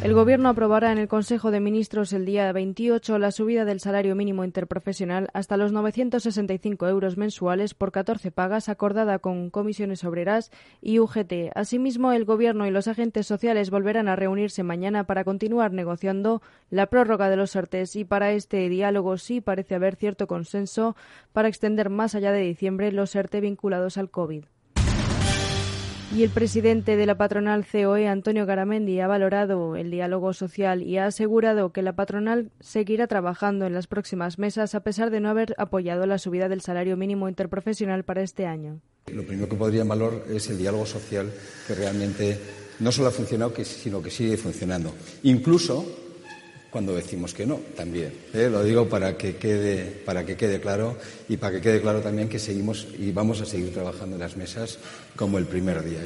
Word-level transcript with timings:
El 0.00 0.14
Gobierno 0.14 0.48
aprobará 0.48 0.92
en 0.92 0.98
el 0.98 1.08
Consejo 1.08 1.50
de 1.50 1.58
Ministros 1.58 2.12
el 2.12 2.24
día 2.24 2.52
28 2.52 3.18
la 3.18 3.32
subida 3.32 3.64
del 3.64 3.80
salario 3.80 4.14
mínimo 4.14 4.44
interprofesional 4.44 5.28
hasta 5.32 5.56
los 5.56 5.72
965 5.72 6.86
euros 6.86 7.16
mensuales 7.16 7.74
por 7.74 7.90
14 7.90 8.30
pagas 8.30 8.68
acordada 8.68 9.18
con 9.18 9.50
comisiones 9.50 10.04
obreras 10.04 10.52
y 10.80 11.00
UGT. 11.00 11.50
Asimismo, 11.56 12.12
el 12.12 12.24
Gobierno 12.24 12.64
y 12.68 12.70
los 12.70 12.86
agentes 12.86 13.26
sociales 13.26 13.70
volverán 13.70 14.06
a 14.06 14.14
reunirse 14.14 14.62
mañana 14.62 15.02
para 15.02 15.24
continuar 15.24 15.72
negociando 15.72 16.42
la 16.70 16.86
prórroga 16.86 17.28
de 17.28 17.36
los 17.36 17.56
ERTES 17.56 17.96
y 17.96 18.04
para 18.04 18.30
este 18.30 18.68
diálogo 18.68 19.18
sí 19.18 19.40
parece 19.40 19.74
haber 19.74 19.96
cierto 19.96 20.28
consenso 20.28 20.94
para 21.32 21.48
extender 21.48 21.90
más 21.90 22.14
allá 22.14 22.30
de 22.30 22.42
diciembre 22.42 22.92
los 22.92 23.16
ERTE 23.16 23.40
vinculados 23.40 23.98
al 23.98 24.10
COVID. 24.10 24.44
Y 26.14 26.22
el 26.22 26.30
presidente 26.30 26.96
de 26.96 27.04
la 27.04 27.18
patronal 27.18 27.66
COE, 27.70 28.08
Antonio 28.08 28.46
Garamendi, 28.46 28.98
ha 29.00 29.06
valorado 29.06 29.76
el 29.76 29.90
diálogo 29.90 30.32
social 30.32 30.82
y 30.82 30.96
ha 30.96 31.04
asegurado 31.04 31.70
que 31.70 31.82
la 31.82 31.94
patronal 31.94 32.50
seguirá 32.60 33.06
trabajando 33.06 33.66
en 33.66 33.74
las 33.74 33.86
próximas 33.86 34.38
mesas 34.38 34.74
a 34.74 34.80
pesar 34.80 35.10
de 35.10 35.20
no 35.20 35.28
haber 35.28 35.54
apoyado 35.58 36.06
la 36.06 36.16
subida 36.16 36.48
del 36.48 36.62
salario 36.62 36.96
mínimo 36.96 37.28
interprofesional 37.28 38.04
para 38.04 38.22
este 38.22 38.46
año. 38.46 38.80
Lo 39.12 39.26
primero 39.26 39.50
que 39.50 39.56
podría 39.56 39.82
en 39.82 39.88
valor 39.88 40.24
es 40.30 40.48
el 40.48 40.56
diálogo 40.56 40.86
social 40.86 41.30
que 41.66 41.74
realmente 41.74 42.38
no 42.80 42.90
solo 42.90 43.08
ha 43.08 43.12
funcionado, 43.12 43.52
sino 43.62 44.02
que 44.02 44.10
sigue 44.10 44.38
funcionando. 44.38 44.94
Incluso 45.24 46.07
cuando 46.78 46.94
decimos 46.94 47.34
que 47.34 47.44
no, 47.44 47.56
también. 47.76 48.12
¿eh? 48.32 48.48
Lo 48.48 48.62
digo 48.62 48.88
para 48.88 49.16
que, 49.16 49.34
quede, 49.34 50.00
para 50.04 50.24
que 50.24 50.36
quede 50.36 50.60
claro 50.60 50.96
y 51.28 51.36
para 51.36 51.56
que 51.56 51.60
quede 51.60 51.80
claro 51.80 52.02
también 52.02 52.28
que 52.28 52.38
seguimos 52.38 52.86
y 52.96 53.10
vamos 53.10 53.40
a 53.40 53.46
seguir 53.46 53.74
trabajando 53.74 54.14
en 54.14 54.20
las 54.20 54.36
mesas 54.36 54.78
como 55.16 55.38
el 55.38 55.46
primer 55.46 55.82
día. 55.82 56.02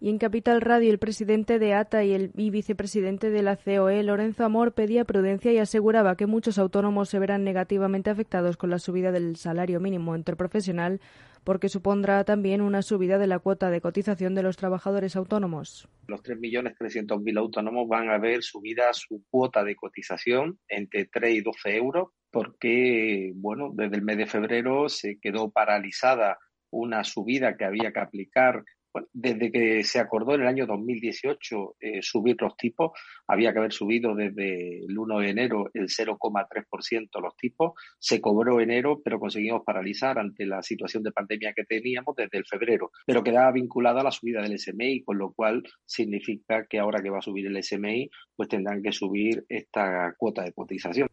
Y 0.00 0.08
en 0.08 0.18
Capital 0.18 0.62
Radio, 0.62 0.90
el 0.90 0.98
presidente 0.98 1.60
de 1.60 1.74
ATA 1.74 2.02
y 2.02 2.12
el 2.12 2.32
vicepresidente 2.34 3.30
de 3.30 3.42
la 3.42 3.54
COE, 3.54 4.02
Lorenzo 4.02 4.44
Amor, 4.44 4.72
pedía 4.72 5.04
prudencia 5.04 5.52
y 5.52 5.58
aseguraba 5.58 6.16
que 6.16 6.26
muchos 6.26 6.58
autónomos 6.58 7.08
se 7.08 7.20
verán 7.20 7.44
negativamente 7.44 8.10
afectados 8.10 8.56
con 8.56 8.70
la 8.70 8.80
subida 8.80 9.12
del 9.12 9.36
salario 9.36 9.78
mínimo 9.78 10.16
interprofesional 10.16 11.00
porque 11.44 11.68
supondrá 11.68 12.24
también 12.24 12.60
una 12.60 12.82
subida 12.82 13.18
de 13.18 13.26
la 13.26 13.38
cuota 13.38 13.70
de 13.70 13.80
cotización 13.80 14.34
de 14.34 14.42
los 14.42 14.56
trabajadores 14.56 15.16
autónomos. 15.16 15.88
Los 16.06 16.22
3.300.000 16.22 17.38
autónomos 17.38 17.88
van 17.88 18.10
a 18.10 18.18
ver 18.18 18.42
subida 18.42 18.92
su 18.92 19.24
cuota 19.30 19.64
de 19.64 19.76
cotización 19.76 20.58
entre 20.68 21.06
3 21.06 21.36
y 21.36 21.40
12 21.40 21.76
euros 21.76 22.08
porque, 22.30 23.32
bueno, 23.34 23.70
desde 23.74 23.96
el 23.96 24.02
mes 24.02 24.18
de 24.18 24.26
febrero 24.26 24.88
se 24.88 25.18
quedó 25.20 25.50
paralizada 25.50 26.38
una 26.70 27.02
subida 27.04 27.56
que 27.56 27.64
había 27.64 27.92
que 27.92 28.00
aplicar 28.00 28.64
desde 29.12 29.52
que 29.52 29.84
se 29.84 30.00
acordó 30.00 30.34
en 30.34 30.42
el 30.42 30.48
año 30.48 30.66
2018 30.66 31.76
eh, 31.80 32.02
subir 32.02 32.36
los 32.40 32.56
tipos, 32.56 32.92
había 33.26 33.52
que 33.52 33.58
haber 33.58 33.72
subido 33.72 34.14
desde 34.14 34.84
el 34.84 34.98
1 34.98 35.18
de 35.20 35.30
enero 35.30 35.70
el 35.74 35.88
0,3% 35.88 37.20
los 37.20 37.36
tipos. 37.36 37.72
Se 37.98 38.20
cobró 38.20 38.60
enero, 38.60 39.00
pero 39.02 39.20
conseguimos 39.20 39.62
paralizar 39.64 40.18
ante 40.18 40.46
la 40.46 40.62
situación 40.62 41.02
de 41.02 41.12
pandemia 41.12 41.52
que 41.54 41.64
teníamos 41.64 42.16
desde 42.16 42.38
el 42.38 42.46
febrero. 42.46 42.90
Pero 43.06 43.22
quedaba 43.22 43.52
vinculada 43.52 44.00
a 44.00 44.04
la 44.04 44.10
subida 44.10 44.42
del 44.42 44.58
SMI, 44.58 45.02
con 45.02 45.18
lo 45.18 45.32
cual 45.32 45.62
significa 45.84 46.66
que 46.66 46.78
ahora 46.78 47.02
que 47.02 47.10
va 47.10 47.18
a 47.18 47.22
subir 47.22 47.46
el 47.46 47.62
SMI, 47.62 48.10
pues 48.36 48.48
tendrán 48.48 48.82
que 48.82 48.92
subir 48.92 49.44
esta 49.48 50.14
cuota 50.18 50.42
de 50.42 50.52
cotización 50.52 51.08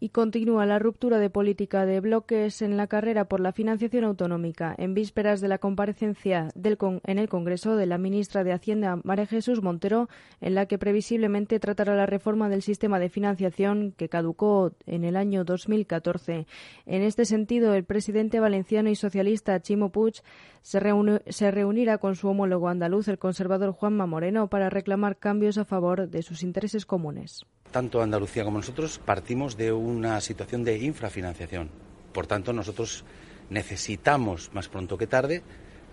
y 0.00 0.10
continúa 0.10 0.66
la 0.66 0.78
ruptura 0.78 1.18
de 1.18 1.30
política 1.30 1.86
de 1.86 2.00
bloques 2.00 2.62
en 2.62 2.76
la 2.76 2.86
carrera 2.86 3.26
por 3.26 3.40
la 3.40 3.52
financiación 3.52 4.04
autonómica 4.04 4.74
en 4.78 4.94
vísperas 4.94 5.40
de 5.40 5.48
la 5.48 5.58
comparecencia 5.58 6.48
del 6.54 6.78
en 7.04 7.18
el 7.18 7.28
Congreso 7.28 7.76
de 7.76 7.86
la 7.86 7.98
ministra 7.98 8.44
de 8.44 8.52
Hacienda 8.52 9.00
María 9.02 9.26
Jesús 9.26 9.62
Montero, 9.62 10.08
en 10.40 10.54
la 10.54 10.66
que 10.66 10.78
previsiblemente 10.78 11.58
tratará 11.58 11.96
la 11.96 12.06
reforma 12.06 12.48
del 12.48 12.62
sistema 12.62 12.98
de 12.98 13.08
financiación 13.08 13.92
que 13.96 14.08
caducó 14.08 14.72
en 14.86 15.04
el 15.04 15.16
año 15.16 15.44
2014. 15.44 16.46
En 16.86 17.02
este 17.02 17.24
sentido, 17.24 17.74
el 17.74 17.84
presidente 17.84 18.40
valenciano 18.40 18.90
y 18.90 18.94
socialista 18.94 19.60
Chimo 19.60 19.90
Puig 19.90 20.22
se, 20.62 20.80
se 21.28 21.50
reunirá 21.50 21.98
con 21.98 22.14
su 22.14 22.28
homólogo 22.28 22.68
andaluz, 22.68 23.08
el 23.08 23.18
conservador 23.18 23.72
Juanma 23.72 24.06
Moreno, 24.06 24.48
para 24.48 24.70
reclamar 24.70 25.16
cambios 25.16 25.58
a 25.58 25.64
favor 25.64 26.08
de 26.08 26.22
sus 26.22 26.42
intereses 26.42 26.86
comunes. 26.86 27.46
Tanto 27.70 28.00
Andalucía 28.00 28.44
como 28.44 28.58
nosotros 28.58 28.98
partimos 28.98 29.56
de 29.56 29.72
una 29.88 30.20
situación 30.20 30.64
de 30.64 30.78
infrafinanciación. 30.78 31.70
Por 32.12 32.26
tanto, 32.26 32.52
nosotros 32.52 33.04
necesitamos, 33.50 34.50
más 34.52 34.68
pronto 34.68 34.98
que 34.98 35.06
tarde, 35.06 35.42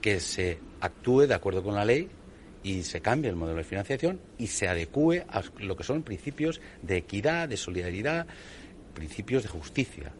que 0.01 0.19
se 0.19 0.59
actúe 0.81 1.21
de 1.21 1.33
acuerdo 1.33 1.63
con 1.63 1.75
la 1.75 1.85
ley 1.85 2.09
y 2.63 2.83
se 2.83 3.01
cambie 3.01 3.29
el 3.29 3.35
modelo 3.35 3.57
de 3.57 3.63
financiación 3.63 4.19
y 4.37 4.47
se 4.47 4.67
adecue 4.67 5.25
a 5.29 5.43
lo 5.59 5.75
que 5.75 5.83
son 5.83 6.03
principios 6.03 6.61
de 6.81 6.97
equidad, 6.97 7.47
de 7.47 7.57
solidaridad, 7.57 8.27
principios 8.93 9.43
de 9.43 9.49
justicia. 9.49 10.11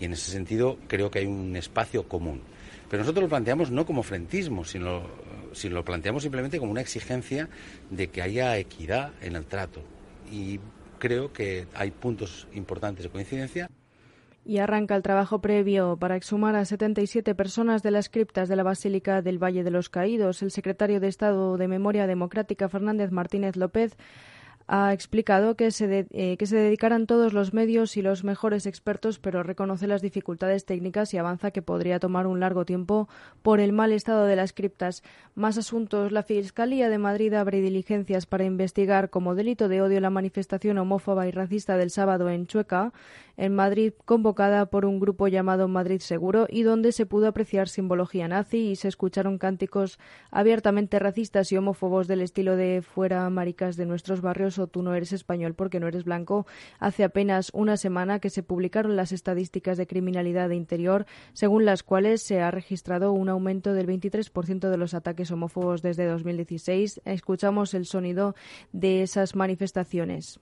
Y 0.00 0.04
en 0.04 0.12
ese 0.12 0.32
sentido 0.32 0.78
creo 0.88 1.10
que 1.10 1.20
hay 1.20 1.26
un 1.26 1.54
espacio 1.56 2.08
común. 2.08 2.42
Pero 2.90 3.02
nosotros 3.04 3.22
lo 3.22 3.28
planteamos 3.28 3.70
no 3.70 3.86
como 3.86 4.02
frentismo, 4.02 4.64
sino, 4.64 5.08
sino 5.52 5.76
lo 5.76 5.84
planteamos 5.84 6.24
simplemente 6.24 6.58
como 6.58 6.72
una 6.72 6.80
exigencia 6.80 7.48
de 7.88 8.08
que 8.08 8.20
haya 8.20 8.56
equidad 8.58 9.12
en 9.22 9.36
el 9.36 9.46
trato. 9.46 9.82
Y 10.30 10.60
creo 11.02 11.32
que 11.32 11.66
hay 11.74 11.90
puntos 11.90 12.46
importantes 12.52 13.02
de 13.02 13.10
coincidencia. 13.10 13.68
Y 14.44 14.58
arranca 14.58 14.94
el 14.94 15.02
trabajo 15.02 15.40
previo 15.40 15.96
para 15.96 16.14
exhumar 16.14 16.54
a 16.54 16.64
77 16.64 17.34
personas 17.34 17.82
de 17.82 17.90
las 17.90 18.08
criptas 18.08 18.48
de 18.48 18.54
la 18.54 18.62
Basílica 18.62 19.20
del 19.20 19.42
Valle 19.42 19.64
de 19.64 19.72
los 19.72 19.88
Caídos. 19.88 20.42
El 20.42 20.52
secretario 20.52 21.00
de 21.00 21.08
Estado 21.08 21.56
de 21.56 21.66
Memoria 21.66 22.06
Democrática, 22.06 22.68
Fernández 22.68 23.10
Martínez 23.10 23.56
López, 23.56 23.96
ha 24.74 24.94
explicado 24.94 25.54
que 25.54 25.70
se, 25.70 26.06
eh, 26.12 26.38
que 26.38 26.46
se 26.46 26.56
dedicarán 26.56 27.06
todos 27.06 27.34
los 27.34 27.52
medios 27.52 27.98
y 27.98 28.00
los 28.00 28.24
mejores 28.24 28.64
expertos, 28.64 29.18
pero 29.18 29.42
reconoce 29.42 29.86
las 29.86 30.00
dificultades 30.00 30.64
técnicas 30.64 31.12
y 31.12 31.18
avanza 31.18 31.50
que 31.50 31.60
podría 31.60 32.00
tomar 32.00 32.26
un 32.26 32.40
largo 32.40 32.64
tiempo 32.64 33.06
por 33.42 33.60
el 33.60 33.74
mal 33.74 33.92
estado 33.92 34.24
de 34.24 34.34
las 34.34 34.54
criptas. 34.54 35.02
Más 35.34 35.58
asuntos. 35.58 36.10
La 36.10 36.22
Fiscalía 36.22 36.88
de 36.88 36.96
Madrid 36.96 37.34
abre 37.34 37.60
diligencias 37.60 38.24
para 38.24 38.44
investigar 38.44 39.10
como 39.10 39.34
delito 39.34 39.68
de 39.68 39.82
odio 39.82 40.00
la 40.00 40.08
manifestación 40.08 40.78
homófoba 40.78 41.28
y 41.28 41.32
racista 41.32 41.76
del 41.76 41.90
sábado 41.90 42.30
en 42.30 42.46
Chueca, 42.46 42.94
en 43.36 43.54
Madrid, 43.54 43.92
convocada 44.04 44.66
por 44.66 44.84
un 44.84 45.00
grupo 45.00 45.28
llamado 45.28 45.68
Madrid 45.68 46.00
Seguro 46.00 46.46
y 46.48 46.62
donde 46.62 46.92
se 46.92 47.06
pudo 47.06 47.28
apreciar 47.28 47.68
simbología 47.68 48.28
nazi 48.28 48.70
y 48.70 48.76
se 48.76 48.88
escucharon 48.88 49.38
cánticos 49.38 49.98
abiertamente 50.30 50.98
racistas 50.98 51.50
y 51.52 51.56
homófobos 51.56 52.08
del 52.08 52.20
estilo 52.20 52.56
de 52.56 52.82
fuera 52.82 53.28
maricas 53.30 53.76
de 53.76 53.86
nuestros 53.86 54.20
barrios 54.20 54.58
o 54.58 54.66
tú 54.66 54.82
no 54.82 54.94
eres 54.94 55.12
español 55.12 55.54
porque 55.54 55.80
no 55.80 55.88
eres 55.88 56.04
blanco, 56.04 56.46
hace 56.78 57.04
apenas 57.04 57.50
una 57.54 57.76
semana 57.76 58.18
que 58.18 58.30
se 58.30 58.42
publicaron 58.42 58.96
las 58.96 59.12
estadísticas 59.12 59.78
de 59.78 59.86
criminalidad 59.86 60.48
de 60.48 60.56
interior, 60.56 61.06
según 61.32 61.64
las 61.64 61.82
cuales 61.82 62.22
se 62.22 62.40
ha 62.40 62.50
registrado 62.50 63.12
un 63.12 63.28
aumento 63.28 63.74
del 63.74 63.86
23% 63.86 64.70
de 64.70 64.76
los 64.76 64.94
ataques 64.94 65.30
homófobos 65.30 65.82
desde 65.82 66.06
2016. 66.06 67.00
Escuchamos 67.04 67.74
el 67.74 67.86
sonido 67.86 68.34
de 68.72 69.02
esas 69.02 69.34
manifestaciones. 69.34 70.40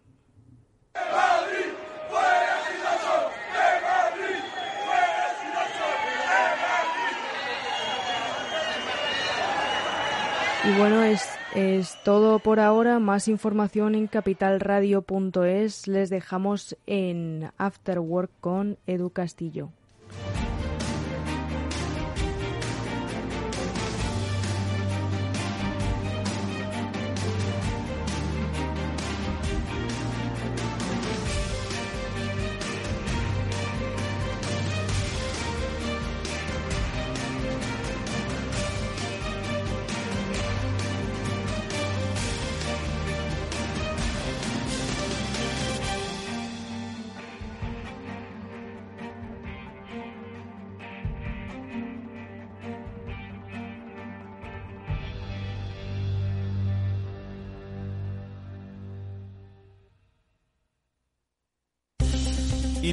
Y 10.63 10.79
bueno, 10.79 11.03
es, 11.03 11.27
es 11.55 11.97
todo 12.05 12.39
por 12.39 12.61
ahora. 12.61 12.99
Más 12.99 13.29
información 13.29 13.95
en 13.95 14.07
capitalradio.es. 14.07 15.89
Les 15.89 16.11
dejamos 16.11 16.77
en 16.87 17.51
After 17.57 17.99
Work 17.99 18.31
con 18.41 18.77
Edu 18.87 19.11
Castillo. 19.11 19.71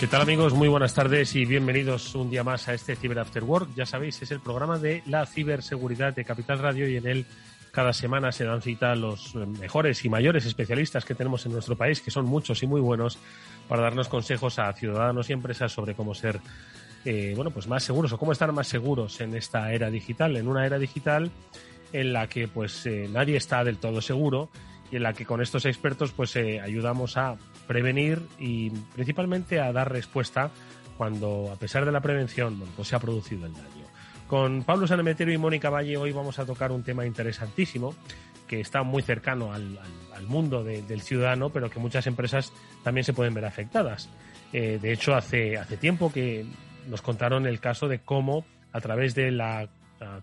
¿Qué 0.00 0.06
tal 0.06 0.22
amigos? 0.22 0.54
Muy 0.54 0.68
buenas 0.68 0.94
tardes 0.94 1.34
y 1.34 1.44
bienvenidos 1.44 2.14
un 2.14 2.30
día 2.30 2.44
más 2.44 2.68
a 2.68 2.74
este 2.74 2.94
Cyber 2.94 3.18
After 3.18 3.42
Work. 3.42 3.70
Ya 3.74 3.84
sabéis, 3.84 4.22
es 4.22 4.30
el 4.30 4.38
programa 4.38 4.78
de 4.78 5.02
la 5.06 5.26
ciberseguridad 5.26 6.14
de 6.14 6.24
Capital 6.24 6.60
Radio 6.60 6.88
y 6.88 6.96
en 6.98 7.08
él 7.08 7.26
cada 7.72 7.92
semana 7.92 8.30
se 8.30 8.44
dan 8.44 8.62
cita 8.62 8.94
los 8.94 9.34
mejores 9.34 10.04
y 10.04 10.08
mayores 10.08 10.46
especialistas 10.46 11.04
que 11.04 11.16
tenemos 11.16 11.44
en 11.46 11.52
nuestro 11.52 11.74
país, 11.74 12.00
que 12.00 12.12
son 12.12 12.26
muchos 12.26 12.62
y 12.62 12.68
muy 12.68 12.80
buenos, 12.80 13.18
para 13.68 13.82
darnos 13.82 14.06
consejos 14.06 14.60
a 14.60 14.72
ciudadanos 14.72 15.30
y 15.30 15.32
empresas 15.32 15.72
sobre 15.72 15.94
cómo 15.94 16.14
ser 16.14 16.38
eh, 17.04 17.32
bueno, 17.34 17.50
pues 17.50 17.66
más 17.66 17.82
seguros 17.82 18.12
o 18.12 18.18
cómo 18.18 18.30
estar 18.30 18.52
más 18.52 18.68
seguros 18.68 19.20
en 19.20 19.34
esta 19.34 19.72
era 19.72 19.90
digital, 19.90 20.36
en 20.36 20.46
una 20.46 20.64
era 20.64 20.78
digital 20.78 21.32
en 21.92 22.12
la 22.12 22.28
que 22.28 22.46
pues 22.46 22.86
eh, 22.86 23.08
nadie 23.12 23.36
está 23.36 23.64
del 23.64 23.78
todo 23.78 24.00
seguro 24.00 24.48
y 24.92 24.96
en 24.96 25.02
la 25.02 25.12
que 25.12 25.26
con 25.26 25.42
estos 25.42 25.64
expertos 25.64 26.12
pues 26.12 26.36
eh, 26.36 26.60
ayudamos 26.60 27.16
a 27.16 27.36
prevenir 27.68 28.20
y 28.40 28.70
principalmente 28.70 29.60
a 29.60 29.72
dar 29.72 29.92
respuesta 29.92 30.50
cuando 30.96 31.52
a 31.52 31.56
pesar 31.56 31.84
de 31.84 31.92
la 31.92 32.00
prevención 32.00 32.60
pues 32.74 32.88
se 32.88 32.96
ha 32.96 32.98
producido 32.98 33.46
el 33.46 33.52
daño. 33.52 33.86
Con 34.26 34.64
Pablo 34.64 34.88
Sanemeterio 34.88 35.32
y 35.32 35.38
Mónica 35.38 35.70
Valle 35.70 35.96
hoy 35.96 36.10
vamos 36.10 36.40
a 36.40 36.44
tocar 36.44 36.72
un 36.72 36.82
tema 36.82 37.06
interesantísimo 37.06 37.94
que 38.48 38.60
está 38.60 38.82
muy 38.82 39.02
cercano 39.02 39.52
al, 39.52 39.78
mundo 40.26 40.64
del 40.64 41.00
ciudadano, 41.00 41.50
pero 41.50 41.70
que 41.70 41.78
muchas 41.78 42.06
empresas 42.08 42.52
también 42.82 43.04
se 43.04 43.12
pueden 43.12 43.32
ver 43.34 43.44
afectadas. 43.44 44.10
Eh, 44.52 44.78
de 44.82 44.92
hecho, 44.92 45.14
hace, 45.14 45.56
hace 45.56 45.76
tiempo 45.76 46.12
que 46.12 46.44
nos 46.88 47.00
contaron 47.02 47.46
el 47.46 47.60
caso 47.60 47.86
de 47.86 48.00
cómo 48.00 48.44
a 48.72 48.80
través 48.80 49.14
de 49.14 49.30
la 49.30 49.68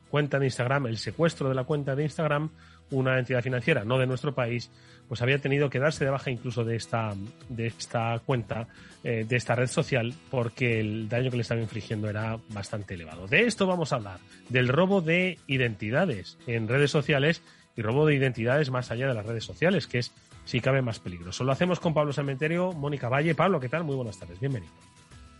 cuenta 0.09 0.39
de 0.39 0.45
Instagram, 0.45 0.87
el 0.87 0.97
secuestro 0.97 1.49
de 1.49 1.55
la 1.55 1.63
cuenta 1.63 1.95
de 1.95 2.03
Instagram, 2.03 2.49
una 2.91 3.17
entidad 3.19 3.41
financiera 3.41 3.83
no 3.83 3.97
de 3.97 4.07
nuestro 4.07 4.33
país, 4.33 4.71
pues 5.07 5.21
había 5.21 5.39
tenido 5.39 5.69
que 5.69 5.79
darse 5.79 6.05
de 6.05 6.11
baja 6.11 6.31
incluso 6.31 6.63
de 6.63 6.75
esta, 6.75 7.13
de 7.49 7.67
esta 7.67 8.19
cuenta, 8.25 8.67
eh, 9.03 9.25
de 9.27 9.35
esta 9.35 9.55
red 9.55 9.67
social, 9.67 10.13
porque 10.29 10.79
el 10.79 11.07
daño 11.09 11.29
que 11.29 11.37
le 11.37 11.41
estaba 11.41 11.61
infligiendo 11.61 12.09
era 12.09 12.37
bastante 12.49 12.95
elevado. 12.95 13.27
De 13.27 13.43
esto 13.43 13.67
vamos 13.67 13.93
a 13.93 13.97
hablar, 13.97 14.19
del 14.49 14.67
robo 14.67 15.01
de 15.01 15.37
identidades 15.47 16.37
en 16.47 16.67
redes 16.67 16.91
sociales 16.91 17.41
y 17.75 17.81
robo 17.81 18.05
de 18.05 18.15
identidades 18.15 18.69
más 18.69 18.91
allá 18.91 19.07
de 19.07 19.13
las 19.13 19.25
redes 19.25 19.43
sociales, 19.43 19.87
que 19.87 19.99
es, 19.99 20.11
si 20.45 20.61
cabe, 20.61 20.81
más 20.81 20.99
peligroso. 20.99 21.43
Lo 21.43 21.51
hacemos 21.51 21.79
con 21.79 21.93
Pablo 21.93 22.13
Cementerio, 22.13 22.71
Mónica 22.71 23.09
Valle. 23.09 23.35
Pablo, 23.35 23.59
¿qué 23.59 23.69
tal? 23.69 23.83
Muy 23.83 23.95
buenas 23.95 24.17
tardes, 24.17 24.39
bienvenido. 24.39 24.71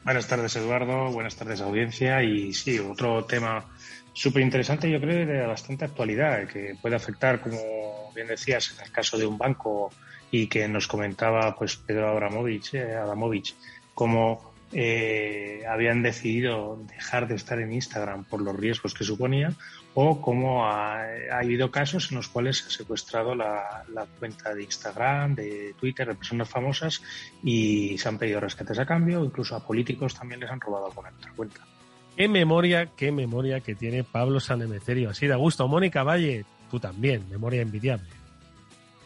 Buenas 0.04 0.28
tardes, 0.28 0.56
Eduardo. 0.56 1.12
Buenas 1.12 1.36
tardes, 1.36 1.62
audiencia. 1.62 2.22
Y 2.22 2.54
sí, 2.54 2.78
otro 2.78 3.26
tema 3.26 3.66
súper 4.14 4.44
interesante, 4.44 4.90
yo 4.90 5.02
creo, 5.02 5.26
de 5.26 5.48
bastante 5.48 5.86
actualidad, 5.86 6.48
que 6.48 6.76
puede 6.82 6.96
afectar, 6.96 7.42
como 7.42 8.05
bien 8.16 8.28
decías, 8.28 8.74
en 8.78 8.86
el 8.86 8.92
caso 8.92 9.18
de 9.18 9.26
un 9.26 9.38
banco 9.38 9.92
y 10.32 10.48
que 10.48 10.68
nos 10.68 10.88
comentaba 10.88 11.56
pues 11.56 11.76
Pedro 11.76 12.10
Abramovich, 12.10 12.74
eh, 12.74 12.96
Adamovich, 12.96 13.56
cómo 13.94 14.54
eh, 14.72 15.64
habían 15.70 16.02
decidido 16.02 16.80
dejar 16.88 17.28
de 17.28 17.36
estar 17.36 17.60
en 17.60 17.72
Instagram 17.72 18.26
por 18.26 18.42
los 18.42 18.56
riesgos 18.56 18.94
que 18.94 19.04
suponía, 19.04 19.54
o 19.94 20.22
cómo 20.22 20.66
ha, 20.66 21.06
habido 21.32 21.72
casos 21.72 22.12
en 22.12 22.18
los 22.18 22.28
cuales 22.28 22.58
se 22.58 22.68
ha 22.68 22.70
secuestrado 22.72 23.34
la, 23.36 23.86
cuenta 24.20 24.54
de 24.54 24.64
Instagram, 24.64 25.36
de 25.36 25.74
Twitter, 25.80 26.08
de 26.08 26.16
personas 26.16 26.50
famosas 26.50 27.02
y 27.42 27.98
se 27.98 28.10
han 28.10 28.18
pedido 28.18 28.42
rescates 28.42 28.78
a 28.78 28.86
cambio, 28.86 29.24
incluso 29.24 29.56
a 29.56 29.66
políticos 29.66 30.14
también 30.14 30.42
les 30.42 30.50
han 30.50 30.60
robado 30.60 30.88
alguna 30.88 31.14
otra 31.18 31.32
cuenta. 31.34 31.62
Qué 32.18 32.28
memoria, 32.28 32.88
qué 32.98 33.12
memoria 33.12 33.62
que 33.62 33.76
tiene 33.76 34.04
Pablo 34.04 34.40
Sanemeterio. 34.40 35.10
Así 35.10 35.28
de 35.28 35.36
gusto. 35.36 35.68
Mónica 35.68 36.04
Valle, 36.04 36.46
tú 36.76 36.80
también, 36.80 37.24
memoria 37.30 37.62
envidiable. 37.62 38.06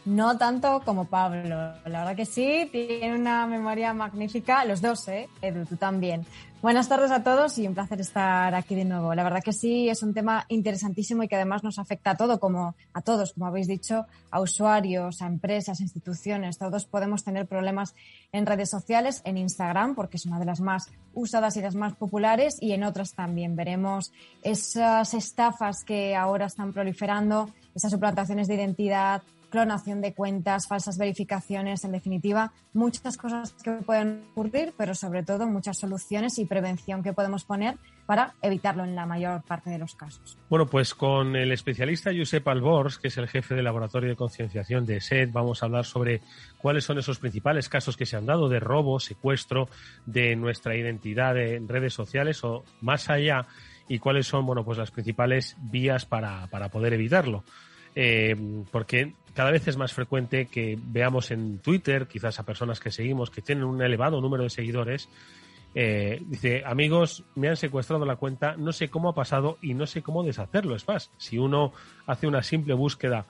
No 0.04 0.36
tanto 0.36 0.82
como 0.84 1.04
Pablo, 1.04 1.56
la 1.84 2.00
verdad 2.00 2.16
que 2.16 2.24
sí, 2.24 2.68
tiene 2.72 3.14
una 3.14 3.46
memoria 3.46 3.92
magnífica, 3.94 4.64
los 4.64 4.80
dos, 4.80 5.06
¿eh? 5.08 5.28
Edu, 5.40 5.64
tú 5.66 5.76
también. 5.76 6.26
Buenas 6.62 6.90
tardes 6.90 7.10
a 7.10 7.22
todos 7.22 7.56
y 7.56 7.66
un 7.66 7.72
placer 7.72 8.02
estar 8.02 8.54
aquí 8.54 8.74
de 8.74 8.84
nuevo. 8.84 9.14
La 9.14 9.24
verdad 9.24 9.42
que 9.42 9.54
sí, 9.54 9.88
es 9.88 10.02
un 10.02 10.12
tema 10.12 10.44
interesantísimo 10.48 11.22
y 11.22 11.28
que 11.28 11.36
además 11.36 11.64
nos 11.64 11.78
afecta 11.78 12.10
a 12.10 12.16
todo, 12.18 12.38
como 12.38 12.74
a 12.92 13.00
todos, 13.00 13.32
como 13.32 13.46
habéis 13.46 13.66
dicho, 13.66 14.04
a 14.30 14.42
usuarios, 14.42 15.22
a 15.22 15.26
empresas, 15.26 15.80
a 15.80 15.82
instituciones. 15.82 16.58
Todos 16.58 16.84
podemos 16.84 17.24
tener 17.24 17.46
problemas 17.46 17.94
en 18.30 18.44
redes 18.44 18.68
sociales, 18.68 19.22
en 19.24 19.38
Instagram, 19.38 19.94
porque 19.94 20.18
es 20.18 20.26
una 20.26 20.38
de 20.38 20.44
las 20.44 20.60
más 20.60 20.90
usadas 21.14 21.56
y 21.56 21.62
las 21.62 21.74
más 21.74 21.94
populares, 21.94 22.58
y 22.60 22.72
en 22.72 22.84
otras 22.84 23.14
también. 23.14 23.56
Veremos 23.56 24.12
esas 24.42 25.14
estafas 25.14 25.82
que 25.82 26.14
ahora 26.14 26.44
están 26.44 26.74
proliferando, 26.74 27.48
esas 27.74 27.90
suplantaciones 27.90 28.48
de 28.48 28.56
identidad, 28.56 29.22
clonación 29.50 30.00
de 30.00 30.14
cuentas, 30.14 30.66
falsas 30.66 30.96
verificaciones, 30.96 31.84
en 31.84 31.92
definitiva, 31.92 32.52
muchas 32.72 33.16
cosas 33.16 33.52
que 33.62 33.72
pueden 33.72 34.24
ocurrir, 34.32 34.72
pero 34.78 34.94
sobre 34.94 35.22
todo 35.22 35.46
muchas 35.46 35.78
soluciones 35.78 36.38
y 36.38 36.46
prevención 36.46 37.02
que 37.02 37.12
podemos 37.12 37.44
poner 37.44 37.76
para 38.06 38.34
evitarlo 38.42 38.84
en 38.84 38.96
la 38.96 39.06
mayor 39.06 39.42
parte 39.42 39.70
de 39.70 39.78
los 39.78 39.94
casos. 39.94 40.36
Bueno, 40.48 40.66
pues 40.66 40.94
con 40.94 41.36
el 41.36 41.52
especialista 41.52 42.10
Josep 42.16 42.46
Albors, 42.48 42.98
que 42.98 43.08
es 43.08 43.16
el 43.18 43.28
jefe 43.28 43.54
del 43.54 43.64
laboratorio 43.64 44.08
de 44.08 44.16
concienciación 44.16 44.86
de 44.86 45.00
SED, 45.00 45.30
vamos 45.32 45.62
a 45.62 45.66
hablar 45.66 45.84
sobre 45.84 46.20
cuáles 46.58 46.84
son 46.84 46.98
esos 46.98 47.18
principales 47.18 47.68
casos 47.68 47.96
que 47.96 48.06
se 48.06 48.16
han 48.16 48.26
dado 48.26 48.48
de 48.48 48.58
robo, 48.58 48.98
secuestro 48.98 49.68
de 50.06 50.34
nuestra 50.34 50.76
identidad 50.76 51.36
en 51.38 51.68
redes 51.68 51.94
sociales 51.94 52.42
o 52.42 52.64
más 52.80 53.10
allá 53.10 53.46
y 53.88 53.98
cuáles 53.98 54.26
son, 54.26 54.46
bueno, 54.46 54.64
pues 54.64 54.78
las 54.78 54.90
principales 54.90 55.56
vías 55.60 56.04
para, 56.04 56.46
para 56.46 56.68
poder 56.68 56.92
evitarlo. 56.94 57.44
Eh, 57.94 58.36
porque 58.70 59.14
cada 59.34 59.50
vez 59.50 59.66
es 59.68 59.76
más 59.76 59.92
frecuente 59.92 60.46
que 60.46 60.78
veamos 60.80 61.30
en 61.30 61.58
Twitter, 61.58 62.06
quizás 62.06 62.38
a 62.38 62.44
personas 62.44 62.80
que 62.80 62.90
seguimos, 62.90 63.30
que 63.30 63.42
tienen 63.42 63.64
un 63.64 63.82
elevado 63.82 64.20
número 64.20 64.44
de 64.44 64.50
seguidores, 64.50 65.08
eh, 65.74 66.20
dice, 66.26 66.62
amigos, 66.66 67.24
me 67.36 67.48
han 67.48 67.56
secuestrado 67.56 68.04
la 68.04 68.16
cuenta, 68.16 68.56
no 68.56 68.72
sé 68.72 68.88
cómo 68.88 69.08
ha 69.08 69.14
pasado 69.14 69.58
y 69.62 69.74
no 69.74 69.86
sé 69.86 70.02
cómo 70.02 70.24
deshacerlo. 70.24 70.74
Es 70.74 70.86
más, 70.88 71.10
si 71.16 71.38
uno 71.38 71.72
hace 72.06 72.26
una 72.26 72.42
simple 72.42 72.74
búsqueda 72.74 73.26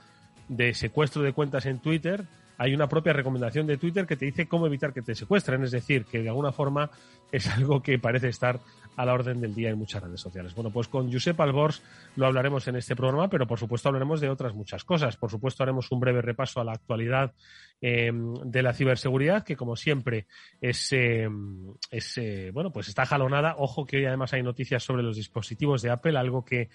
de 0.49 0.73
secuestro 0.75 1.23
de 1.23 1.33
cuentas 1.33 1.67
en 1.67 1.81
Twitter, 1.81 2.27
hay 2.57 2.75
una 2.75 2.89
propia 2.89 3.13
recomendación 3.13 3.67
de 3.67 3.77
Twitter 3.77 4.07
que 4.07 4.17
te 4.17 4.27
dice 4.27 4.49
cómo 4.49 4.67
evitar 4.67 4.93
que 4.93 5.03
te 5.03 5.15
secuestren. 5.15 5.65
Es 5.65 5.71
decir, 5.71 6.05
que 6.05 6.23
de 6.23 6.29
alguna 6.29 6.53
forma 6.53 6.91
es 7.31 7.47
algo 7.49 7.83
que 7.83 7.99
parece 7.99 8.29
estar 8.29 8.61
a 9.01 9.07
la 9.07 9.15
orden 9.15 9.41
del 9.41 9.55
día 9.55 9.71
en 9.71 9.79
muchas 9.79 10.03
redes 10.03 10.21
sociales. 10.21 10.55
Bueno, 10.55 10.71
pues 10.71 10.89
con 10.89 11.11
Josep 11.11 11.41
Albors 11.41 11.83
lo 12.17 12.27
hablaremos 12.27 12.69
en 12.69 12.77
este 12.77 12.95
programa, 12.95 13.31
pero 13.31 13.47
por 13.47 13.59
supuesto 13.59 13.89
hablaremos 13.89 14.21
de 14.21 14.29
otras 14.29 14.55
muchas 14.55 14.85
cosas. 14.85 15.17
Por 15.17 15.31
supuesto 15.31 15.63
haremos 15.63 15.91
un 15.91 16.01
breve 16.01 16.21
repaso 16.21 16.61
a 16.61 16.65
la 16.65 16.73
actualidad 16.73 17.33
em, 17.81 18.35
de 18.45 18.63
la 18.63 18.75
ciberseguridad, 18.75 19.43
que 19.43 19.57
como 19.57 19.75
siempre 19.75 20.27
es, 20.61 20.93
em, 20.93 21.73
eh, 21.91 22.51
bueno, 22.53 22.71
pues 22.71 22.89
está 22.89 23.07
jalonada. 23.07 23.55
Ojo 23.57 23.87
que 23.87 23.97
hoy 23.97 24.05
además 24.05 24.35
hay 24.35 24.43
noticias 24.43 24.83
sobre 24.83 25.03
los 25.03 25.17
dispositivos 25.17 25.81
de 25.81 25.91
Apple, 25.91 26.19
algo 26.19 26.45
que 26.45 26.69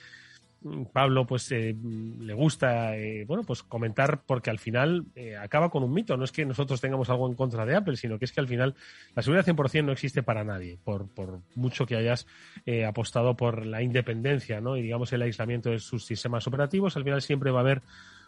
Pablo 0.91 1.25
pues 1.25 1.51
eh, 1.51 1.75
le 2.19 2.33
gusta 2.33 2.95
eh, 2.97 3.25
bueno 3.25 3.43
pues 3.43 3.63
comentar 3.63 4.21
porque 4.25 4.49
al 4.49 4.59
final 4.59 5.05
eh, 5.15 5.35
acaba 5.35 5.69
con 5.69 5.83
un 5.83 5.93
mito. 5.93 6.17
No 6.17 6.23
es 6.23 6.31
que 6.31 6.45
nosotros 6.45 6.81
tengamos 6.81 7.09
algo 7.09 7.27
en 7.27 7.35
contra 7.35 7.65
de 7.65 7.75
Apple 7.75 7.97
sino 7.97 8.17
que 8.17 8.25
es 8.25 8.31
que 8.31 8.39
al 8.39 8.47
final 8.47 8.75
la 9.15 9.21
seguridad 9.21 9.45
100% 9.45 9.85
no 9.85 9.91
existe 9.91 10.23
para 10.23 10.43
nadie 10.43 10.77
por, 10.83 11.07
por 11.07 11.41
mucho 11.55 11.85
que 11.85 11.95
hayas 11.95 12.27
apostado 12.87 13.35
por 13.35 13.65
la 13.65 13.81
independencia 13.81 14.59
no 14.59 14.77
y 14.77 14.81
digamos 14.81 15.13
el 15.13 15.21
aislamiento 15.21 15.69
de 15.69 15.79
sus 15.79 16.05
sistemas 16.05 16.47
operativos 16.47 16.97
al 16.97 17.03
final 17.03 17.21
siempre 17.21 17.51
va 17.51 17.59
a 17.59 17.61
haber 17.61 17.81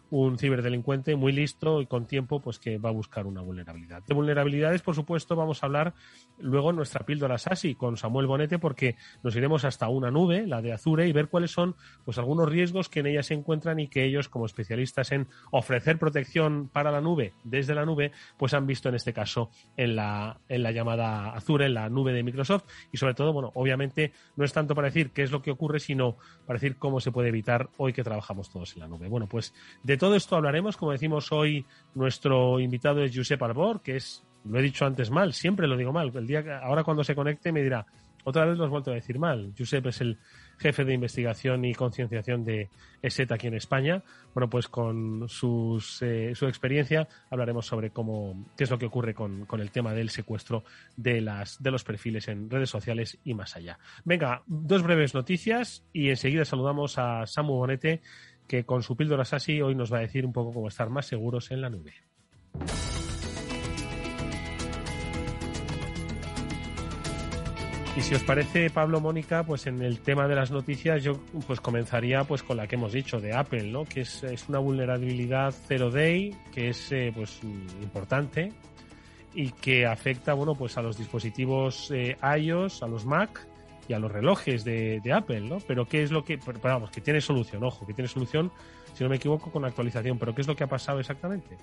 un 0.09 0.37
ciberdelincuente 0.37 1.15
muy 1.15 1.31
listo 1.31 1.81
y 1.81 1.85
con 1.85 2.05
tiempo, 2.05 2.39
pues 2.41 2.59
que 2.59 2.77
va 2.77 2.89
a 2.89 2.93
buscar 2.93 3.25
una 3.25 3.41
vulnerabilidad. 3.41 4.03
De 4.03 4.13
vulnerabilidades, 4.13 4.81
por 4.81 4.95
supuesto, 4.95 5.35
vamos 5.35 5.61
a 5.61 5.65
hablar 5.65 5.93
luego 6.39 6.69
en 6.69 6.77
nuestra 6.77 7.05
píldora 7.05 7.37
SASI 7.37 7.75
con 7.75 7.97
Samuel 7.97 8.27
Bonete, 8.27 8.59
porque 8.59 8.95
nos 9.23 9.35
iremos 9.35 9.65
hasta 9.65 9.89
una 9.89 10.11
nube, 10.11 10.47
la 10.47 10.61
de 10.61 10.73
Azure, 10.73 11.07
y 11.07 11.11
ver 11.11 11.27
cuáles 11.27 11.51
son 11.51 11.75
pues 12.05 12.17
algunos 12.17 12.49
riesgos 12.49 12.89
que 12.89 13.01
en 13.01 13.07
ella 13.07 13.23
se 13.23 13.33
encuentran 13.33 13.79
y 13.79 13.87
que 13.87 14.05
ellos, 14.05 14.29
como 14.29 14.45
especialistas 14.45 15.11
en 15.11 15.27
ofrecer 15.51 15.97
protección 15.97 16.69
para 16.69 16.91
la 16.91 17.01
nube 17.01 17.33
desde 17.43 17.75
la 17.75 17.85
nube, 17.85 18.11
pues 18.37 18.53
han 18.53 18.67
visto 18.67 18.89
en 18.89 18.95
este 18.95 19.13
caso 19.13 19.49
en 19.75 19.95
la, 19.95 20.39
en 20.47 20.63
la 20.63 20.71
llamada 20.71 21.31
Azure, 21.33 21.65
en 21.65 21.73
la 21.73 21.89
nube 21.89 22.13
de 22.13 22.23
Microsoft, 22.23 22.63
y 22.91 22.97
sobre 22.97 23.13
todo, 23.13 23.33
bueno, 23.33 23.51
obviamente 23.55 24.13
no 24.35 24.45
es 24.45 24.53
tanto 24.53 24.75
para 24.75 24.87
decir 24.87 25.11
qué 25.11 25.23
es 25.23 25.31
lo 25.31 25.41
que 25.41 25.51
ocurre, 25.51 25.79
sino 25.79 26.17
para 26.45 26.59
decir 26.59 26.77
cómo 26.77 26.99
se 26.99 27.11
puede 27.11 27.29
evitar 27.29 27.69
hoy 27.77 27.93
que 27.93 28.03
trabajamos 28.03 28.49
todos 28.49 28.73
en 28.75 28.81
la 28.81 28.87
nube. 28.87 29.07
Bueno, 29.07 29.27
pues 29.27 29.53
de 29.83 29.96
todo 29.97 30.15
esto 30.15 30.35
hablaremos. 30.35 30.77
Como 30.77 30.91
decimos 30.91 31.31
hoy, 31.31 31.65
nuestro 31.95 32.59
invitado 32.59 33.03
es 33.03 33.15
Josep 33.15 33.41
Arbor, 33.41 33.81
que 33.81 33.97
es, 33.97 34.23
lo 34.45 34.59
he 34.59 34.61
dicho 34.61 34.85
antes 34.85 35.09
mal, 35.09 35.33
siempre 35.33 35.67
lo 35.67 35.77
digo 35.77 35.93
mal. 35.93 36.11
El 36.15 36.27
día 36.27 36.59
ahora 36.63 36.83
cuando 36.83 37.03
se 37.03 37.15
conecte 37.15 37.51
me 37.51 37.63
dirá, 37.63 37.85
otra 38.27 38.45
vez 38.45 38.57
lo 38.57 38.65
has 38.65 38.69
vuelto 38.69 38.91
a 38.91 38.95
decir 38.95 39.17
mal. 39.19 39.53
Josep 39.57 39.85
es 39.85 40.01
el 40.01 40.17
jefe 40.57 40.83
de 40.83 40.93
investigación 40.93 41.63
y 41.63 41.73
concienciación 41.73 42.43
de 42.43 42.69
ESET 43.01 43.31
aquí 43.31 43.47
en 43.47 43.53
España. 43.53 44.03
Bueno, 44.33 44.49
pues 44.49 44.67
con 44.67 45.29
sus, 45.29 46.01
eh, 46.01 46.33
su 46.35 46.45
experiencia 46.45 47.07
hablaremos 47.29 47.65
sobre 47.65 47.91
cómo, 47.91 48.47
qué 48.57 48.65
es 48.65 48.69
lo 48.69 48.77
que 48.77 48.87
ocurre 48.87 49.13
con, 49.13 49.45
con, 49.45 49.61
el 49.61 49.71
tema 49.71 49.93
del 49.93 50.09
secuestro 50.09 50.65
de, 50.97 51.21
las, 51.21 51.63
de 51.63 51.71
los 51.71 51.85
perfiles 51.85 52.27
en 52.27 52.49
redes 52.49 52.69
sociales 52.69 53.17
y 53.23 53.33
más 53.33 53.55
allá. 53.55 53.79
Venga, 54.03 54.41
dos 54.45 54.83
breves 54.83 55.13
noticias 55.13 55.85
y 55.93 56.09
enseguida 56.09 56.43
saludamos 56.43 56.97
a 56.97 57.25
Samu 57.27 57.53
Bonete, 57.53 58.01
que 58.47 58.65
con 58.65 58.83
su 58.83 58.95
píldora 58.95 59.25
SASI 59.25 59.61
hoy 59.61 59.75
nos 59.75 59.91
va 59.91 59.97
a 59.97 60.01
decir 60.01 60.25
un 60.25 60.33
poco 60.33 60.53
cómo 60.53 60.67
estar 60.67 60.89
más 60.89 61.05
seguros 61.05 61.51
en 61.51 61.61
la 61.61 61.69
nube. 61.69 61.93
Y 67.97 68.01
si 68.01 68.13
os 68.13 68.21
parece, 68.21 68.69
Pablo, 68.69 69.01
Mónica, 69.01 69.43
pues 69.43 69.65
en 69.65 69.81
el 69.81 70.01
tema 70.01 70.27
de 70.27 70.35
las 70.35 70.51
noticias 70.51 71.01
yo 71.03 71.19
pues 71.47 71.59
comenzaría 71.59 72.23
pues 72.25 72.43
con 72.43 72.57
la 72.57 72.67
que 72.67 72.75
hemos 72.75 72.93
dicho 72.93 73.19
de 73.19 73.33
Apple, 73.33 73.71
¿no? 73.71 73.85
Que 73.85 74.01
es, 74.01 74.23
es 74.23 74.47
una 74.49 74.59
vulnerabilidad 74.59 75.51
zero 75.67 75.89
day, 75.89 76.35
que 76.53 76.69
es 76.69 76.91
eh, 76.91 77.11
pues 77.15 77.41
importante 77.81 78.53
y 79.33 79.49
que 79.49 79.87
afecta, 79.87 80.35
bueno, 80.35 80.53
pues 80.53 80.77
a 80.77 80.83
los 80.83 80.95
dispositivos 80.95 81.89
eh, 81.89 82.17
iOS, 82.39 82.83
a 82.83 82.87
los 82.87 83.05
Mac 83.05 83.47
y 83.88 83.94
a 83.94 84.00
los 84.00 84.12
relojes 84.12 84.63
de, 84.63 85.00
de, 85.01 85.13
Apple, 85.13 85.41
¿no? 85.41 85.60
Pero 85.67 85.86
qué 85.86 86.03
es 86.03 86.12
lo 86.12 86.24
que, 86.24 86.38
pero 86.38 86.60
vamos, 86.62 86.91
que 86.91 87.01
tiene 87.01 87.22
solución, 87.22 87.63
ojo, 87.63 87.86
que 87.86 87.94
tiene 87.94 88.08
solución, 88.08 88.51
si 88.94 89.03
no 89.03 89.10
me 89.10 89.15
equivoco, 89.15 89.51
con 89.51 89.62
la 89.62 89.70
actualización, 89.70 90.17
pero 90.17 90.36
qué 90.36 90.41
es 90.41 90.48
lo 90.48 90.56
que 90.56 90.63
ha 90.63 90.67
pasado 90.67 91.00
exactamente. 91.00 91.58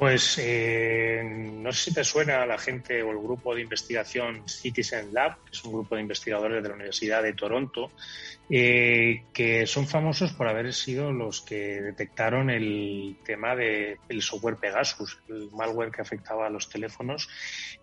Pues 0.00 0.38
eh, 0.42 1.22
no 1.22 1.70
sé 1.72 1.90
si 1.90 1.94
te 1.94 2.04
suena 2.04 2.42
a 2.42 2.46
la 2.46 2.56
gente 2.56 3.02
o 3.02 3.10
el 3.10 3.18
grupo 3.18 3.54
de 3.54 3.60
investigación 3.60 4.48
Citizen 4.48 5.12
Lab, 5.12 5.44
que 5.44 5.50
es 5.52 5.62
un 5.62 5.74
grupo 5.74 5.94
de 5.94 6.00
investigadores 6.00 6.62
de 6.62 6.68
la 6.70 6.74
Universidad 6.74 7.22
de 7.22 7.34
Toronto, 7.34 7.92
eh, 8.48 9.24
que 9.34 9.66
son 9.66 9.86
famosos 9.86 10.32
por 10.32 10.48
haber 10.48 10.72
sido 10.72 11.12
los 11.12 11.42
que 11.42 11.82
detectaron 11.82 12.48
el 12.48 13.18
tema 13.26 13.54
del 13.54 14.22
software 14.22 14.56
Pegasus, 14.56 15.18
el 15.28 15.50
malware 15.52 15.90
que 15.90 16.00
afectaba 16.00 16.46
a 16.46 16.50
los 16.50 16.70
teléfonos. 16.70 17.28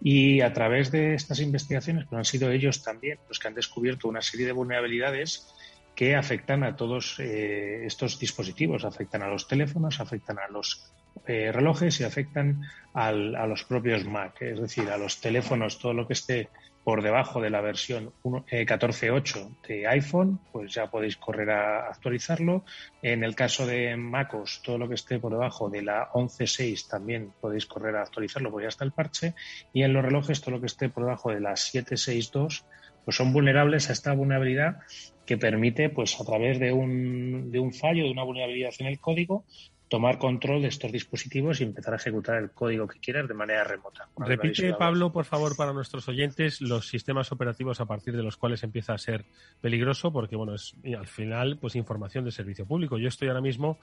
Y 0.02 0.42
a 0.42 0.52
través 0.52 0.90
de 0.90 1.14
estas 1.14 1.40
investigaciones, 1.40 2.08
pues 2.10 2.18
han 2.18 2.26
sido 2.26 2.50
ellos 2.50 2.82
también 2.82 3.20
los 3.30 3.38
que 3.38 3.48
han 3.48 3.54
descubierto 3.54 4.08
una 4.08 4.24
serie 4.24 4.48
de 4.48 4.54
vulnerabilidades 4.54 5.54
que 5.96 6.16
afectan 6.16 6.64
a 6.64 6.76
todos 6.76 7.20
eh, 7.20 7.86
estos 7.86 8.18
dispositivos, 8.18 8.86
afectan 8.86 9.22
a 9.22 9.28
los 9.28 9.48
teléfonos, 9.48 10.00
afectan 10.00 10.40
a 10.40 10.48
los 10.48 10.92
eh, 11.26 11.52
relojes 11.52 12.00
y 12.00 12.04
afectan 12.04 12.62
al, 12.94 13.36
a 13.36 13.48
los 13.48 13.64
propios 13.64 14.06
Mac, 14.06 14.42
es 14.42 14.60
decir, 14.60 14.90
a 14.90 14.98
los 14.98 15.20
teléfonos, 15.20 15.80
todo 15.80 15.94
lo 15.94 16.08
que 16.08 16.14
esté 16.14 16.50
por 16.88 17.04
debajo 17.04 17.42
de 17.42 17.50
la 17.50 17.60
versión 17.60 18.14
14.8 18.24 19.58
eh, 19.68 19.74
de 19.74 19.88
iPhone, 19.88 20.40
pues 20.54 20.74
ya 20.74 20.90
podéis 20.90 21.18
correr 21.18 21.50
a 21.50 21.90
actualizarlo. 21.90 22.64
En 23.02 23.26
el 23.26 23.36
caso 23.36 23.68
de 23.68 23.98
MacOS, 23.98 24.62
todo 24.64 24.78
lo 24.78 24.88
que 24.88 24.96
esté 24.96 25.20
por 25.20 25.34
debajo 25.34 25.70
de 25.70 25.82
la 25.82 26.10
11.6 26.14 26.88
también 26.88 27.34
podéis 27.42 27.66
correr 27.66 27.98
a 27.98 28.04
actualizarlo, 28.04 28.52
pues 28.52 28.64
ya 28.64 28.70
está 28.70 28.86
el 28.86 28.94
parche. 28.94 29.36
Y 29.74 29.84
en 29.84 29.92
los 29.92 30.02
relojes, 30.02 30.40
todo 30.40 30.52
lo 30.52 30.62
que 30.62 30.68
esté 30.68 30.88
por 30.88 31.04
debajo 31.04 31.30
de 31.30 31.42
la 31.42 31.52
7.6.2, 31.52 32.64
pues 33.04 33.18
son 33.18 33.34
vulnerables 33.34 33.90
a 33.90 33.92
esta 33.92 34.14
vulnerabilidad 34.14 34.78
que 35.26 35.38
permite, 35.38 35.90
pues 35.90 36.18
a 36.22 36.24
través 36.24 36.58
de 36.58 36.72
un, 36.72 37.52
de 37.52 37.60
un 37.60 37.74
fallo, 37.74 38.06
de 38.06 38.12
una 38.12 38.24
vulnerabilidad 38.24 38.72
en 38.80 38.88
el 38.88 39.02
código, 39.02 39.44
tomar 39.88 40.18
control 40.18 40.62
de 40.62 40.68
estos 40.68 40.92
dispositivos 40.92 41.62
y 41.62 41.64
empezar 41.64 41.94
a 41.94 41.98
ejecutar 41.98 42.38
el 42.38 42.52
código 42.52 42.88
que 42.88 43.00
quieras 43.00 43.28
de 43.28 43.34
manera 43.34 43.64
remota. 43.64 44.10
Repite, 44.18 44.74
Pablo, 44.74 45.12
por 45.12 45.26
favor, 45.26 45.56
para 45.56 45.74
nuestros 45.74 46.08
oyentes, 46.10 46.62
los 46.62 46.88
sistemas 46.88 47.32
operativos 47.32 47.80
a 47.80 47.86
partir 47.86 48.16
de 48.16 48.24
los 48.24 48.38
cuales 48.38 48.64
empieza 48.64 48.94
a 48.94 48.98
ser 48.98 49.26
peligroso, 49.62 50.12
porque 50.12 50.36
bueno, 50.36 50.56
es 50.56 50.76
al 50.98 51.08
final 51.08 51.58
pues 51.60 51.76
información 51.76 52.26
de 52.26 52.32
servicio 52.32 52.66
público. 52.66 52.98
Yo 52.98 53.08
estoy 53.08 53.30
ahora 53.30 53.42
mismo 53.42 53.80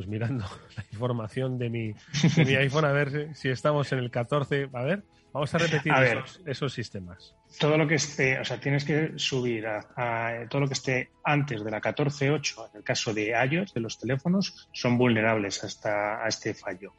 pues 0.00 0.08
mirando 0.08 0.46
la 0.76 0.84
información 0.92 1.58
de 1.58 1.68
mi, 1.68 1.92
de 1.92 2.44
mi 2.46 2.54
iPhone 2.54 2.86
a 2.86 2.92
ver 2.92 3.34
si 3.34 3.50
estamos 3.50 3.92
en 3.92 3.98
el 3.98 4.10
14. 4.10 4.70
A 4.72 4.82
ver, 4.82 5.02
vamos 5.30 5.54
a 5.54 5.58
repetir 5.58 5.92
esos, 5.92 6.40
esos, 6.46 6.72
sistemas. 6.72 7.34
Todo 7.58 7.76
lo 7.76 7.86
que 7.86 7.96
esté, 7.96 8.38
o 8.38 8.44
sea, 8.46 8.58
tienes 8.58 8.86
que 8.86 9.12
subir 9.16 9.66
a, 9.66 9.88
a 9.94 10.48
todo 10.48 10.62
lo 10.62 10.68
que 10.68 10.72
esté 10.72 11.10
antes 11.22 11.62
de 11.62 11.70
la 11.70 11.82
14.8, 11.82 12.70
en 12.70 12.78
el 12.78 12.82
caso 12.82 13.12
de 13.12 13.34
iOS, 13.50 13.74
de 13.74 13.80
los 13.80 13.98
teléfonos, 13.98 14.70
son 14.72 14.96
vulnerables 14.96 15.62
hasta 15.64 16.24
a 16.24 16.28
este 16.28 16.54
fallo. 16.54 16.94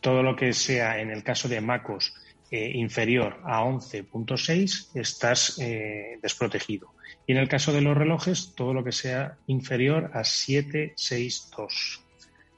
Todo 0.00 0.22
lo 0.22 0.36
que 0.36 0.52
sea 0.52 1.00
en 1.00 1.10
el 1.10 1.22
caso 1.22 1.48
de 1.48 1.62
MacOS 1.62 2.12
eh, 2.50 2.72
inferior 2.74 3.40
a 3.44 3.62
11.6, 3.62 4.90
estás 4.96 5.58
eh, 5.60 6.18
desprotegido. 6.20 6.92
Y 7.26 7.32
en 7.32 7.38
el 7.38 7.48
caso 7.48 7.72
de 7.72 7.80
los 7.80 7.96
relojes, 7.96 8.54
todo 8.54 8.74
lo 8.74 8.84
que 8.84 8.92
sea 8.92 9.38
inferior 9.46 10.10
a 10.12 10.24
762. 10.24 12.03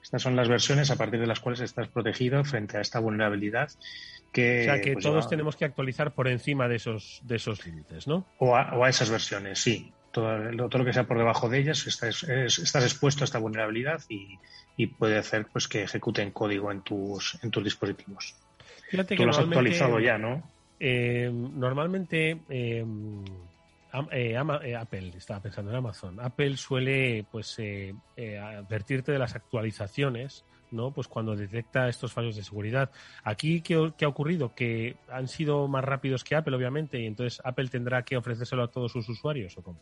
Estas 0.07 0.21
son 0.21 0.37
las 0.37 0.47
versiones 0.47 0.89
a 0.89 0.95
partir 0.95 1.19
de 1.19 1.27
las 1.27 1.41
cuales 1.41 1.59
estás 1.59 1.89
protegido 1.89 2.41
frente 2.45 2.77
a 2.77 2.79
esta 2.79 2.99
vulnerabilidad. 2.99 3.69
Que, 4.31 4.61
o 4.61 4.63
sea 4.63 4.79
que 4.79 4.93
pues, 4.93 5.03
todos 5.03 5.27
tenemos 5.27 5.57
que 5.57 5.65
actualizar 5.65 6.13
por 6.13 6.29
encima 6.29 6.69
de 6.69 6.77
esos, 6.77 7.19
de 7.25 7.35
esos 7.35 7.65
límites, 7.65 8.07
¿no? 8.07 8.25
O 8.37 8.55
a, 8.55 8.73
o 8.73 8.85
a, 8.85 8.89
esas 8.89 9.09
versiones, 9.09 9.59
sí. 9.59 9.91
Todo, 10.13 10.29
todo, 10.69 10.79
lo 10.79 10.85
que 10.85 10.93
sea 10.93 11.03
por 11.03 11.17
debajo 11.17 11.49
de 11.49 11.59
ellas 11.59 11.85
estás, 11.87 12.23
es, 12.23 12.57
estás 12.57 12.85
expuesto 12.85 13.25
a 13.25 13.25
esta 13.25 13.37
vulnerabilidad 13.37 14.01
y, 14.07 14.39
y, 14.77 14.87
puede 14.87 15.17
hacer 15.17 15.45
pues 15.51 15.67
que 15.67 15.83
ejecuten 15.83 16.31
código 16.31 16.71
en 16.71 16.83
tus, 16.83 17.37
en 17.43 17.51
tus 17.51 17.65
dispositivos. 17.65 18.33
Fíjate 18.89 19.17
Tú 19.17 19.19
que 19.19 19.25
lo 19.25 19.31
has 19.31 19.39
actualizado 19.39 19.99
ya, 19.99 20.17
¿no? 20.17 20.41
Eh, 20.79 21.29
normalmente 21.33 22.39
eh, 22.47 22.85
eh, 24.11 24.37
eh, 24.63 24.75
Apple, 24.75 25.13
estaba 25.15 25.41
pensando 25.41 25.71
en 25.71 25.77
Amazon, 25.77 26.19
Apple 26.19 26.57
suele 26.57 27.25
pues 27.31 27.55
eh, 27.59 27.93
advertirte 28.17 29.11
de 29.11 29.19
las 29.19 29.35
actualizaciones, 29.35 30.45
¿no? 30.71 30.91
Pues 30.91 31.07
cuando 31.07 31.35
detecta 31.35 31.87
estos 31.87 32.11
fallos 32.11 32.35
de 32.35 32.43
seguridad. 32.43 32.91
Aquí, 33.23 33.61
¿qué, 33.61 33.93
¿qué, 33.97 34.05
ha 34.05 34.09
ocurrido? 34.09 34.53
Que 34.53 34.97
han 35.09 35.27
sido 35.27 35.67
más 35.67 35.83
rápidos 35.83 36.23
que 36.23 36.35
Apple, 36.35 36.55
obviamente, 36.55 36.99
y 36.99 37.05
entonces 37.05 37.41
Apple 37.43 37.69
tendrá 37.69 38.03
que 38.03 38.17
ofrecérselo 38.17 38.63
a 38.63 38.71
todos 38.71 38.91
sus 38.91 39.07
usuarios, 39.07 39.57
¿o 39.57 39.63
cómo? 39.63 39.79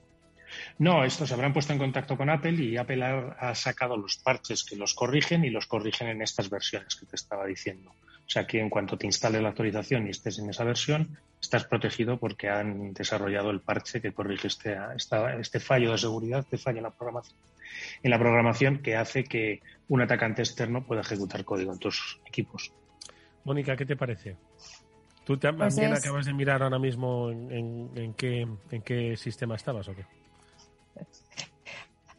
No, 0.78 1.04
estos 1.04 1.28
se 1.28 1.34
habrán 1.34 1.54
puesto 1.54 1.74
en 1.74 1.80
contacto 1.80 2.16
con 2.16 2.30
Apple 2.30 2.54
y 2.54 2.78
Apple 2.78 3.04
ha, 3.04 3.36
ha, 3.40 3.56
sacado 3.56 3.98
los 3.98 4.18
parches 4.18 4.64
que 4.64 4.76
los 4.76 4.94
corrigen 4.94 5.44
y 5.44 5.50
los 5.50 5.66
corrigen 5.66 6.08
en 6.08 6.22
estas 6.22 6.50
versiones 6.50 6.96
que 6.96 7.06
te 7.06 7.16
estaba 7.16 7.46
diciendo. 7.46 7.92
O 8.26 8.30
sea 8.30 8.48
que 8.48 8.60
en 8.60 8.70
cuanto 8.70 8.98
te 8.98 9.06
instales 9.06 9.42
la 9.42 9.50
actualización 9.50 10.08
y 10.08 10.10
estés 10.10 10.40
en 10.40 10.50
esa 10.50 10.64
versión, 10.64 11.18
estás 11.40 11.66
protegido 11.66 12.18
porque 12.18 12.50
han 12.50 12.94
desarrollado 12.94 13.52
el 13.52 13.62
parche 13.62 14.02
que 14.02 14.14
corrige 14.14 14.48
este, 14.48 14.78
esta, 14.96 15.36
este 15.36 15.60
fallo 15.60 15.92
de 15.92 15.98
seguridad, 15.98 16.40
este 16.40 16.58
fallo 16.58 16.78
en 16.78 16.84
la 16.84 16.90
programación, 16.90 17.38
en 18.02 18.12
la 18.12 18.18
programación 18.18 18.80
que 18.80 18.96
hace 18.96 19.24
que 19.24 19.62
un 19.90 20.02
atacante 20.02 20.42
externo 20.42 20.84
pueda 20.84 21.02
ejecutar 21.02 21.46
código 21.46 21.72
en 21.72 21.80
tus 21.80 22.20
equipos. 22.26 22.74
Mónica, 23.44 23.76
¿qué 23.76 23.86
te 23.86 23.96
parece? 23.96 24.38
¿Tú 25.24 25.38
también 25.38 25.70
pues 25.70 25.78
es... 25.78 26.00
acabas 26.00 26.26
de 26.26 26.34
mirar 26.34 26.64
ahora 26.64 26.80
mismo 26.80 27.30
en, 27.30 27.52
en, 27.52 27.92
en, 27.96 28.14
qué, 28.16 28.48
en 28.72 28.82
qué 28.82 29.16
sistema 29.18 29.56
estabas 29.56 29.88
o 29.88 29.96
qué? 29.96 30.06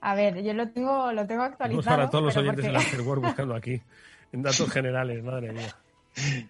A 0.00 0.14
ver, 0.14 0.40
yo 0.42 0.52
lo 0.54 0.68
tengo, 0.70 1.12
lo 1.12 1.26
tengo 1.26 1.42
actualizado. 1.42 1.84
Vamos 1.84 1.86
para 1.86 2.10
todos 2.10 2.24
los 2.24 2.36
oyentes 2.36 2.64
porque... 2.64 2.68
del 2.68 2.76
Afterword 2.76 3.20
buscando 3.20 3.54
aquí, 3.56 3.80
en 4.32 4.42
datos 4.42 4.70
generales, 4.72 5.22
madre 5.24 5.52
mía. 5.52 5.74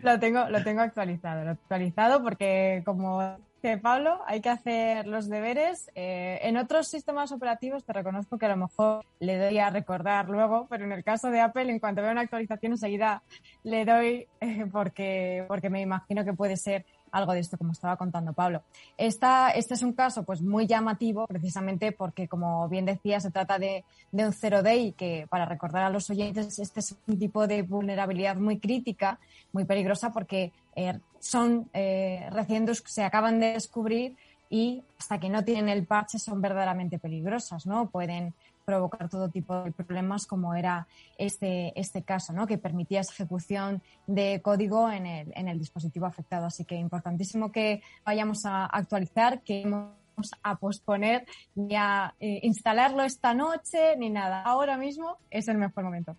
Lo 0.02 0.18
tengo, 0.20 0.48
lo 0.48 0.62
tengo 0.62 0.80
actualizado, 0.80 1.44
lo 1.44 1.50
actualizado 1.50 2.22
porque 2.22 2.82
como 2.84 3.36
dice 3.62 3.78
Pablo, 3.78 4.20
hay 4.26 4.40
que 4.40 4.48
hacer 4.48 5.06
los 5.06 5.28
deberes. 5.28 5.90
Eh, 5.94 6.38
en 6.42 6.56
otros 6.56 6.88
sistemas 6.88 7.32
operativos 7.32 7.84
te 7.84 7.92
reconozco 7.92 8.38
que 8.38 8.46
a 8.46 8.50
lo 8.50 8.56
mejor 8.56 9.04
le 9.18 9.38
doy 9.38 9.58
a 9.58 9.70
recordar 9.70 10.28
luego, 10.28 10.66
pero 10.68 10.84
en 10.84 10.92
el 10.92 11.02
caso 11.02 11.30
de 11.30 11.40
Apple, 11.40 11.70
en 11.70 11.80
cuanto 11.80 12.02
veo 12.02 12.12
una 12.12 12.20
actualización 12.20 12.72
enseguida 12.72 13.22
le 13.64 13.84
doy 13.84 14.28
eh, 14.40 14.66
porque, 14.70 15.44
porque 15.48 15.70
me 15.70 15.80
imagino 15.80 16.24
que 16.24 16.32
puede 16.32 16.56
ser 16.56 16.86
algo 17.16 17.32
de 17.32 17.40
esto, 17.40 17.58
como 17.58 17.72
estaba 17.72 17.96
contando 17.96 18.32
Pablo. 18.32 18.62
Esta, 18.96 19.50
este 19.50 19.74
es 19.74 19.82
un 19.82 19.92
caso 19.92 20.22
pues 20.24 20.42
muy 20.42 20.66
llamativo, 20.66 21.26
precisamente 21.26 21.92
porque, 21.92 22.28
como 22.28 22.68
bien 22.68 22.84
decía, 22.84 23.20
se 23.20 23.30
trata 23.30 23.58
de, 23.58 23.84
de 24.12 24.26
un 24.26 24.32
zero 24.32 24.62
day 24.62 24.92
que, 24.92 25.26
para 25.28 25.46
recordar 25.46 25.84
a 25.84 25.90
los 25.90 26.08
oyentes, 26.10 26.58
este 26.58 26.80
es 26.80 26.96
un 27.06 27.18
tipo 27.18 27.46
de 27.46 27.62
vulnerabilidad 27.62 28.36
muy 28.36 28.58
crítica, 28.58 29.18
muy 29.52 29.64
peligrosa, 29.64 30.12
porque 30.12 30.52
eh, 30.74 30.98
son 31.20 31.68
eh, 31.72 32.28
recién 32.30 32.66
se 32.74 33.02
acaban 33.02 33.40
de 33.40 33.52
descubrir 33.52 34.16
y 34.48 34.82
hasta 34.98 35.18
que 35.18 35.28
no 35.28 35.44
tienen 35.44 35.68
el 35.68 35.86
parche 35.86 36.18
son 36.18 36.40
verdaderamente 36.40 36.98
peligrosas, 36.98 37.66
¿no? 37.66 37.90
Pueden 37.90 38.34
provocar 38.66 39.08
todo 39.08 39.28
tipo 39.28 39.62
de 39.62 39.70
problemas 39.70 40.26
como 40.26 40.54
era 40.54 40.88
este, 41.18 41.72
este 41.78 42.02
caso, 42.02 42.32
¿no? 42.32 42.48
que 42.48 42.58
permitía 42.58 43.00
ejecución 43.00 43.80
de 44.08 44.40
código 44.42 44.90
en 44.90 45.06
el, 45.06 45.32
en 45.36 45.48
el 45.48 45.58
dispositivo 45.58 46.04
afectado. 46.04 46.46
Así 46.46 46.64
que 46.64 46.74
importantísimo 46.74 47.52
que 47.52 47.80
vayamos 48.04 48.44
a 48.44 48.66
actualizar, 48.66 49.42
que 49.42 49.62
vamos 49.64 50.32
a 50.42 50.56
posponer 50.56 51.24
ni 51.54 51.76
a 51.76 52.12
eh, 52.18 52.40
instalarlo 52.42 53.04
esta 53.04 53.34
noche 53.34 53.96
ni 53.98 54.10
nada. 54.10 54.42
Ahora 54.42 54.76
mismo 54.76 55.16
es 55.30 55.46
el 55.46 55.58
mejor 55.58 55.84
momento. 55.84 56.16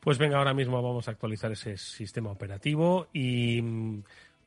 Pues 0.00 0.16
venga, 0.16 0.38
ahora 0.38 0.54
mismo 0.54 0.80
vamos 0.80 1.06
a 1.06 1.10
actualizar 1.10 1.52
ese 1.52 1.76
sistema 1.76 2.30
operativo 2.30 3.08
y 3.12 3.60
mm, 3.60 4.02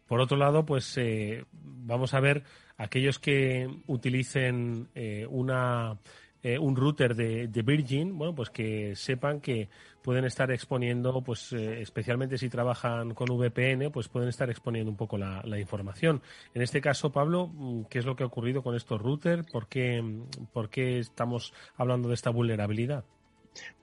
por 0.07 0.19
otro 0.21 0.37
lado, 0.37 0.65
pues 0.65 0.97
eh, 0.97 1.45
vamos 1.51 2.15
a 2.15 2.19
ver 2.19 2.43
aquellos 2.77 3.19
que 3.19 3.69
utilicen 3.87 4.89
eh, 4.95 5.25
una 5.29 5.97
eh, 6.45 6.59
un 6.59 6.75
router 6.75 7.15
de, 7.15 7.61
Virgin, 7.61 8.17
bueno, 8.17 8.35
pues 8.35 8.49
que 8.49 8.97
sepan 8.97 9.39
que 9.39 9.69
pueden 10.01 10.25
estar 10.25 10.51
exponiendo, 10.51 11.23
pues 11.23 11.53
eh, 11.53 11.81
especialmente 11.81 12.37
si 12.37 12.49
trabajan 12.49 13.13
con 13.13 13.29
VPN, 13.29 13.89
pues 13.93 14.09
pueden 14.09 14.27
estar 14.27 14.49
exponiendo 14.49 14.91
un 14.91 14.97
poco 14.97 15.17
la, 15.17 15.41
información. 15.57 16.21
En 16.53 16.61
este 16.61 16.81
caso, 16.81 17.13
Pablo, 17.13 17.47
mm, 17.47 17.83
¿qué 17.85 17.99
es 17.99 18.05
lo 18.05 18.17
que 18.17 18.23
ha 18.23 18.25
ocurrido 18.25 18.61
con 18.61 18.75
estos 18.75 19.01
routers? 19.01 19.49
¿Por 19.49 19.67
qué, 19.67 20.03
por 20.51 20.69
qué 20.69 20.99
estamos 20.99 21.53
hablando 21.77 22.09
de 22.09 22.15
esta 22.15 22.29
vulnerabilidad? 22.29 23.05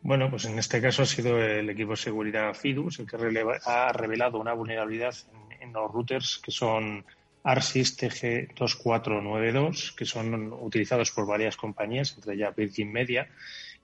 Bueno, 0.03 0.29
pues 0.29 0.45
en 0.45 0.59
este 0.59 0.83
caso 0.83 1.05
ha 1.05 1.07
sido 1.07 1.43
el 1.43 1.71
equipo 1.71 1.93
de 1.93 1.97
seguridad 1.97 2.53
FIDUS 2.53 2.99
el 2.99 3.07
que 3.07 3.17
ha 3.65 3.93
revelado 3.93 4.39
una 4.39 4.53
vulnerabilidad 4.53 5.15
en 5.61 5.73
los 5.73 5.91
routers 5.91 6.43
que 6.45 6.51
son 6.51 7.07
ARSYS 7.43 7.99
TG2492, 7.99 9.95
que 9.95 10.05
son 10.05 10.53
utilizados 10.53 11.11
por 11.11 11.27
varias 11.27 11.57
compañías, 11.57 12.15
entre 12.15 12.35
ellas 12.35 12.55
Virgin 12.55 12.93
Media. 12.93 13.29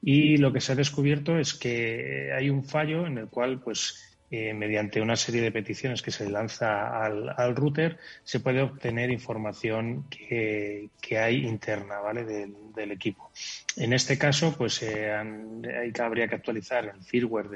Y 0.03 0.37
lo 0.37 0.53
que 0.53 0.61
se 0.61 0.73
ha 0.73 0.75
descubierto 0.75 1.39
es 1.39 1.55
que 1.55 2.33
hay 2.37 2.51
un 2.51 2.65
fallo 2.65 3.07
en 3.07 3.19
el 3.19 3.29
cual, 3.29 3.61
pues, 3.61 4.17
eh, 4.31 4.53
mediante 4.53 5.01
una 5.01 5.17
serie 5.17 5.41
de 5.41 5.53
peticiones 5.53 6.03
que 6.03 6.11
se 6.11 6.29
lanza 6.29 7.05
al, 7.05 7.57
router, 7.57 7.99
se 8.25 8.41
puede 8.41 8.61
obtener 8.61 9.11
información 9.11 10.05
que, 10.11 10.91
hay 11.17 11.47
interna, 11.47 12.01
¿vale? 12.01 12.25
Del, 12.25 12.91
equipo. 12.91 13.31
En 13.77 13.93
este 13.93 14.19
caso, 14.19 14.55
pues, 14.57 14.83
eh, 14.83 15.13
habría 15.99 16.29
que 16.29 16.35
actualizar 16.35 16.85
el 16.85 17.03
firmware 17.03 17.49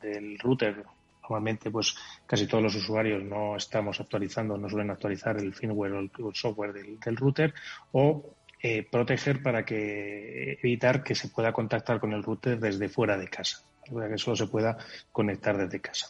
del 0.00 0.38
router 0.38 0.84
normalmente 1.24 1.70
pues 1.70 1.96
casi 2.26 2.46
todos 2.46 2.62
los 2.62 2.74
usuarios 2.74 3.22
no 3.22 3.56
estamos 3.56 4.00
actualizando, 4.00 4.56
no 4.56 4.68
suelen 4.68 4.90
actualizar 4.90 5.36
el 5.38 5.54
firmware 5.54 5.92
o 5.92 6.00
el, 6.00 6.10
software 6.34 6.72
del, 6.72 7.16
router 7.16 7.54
o 7.92 8.36
eh, 8.62 8.86
proteger 8.90 9.42
para 9.42 9.64
que 9.64 10.58
evitar 10.62 11.02
que 11.02 11.14
se 11.14 11.28
pueda 11.28 11.52
contactar 11.52 11.98
con 11.98 12.12
el 12.12 12.22
router 12.22 12.58
desde 12.58 12.88
fuera 12.88 13.16
de 13.16 13.28
casa, 13.28 13.62
para 13.92 14.08
que 14.08 14.18
solo 14.18 14.36
se 14.36 14.46
pueda 14.46 14.76
conectar 15.12 15.56
desde 15.56 15.80
casa. 15.80 16.08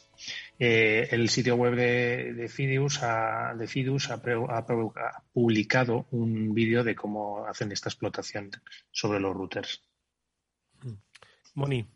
Eh, 0.59 1.09
el 1.11 1.29
sitio 1.29 1.57
web 1.57 1.75
de, 1.75 2.33
de 2.35 2.49
Fidius, 2.49 3.03
ha, 3.03 3.55
de 3.55 3.67
Fidus 3.67 4.11
ha, 4.11 4.21
publicado 5.33 6.07
un 6.11 6.55
vídeo 6.55 6.83
de 6.85 6.95
cómo 6.95 7.47
hacen 7.47 7.73
esta 7.73 7.89
explotación 7.89 8.51
sobre 8.91 9.21
los 9.21 9.35
routers. 9.35 9.83
Moni. 11.55 11.87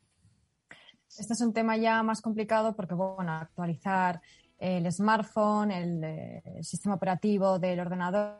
Este 1.18 1.32
es 1.32 1.40
un 1.40 1.52
tema 1.52 1.76
ya 1.76 2.02
más 2.04 2.22
complicado 2.22 2.76
porque, 2.76 2.94
bueno, 2.94 3.32
actualizar 3.32 4.20
el 4.58 4.90
smartphone, 4.92 5.72
el, 5.72 6.04
eh, 6.04 6.42
sistema 6.62 6.94
operativo 6.94 7.58
del 7.58 7.80
ordenador 7.80 8.38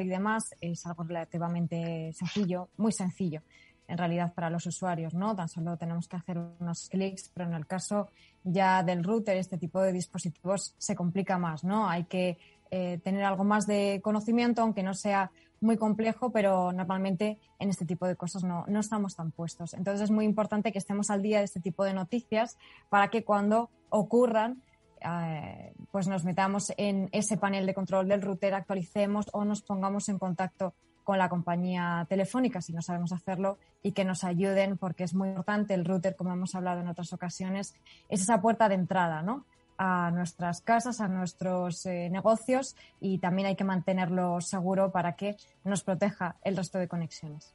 y 0.00 0.08
demás 0.08 0.54
es 0.60 0.84
algo 0.86 1.04
relativamente 1.04 2.12
sencillo, 2.12 2.68
muy 2.76 2.90
sencillo 2.90 3.42
en 3.86 3.98
realidad 3.98 4.32
para 4.34 4.50
los 4.50 4.66
usuarios, 4.66 5.14
¿no? 5.14 5.34
Tan 5.34 5.48
solo 5.48 5.76
tenemos 5.76 6.08
que 6.08 6.16
hacer 6.16 6.38
unos 6.38 6.88
clics, 6.88 7.30
pero 7.34 7.48
en 7.48 7.54
el 7.54 7.66
caso 7.66 8.10
ya 8.44 8.82
del 8.82 9.02
router, 9.02 9.36
este 9.36 9.58
tipo 9.58 9.80
de 9.80 9.92
dispositivos 9.92 10.74
se 10.78 10.94
complica 10.94 11.38
más, 11.38 11.64
¿no? 11.64 11.88
Hay 11.88 12.04
que 12.04 12.38
eh, 12.70 12.98
tener 13.02 13.24
algo 13.24 13.44
más 13.44 13.66
de 13.66 14.00
conocimiento, 14.02 14.62
aunque 14.62 14.84
no 14.84 14.94
sea 14.94 15.30
muy 15.60 15.76
complejo, 15.76 16.30
pero 16.30 16.72
normalmente 16.72 17.38
en 17.58 17.68
este 17.68 17.84
tipo 17.84 18.06
de 18.06 18.16
cosas 18.16 18.44
no, 18.44 18.64
no 18.66 18.80
estamos 18.80 19.16
tan 19.16 19.30
puestos. 19.30 19.74
Entonces 19.74 20.02
es 20.02 20.10
muy 20.10 20.24
importante 20.24 20.72
que 20.72 20.78
estemos 20.78 21.10
al 21.10 21.22
día 21.22 21.38
de 21.38 21.44
este 21.44 21.60
tipo 21.60 21.84
de 21.84 21.94
noticias 21.94 22.56
para 22.88 23.08
que 23.08 23.24
cuando 23.24 23.70
ocurran 23.90 24.62
eh, 25.02 25.72
pues 25.90 26.08
nos 26.08 26.24
metamos 26.24 26.72
en 26.76 27.08
ese 27.12 27.38
panel 27.38 27.66
de 27.66 27.74
control 27.74 28.08
del 28.08 28.20
router, 28.20 28.54
actualicemos 28.54 29.26
o 29.32 29.44
nos 29.44 29.62
pongamos 29.62 30.08
en 30.08 30.18
contacto 30.18 30.74
con 31.04 31.18
la 31.18 31.30
compañía 31.30 32.06
telefónica 32.08 32.60
si 32.60 32.72
no 32.72 32.82
sabemos 32.82 33.12
hacerlo 33.12 33.58
y 33.82 33.92
que 33.92 34.04
nos 34.04 34.24
ayuden 34.24 34.76
porque 34.76 35.04
es 35.04 35.14
muy 35.14 35.30
importante 35.30 35.72
el 35.74 35.86
router, 35.86 36.16
como 36.16 36.32
hemos 36.32 36.54
hablado 36.54 36.80
en 36.80 36.88
otras 36.88 37.12
ocasiones, 37.12 37.74
es 38.10 38.20
esa 38.20 38.40
puerta 38.42 38.68
de 38.68 38.74
entrada, 38.74 39.22
¿no? 39.22 39.46
A 39.82 40.10
nuestras 40.10 40.60
casas, 40.60 41.00
a 41.00 41.08
nuestros 41.08 41.86
eh, 41.86 42.10
negocios 42.10 42.76
y 43.00 43.16
también 43.16 43.48
hay 43.48 43.56
que 43.56 43.64
mantenerlo 43.64 44.42
seguro 44.42 44.92
para 44.92 45.16
que 45.16 45.36
nos 45.64 45.82
proteja 45.82 46.36
el 46.44 46.54
resto 46.54 46.78
de 46.78 46.86
conexiones. 46.86 47.54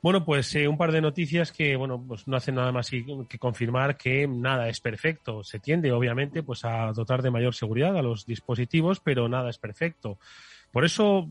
Bueno, 0.00 0.24
pues 0.24 0.54
eh, 0.54 0.68
un 0.68 0.78
par 0.78 0.92
de 0.92 1.00
noticias 1.00 1.50
que, 1.50 1.74
bueno, 1.74 2.00
pues 2.06 2.28
no 2.28 2.36
hacen 2.36 2.54
nada 2.54 2.70
más 2.70 2.90
que 2.90 3.38
confirmar 3.40 3.96
que 3.96 4.28
nada 4.28 4.68
es 4.68 4.78
perfecto. 4.78 5.42
Se 5.42 5.58
tiende, 5.58 5.90
obviamente, 5.90 6.44
pues 6.44 6.64
a 6.64 6.92
dotar 6.92 7.22
de 7.22 7.32
mayor 7.32 7.56
seguridad 7.56 7.96
a 7.96 8.02
los 8.02 8.24
dispositivos, 8.24 9.00
pero 9.00 9.28
nada 9.28 9.50
es 9.50 9.58
perfecto. 9.58 10.18
Por 10.72 10.84
eso 10.84 11.28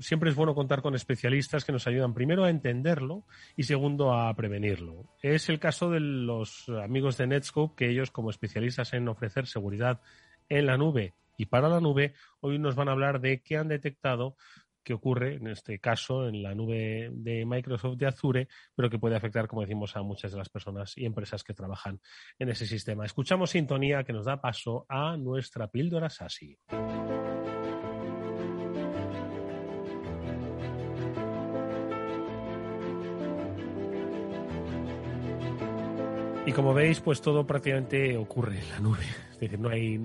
siempre 0.00 0.30
es 0.30 0.36
bueno 0.36 0.54
contar 0.54 0.82
con 0.82 0.94
especialistas 0.94 1.64
que 1.64 1.72
nos 1.72 1.86
ayudan 1.86 2.14
primero 2.14 2.44
a 2.44 2.50
entenderlo 2.50 3.24
y 3.56 3.62
segundo 3.62 4.12
a 4.12 4.34
prevenirlo. 4.34 5.04
Es 5.22 5.48
el 5.48 5.60
caso 5.60 5.90
de 5.90 6.00
los 6.00 6.68
amigos 6.68 7.16
de 7.16 7.28
Netscope 7.28 7.76
que 7.76 7.90
ellos 7.90 8.10
como 8.10 8.30
especialistas 8.30 8.92
en 8.92 9.08
ofrecer 9.08 9.46
seguridad 9.46 10.00
en 10.48 10.66
la 10.66 10.76
nube 10.76 11.14
y 11.36 11.46
para 11.46 11.68
la 11.68 11.80
nube 11.80 12.14
hoy 12.40 12.58
nos 12.58 12.74
van 12.74 12.88
a 12.88 12.92
hablar 12.92 13.20
de 13.20 13.40
qué 13.42 13.56
han 13.56 13.68
detectado 13.68 14.36
que 14.82 14.94
ocurre 14.94 15.36
en 15.36 15.46
este 15.46 15.78
caso 15.78 16.28
en 16.28 16.42
la 16.42 16.54
nube 16.54 17.10
de 17.12 17.44
Microsoft 17.44 17.96
de 17.96 18.06
Azure, 18.06 18.48
pero 18.74 18.90
que 18.90 18.98
puede 18.98 19.16
afectar, 19.16 19.46
como 19.46 19.62
decimos, 19.62 19.96
a 19.96 20.02
muchas 20.02 20.32
de 20.32 20.38
las 20.38 20.48
personas 20.48 20.96
y 20.96 21.04
empresas 21.04 21.44
que 21.44 21.54
trabajan 21.54 22.00
en 22.38 22.48
ese 22.48 22.66
sistema. 22.66 23.04
Escuchamos 23.04 23.50
sintonía 23.50 24.04
que 24.04 24.12
nos 24.12 24.26
da 24.26 24.40
paso 24.40 24.86
a 24.88 25.16
nuestra 25.16 25.68
píldora 25.68 26.10
SASI. 26.10 26.58
Y 36.50 36.52
como 36.52 36.74
veis, 36.74 36.98
pues 36.98 37.22
todo 37.22 37.46
prácticamente 37.46 38.16
ocurre 38.16 38.58
en 38.58 38.68
la 38.70 38.80
nube. 38.80 39.04
Es 39.30 39.38
decir, 39.38 39.56
no 39.56 39.68
hay 39.68 39.98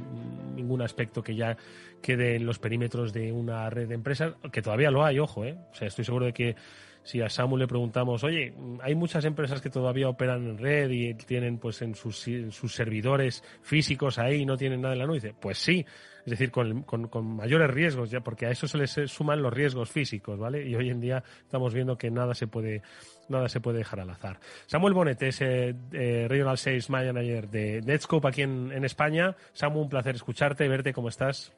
ningún 0.56 0.80
aspecto 0.84 1.24
que 1.24 1.34
ya 1.34 1.58
quede 2.04 2.36
en 2.36 2.46
los 2.46 2.60
perímetros 2.60 3.14
de 3.14 3.32
una 3.32 3.68
red 3.72 3.88
de 3.88 3.96
empresas, 3.96 4.36
que 4.52 4.62
todavía 4.62 4.92
lo 4.92 5.04
hay, 5.04 5.18
ojo, 5.18 5.44
¿eh? 5.44 5.58
O 5.72 5.74
sea, 5.74 5.88
estoy 5.88 6.06
seguro 6.06 6.28
de 6.28 6.34
que 6.34 6.56
si 7.02 7.20
a 7.20 7.30
Samu 7.30 7.58
le 7.58 7.66
preguntamos, 7.66 8.24
oye, 8.24 8.54
hay 8.82 8.94
muchas 8.94 9.26
empresas 9.26 9.60
que 9.60 9.72
todavía 9.72 10.08
operan 10.08 10.48
en 10.48 10.58
red 10.60 10.92
y 10.92 11.16
tienen 11.16 11.58
pues 11.58 11.82
en 11.82 11.96
sus, 11.96 12.28
sus 12.52 12.76
servidores 12.76 13.44
físicos 13.64 14.20
ahí 14.20 14.42
y 14.42 14.46
no 14.46 14.56
tienen 14.56 14.82
nada 14.82 14.94
en 14.94 15.00
la 15.00 15.08
nube. 15.08 15.16
Dice, 15.16 15.34
pues 15.40 15.58
sí, 15.58 15.84
es 16.26 16.30
decir, 16.30 16.52
con, 16.52 16.84
con, 16.84 17.08
con, 17.08 17.38
mayores 17.38 17.72
riesgos 17.72 18.12
ya, 18.12 18.22
porque 18.22 18.46
a 18.46 18.52
eso 18.52 18.68
se 18.68 18.78
les 18.78 18.92
suman 19.08 19.42
los 19.42 19.52
riesgos 19.52 19.90
físicos, 19.90 20.38
¿vale? 20.38 20.68
Y 20.68 20.76
hoy 20.76 20.92
en 20.92 21.00
día 21.00 21.24
estamos 21.42 21.74
viendo 21.74 21.98
que 21.98 22.12
nada 22.12 22.36
se 22.36 22.46
puede 22.46 22.84
nada 23.30 23.50
se 23.50 23.60
puede 23.60 23.80
dejar 23.80 24.00
al 24.00 24.10
azar. 24.10 24.40
Samuel 24.68 24.94
Bonet 24.94 25.22
es 25.24 25.42
eh, 25.42 25.76
eh, 25.92 26.26
Regional 26.30 26.58
Sales 26.58 26.90
Manager 26.90 27.50
de 27.50 27.82
Netscope 27.82 28.28
aquí 28.28 28.42
en, 28.42 28.86
España. 28.86 29.36
Samuel, 29.54 29.84
un 29.84 29.90
placer 29.90 30.16
escucharte, 30.16 30.66
y 30.66 30.68
verte, 30.68 30.94
¿cómo 30.94 31.10
estás? 31.10 31.54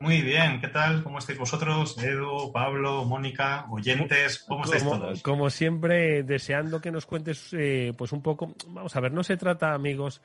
Muy 0.00 0.22
bien, 0.22 0.60
¿qué 0.60 0.68
tal? 0.68 1.02
¿Cómo 1.02 1.18
estáis 1.18 1.38
vosotros? 1.38 1.98
Edu, 1.98 2.52
Pablo, 2.52 3.04
Mónica, 3.04 3.66
oyentes, 3.68 4.44
¿cómo 4.46 4.64
estáis 4.64 4.84
todos? 4.84 5.22
Como 5.22 5.50
siempre, 5.50 6.22
deseando 6.22 6.80
que 6.80 6.92
nos 6.92 7.04
cuentes 7.04 7.52
eh, 7.52 7.92
pues 7.98 8.12
un 8.12 8.22
poco, 8.22 8.54
vamos 8.68 8.94
a 8.94 9.00
ver, 9.00 9.12
no 9.12 9.24
se 9.24 9.36
trata, 9.36 9.74
amigos, 9.74 10.22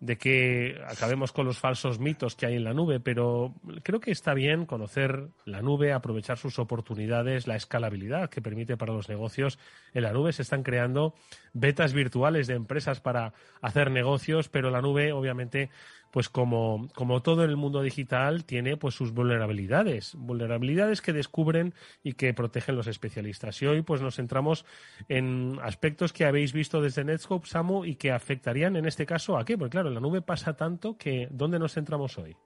de 0.00 0.16
que 0.16 0.80
acabemos 0.86 1.32
con 1.32 1.44
los 1.44 1.58
falsos 1.58 1.98
mitos 1.98 2.36
que 2.36 2.46
hay 2.46 2.54
en 2.54 2.62
la 2.62 2.72
nube, 2.72 3.00
pero 3.00 3.54
creo 3.82 3.98
que 3.98 4.12
está 4.12 4.32
bien 4.32 4.64
conocer 4.64 5.28
la 5.44 5.60
nube, 5.60 5.92
aprovechar 5.92 6.38
sus 6.38 6.60
oportunidades, 6.60 7.48
la 7.48 7.56
escalabilidad 7.56 8.30
que 8.30 8.40
permite 8.40 8.76
para 8.76 8.92
los 8.92 9.08
negocios. 9.08 9.58
En 9.92 10.04
la 10.04 10.12
nube 10.12 10.32
se 10.32 10.42
están 10.42 10.62
creando 10.62 11.14
betas 11.52 11.94
virtuales 11.94 12.46
de 12.46 12.54
empresas 12.54 13.00
para 13.00 13.32
hacer 13.60 13.90
negocios, 13.90 14.48
pero 14.48 14.70
la 14.70 14.80
nube, 14.80 15.12
obviamente, 15.12 15.70
pues 16.10 16.28
como, 16.28 16.88
como 16.94 17.22
todo 17.22 17.44
en 17.44 17.50
el 17.50 17.56
mundo 17.56 17.82
digital, 17.82 18.44
tiene 18.44 18.76
pues 18.76 18.94
sus 18.94 19.12
vulnerabilidades, 19.12 20.14
vulnerabilidades 20.14 21.00
que 21.00 21.12
descubren 21.12 21.74
y 22.02 22.14
que 22.14 22.34
protegen 22.34 22.76
los 22.76 22.86
especialistas. 22.86 23.60
Y 23.62 23.66
hoy 23.66 23.82
pues 23.82 24.00
nos 24.00 24.16
centramos 24.16 24.64
en 25.08 25.58
aspectos 25.62 26.12
que 26.12 26.24
habéis 26.24 26.52
visto 26.52 26.80
desde 26.80 27.04
Netscope, 27.04 27.46
Samu, 27.46 27.84
y 27.84 27.96
que 27.96 28.12
afectarían 28.12 28.76
en 28.76 28.86
este 28.86 29.06
caso 29.06 29.38
a 29.38 29.44
qué, 29.44 29.58
porque 29.58 29.72
claro, 29.72 29.90
la 29.90 30.00
nube 30.00 30.22
pasa 30.22 30.54
tanto 30.54 30.96
que 30.96 31.28
¿dónde 31.30 31.58
nos 31.58 31.74
centramos 31.74 32.18
hoy? 32.18 32.36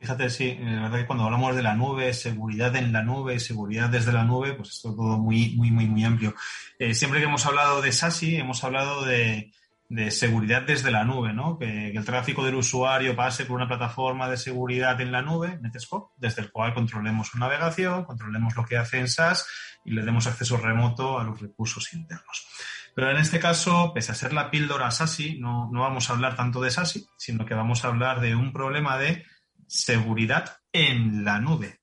Fíjate, 0.00 0.30
sí, 0.30 0.56
la 0.58 0.82
verdad 0.82 1.00
que 1.00 1.06
cuando 1.06 1.24
hablamos 1.24 1.54
de 1.54 1.62
la 1.62 1.74
nube, 1.74 2.14
seguridad 2.14 2.74
en 2.74 2.90
la 2.90 3.02
nube, 3.02 3.38
seguridad 3.38 3.90
desde 3.90 4.12
la 4.12 4.24
nube, 4.24 4.54
pues 4.54 4.70
esto 4.70 4.90
es 4.90 4.96
todo 4.96 5.18
muy, 5.18 5.54
muy, 5.56 5.70
muy, 5.70 5.86
muy 5.86 6.04
amplio. 6.04 6.34
Eh, 6.78 6.94
siempre 6.94 7.20
que 7.20 7.26
hemos 7.26 7.44
hablado 7.44 7.82
de 7.82 7.92
SASI, 7.92 8.36
hemos 8.36 8.64
hablado 8.64 9.04
de, 9.04 9.52
de 9.90 10.12
seguridad 10.12 10.62
desde 10.62 10.92
la 10.92 11.04
nube, 11.04 11.32
¿no? 11.32 11.58
Que, 11.58 11.88
el 11.88 12.04
tráfico 12.04 12.44
del 12.44 12.54
usuario 12.54 13.16
pase 13.16 13.44
por 13.44 13.56
una 13.56 13.66
plataforma 13.66 14.30
de 14.30 14.36
seguridad 14.36 15.00
en 15.00 15.10
la 15.10 15.20
nube, 15.20 15.58
Netscope, 15.60 16.14
desde 16.16 16.42
el 16.42 16.52
cual 16.52 16.72
controlemos 16.72 17.26
su 17.26 17.38
navegación, 17.38 18.04
controlemos 18.04 18.54
lo 18.54 18.64
que 18.64 18.76
hace 18.76 19.00
en 19.00 19.08
SaaS 19.08 19.48
y 19.84 19.90
le 19.90 20.02
demos 20.02 20.28
acceso 20.28 20.56
remoto 20.56 21.18
a 21.18 21.24
los 21.24 21.40
recursos 21.40 21.92
internos. 21.92 22.46
Pero 22.94 23.10
en 23.10 23.16
este 23.16 23.40
caso, 23.40 23.92
pese 23.92 24.12
a 24.12 24.14
ser 24.14 24.32
la 24.32 24.48
píldora 24.48 24.92
SASI, 24.92 25.40
no, 25.40 25.68
no 25.72 25.80
vamos 25.80 26.08
a 26.08 26.12
hablar 26.12 26.36
tanto 26.36 26.60
de 26.60 26.70
SASI, 26.70 27.04
sino 27.18 27.44
que 27.44 27.54
vamos 27.54 27.84
a 27.84 27.88
hablar 27.88 28.20
de 28.20 28.36
un 28.36 28.52
problema 28.52 28.96
de 28.96 29.26
seguridad 29.66 30.58
en 30.72 31.24
la 31.24 31.40
nube. 31.40 31.80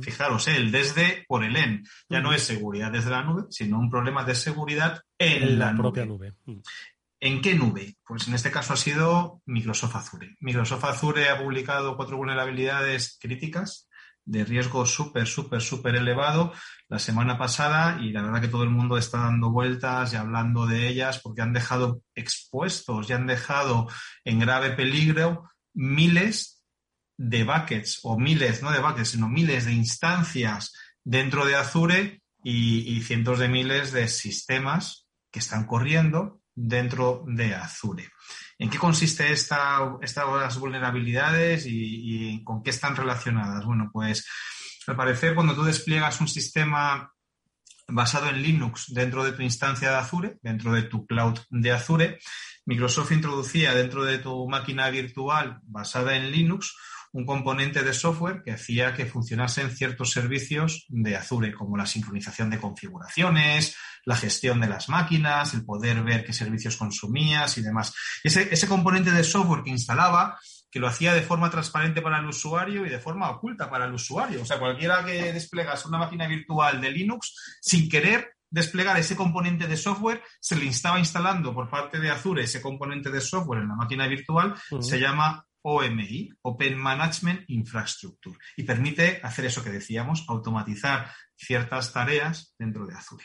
Fijaros, 0.00 0.48
¿eh? 0.48 0.56
el 0.56 0.72
desde 0.72 1.24
por 1.28 1.44
el 1.44 1.54
en. 1.54 1.84
Ya 2.08 2.20
no 2.20 2.32
es 2.32 2.42
seguridad 2.42 2.90
desde 2.90 3.10
la 3.10 3.22
nube, 3.22 3.44
sino 3.50 3.78
un 3.78 3.90
problema 3.90 4.24
de 4.24 4.34
seguridad 4.34 5.02
en, 5.18 5.58
la, 5.58 5.74
propia 5.76 6.06
nube. 6.06 6.34
¿En 7.20 7.40
qué 7.40 7.54
nube? 7.54 7.96
Pues 8.04 8.28
en 8.28 8.34
este 8.34 8.50
caso 8.50 8.74
ha 8.74 8.76
sido 8.76 9.40
Microsoft 9.46 9.96
Azure. 9.96 10.36
Microsoft 10.40 10.84
Azure 10.84 11.30
ha 11.30 11.38
publicado 11.38 11.96
cuatro 11.96 12.18
vulnerabilidades 12.18 13.18
críticas 13.18 13.88
de 14.26 14.44
riesgo 14.44 14.84
súper, 14.84 15.26
súper, 15.26 15.62
súper 15.62 15.94
elevado 15.94 16.52
la 16.88 16.98
semana 16.98 17.38
pasada 17.38 17.98
y 18.02 18.10
la 18.10 18.22
verdad 18.22 18.40
que 18.40 18.48
todo 18.48 18.64
el 18.64 18.70
mundo 18.70 18.98
está 18.98 19.18
dando 19.18 19.50
vueltas 19.50 20.12
y 20.12 20.16
hablando 20.16 20.66
de 20.66 20.88
ellas 20.88 21.20
porque 21.20 21.42
han 21.42 21.52
dejado 21.52 22.02
expuestos 22.14 23.08
y 23.08 23.12
han 23.12 23.26
dejado 23.26 23.86
en 24.24 24.40
grave 24.40 24.72
peligro 24.72 25.48
miles 25.72 26.64
de 27.16 27.44
buckets 27.44 28.00
o 28.02 28.18
miles, 28.18 28.62
no 28.62 28.72
de 28.72 28.80
buckets, 28.80 29.10
sino 29.10 29.28
miles 29.28 29.64
de 29.64 29.72
instancias 29.72 30.72
dentro 31.02 31.46
de 31.46 31.54
Azure 31.54 32.20
y, 32.42 32.96
y 32.96 33.02
cientos 33.02 33.38
de 33.38 33.48
miles 33.48 33.92
de 33.92 34.08
sistemas 34.08 35.06
que 35.30 35.38
están 35.38 35.66
corriendo 35.66 36.42
dentro 36.56 37.22
de 37.28 37.54
Azure. 37.54 38.10
¿En 38.58 38.70
qué 38.70 38.78
consiste 38.78 39.30
esta, 39.30 39.96
estas 40.00 40.58
vulnerabilidades 40.58 41.64
y, 41.66 42.42
con 42.42 42.62
qué 42.62 42.70
están 42.70 42.96
relacionadas? 42.96 43.64
Bueno, 43.64 43.90
pues 43.92 44.26
al 44.86 44.96
parecer 44.96 45.34
cuando 45.34 45.54
tú 45.54 45.62
despliegas 45.62 46.20
un 46.20 46.28
sistema 46.28 47.12
basado 47.88 48.28
en 48.30 48.42
Linux 48.42 48.86
dentro 48.92 49.22
de 49.22 49.32
tu 49.32 49.42
instancia 49.42 49.90
de 49.90 49.96
Azure, 49.96 50.38
dentro 50.42 50.72
de 50.72 50.82
tu 50.82 51.06
cloud 51.06 51.38
de 51.50 51.72
Azure, 51.72 52.18
Microsoft 52.64 53.12
introducía 53.12 53.74
dentro 53.74 54.04
de 54.04 54.18
tu 54.18 54.48
máquina 54.48 54.88
virtual 54.90 55.60
basada 55.62 56.16
en 56.16 56.32
Linux 56.32 56.74
un 57.16 57.24
componente 57.24 57.82
de 57.82 57.94
software 57.94 58.42
que 58.44 58.52
hacía 58.52 58.92
que 58.92 59.06
funcionasen 59.06 59.70
ciertos 59.70 60.10
servicios 60.10 60.84
de 60.88 61.16
Azure, 61.16 61.54
como 61.54 61.78
la 61.78 61.86
sincronización 61.86 62.50
de 62.50 62.58
configuraciones, 62.58 63.74
la 64.04 64.16
gestión 64.16 64.60
de 64.60 64.68
las 64.68 64.90
máquinas, 64.90 65.54
el 65.54 65.64
poder 65.64 66.02
ver 66.02 66.26
qué 66.26 66.34
servicios 66.34 66.76
consumías 66.76 67.56
y 67.56 67.62
demás. 67.62 67.94
Ese, 68.22 68.52
ese 68.52 68.68
componente 68.68 69.10
de 69.12 69.24
software 69.24 69.62
que 69.62 69.70
instalaba, 69.70 70.38
que 70.70 70.78
lo 70.78 70.88
hacía 70.88 71.14
de 71.14 71.22
forma 71.22 71.48
transparente 71.48 72.02
para 72.02 72.18
el 72.18 72.26
usuario 72.26 72.84
y 72.84 72.90
de 72.90 72.98
forma 72.98 73.30
oculta 73.30 73.70
para 73.70 73.86
el 73.86 73.94
usuario. 73.94 74.42
O 74.42 74.44
sea, 74.44 74.58
cualquiera 74.58 75.02
que 75.02 75.32
desplegase 75.32 75.88
una 75.88 75.96
máquina 75.96 76.26
virtual 76.26 76.82
de 76.82 76.90
Linux, 76.90 77.34
sin 77.62 77.88
querer 77.88 78.36
desplegar 78.50 78.98
ese 78.98 79.16
componente 79.16 79.66
de 79.66 79.76
software, 79.78 80.22
se 80.38 80.54
le 80.54 80.68
estaba 80.68 80.98
instalando 80.98 81.54
por 81.54 81.70
parte 81.70 81.98
de 81.98 82.10
Azure 82.10 82.42
ese 82.42 82.60
componente 82.60 83.10
de 83.10 83.22
software 83.22 83.62
en 83.62 83.68
la 83.68 83.74
máquina 83.74 84.06
virtual, 84.06 84.54
se 84.80 85.00
llama 85.00 85.45
OMI, 85.68 86.30
Open 86.42 86.78
Management 86.78 87.42
Infrastructure, 87.48 88.38
y 88.56 88.62
permite 88.62 89.20
hacer 89.24 89.46
eso 89.46 89.64
que 89.64 89.70
decíamos, 89.70 90.24
automatizar 90.28 91.10
ciertas 91.34 91.92
tareas 91.92 92.54
dentro 92.56 92.86
de 92.86 92.94
Azure. 92.94 93.24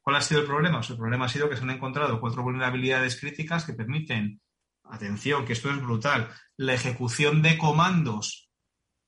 ¿Cuál 0.00 0.16
ha 0.16 0.22
sido 0.22 0.40
el 0.40 0.46
problema? 0.46 0.78
Pues 0.78 0.88
el 0.90 0.96
problema 0.96 1.26
ha 1.26 1.28
sido 1.28 1.50
que 1.50 1.56
se 1.56 1.62
han 1.62 1.70
encontrado 1.70 2.20
cuatro 2.20 2.42
vulnerabilidades 2.42 3.20
críticas 3.20 3.66
que 3.66 3.74
permiten, 3.74 4.40
atención, 4.84 5.44
que 5.44 5.52
esto 5.52 5.70
es 5.70 5.78
brutal, 5.78 6.30
la 6.56 6.72
ejecución 6.72 7.42
de 7.42 7.58
comandos 7.58 8.50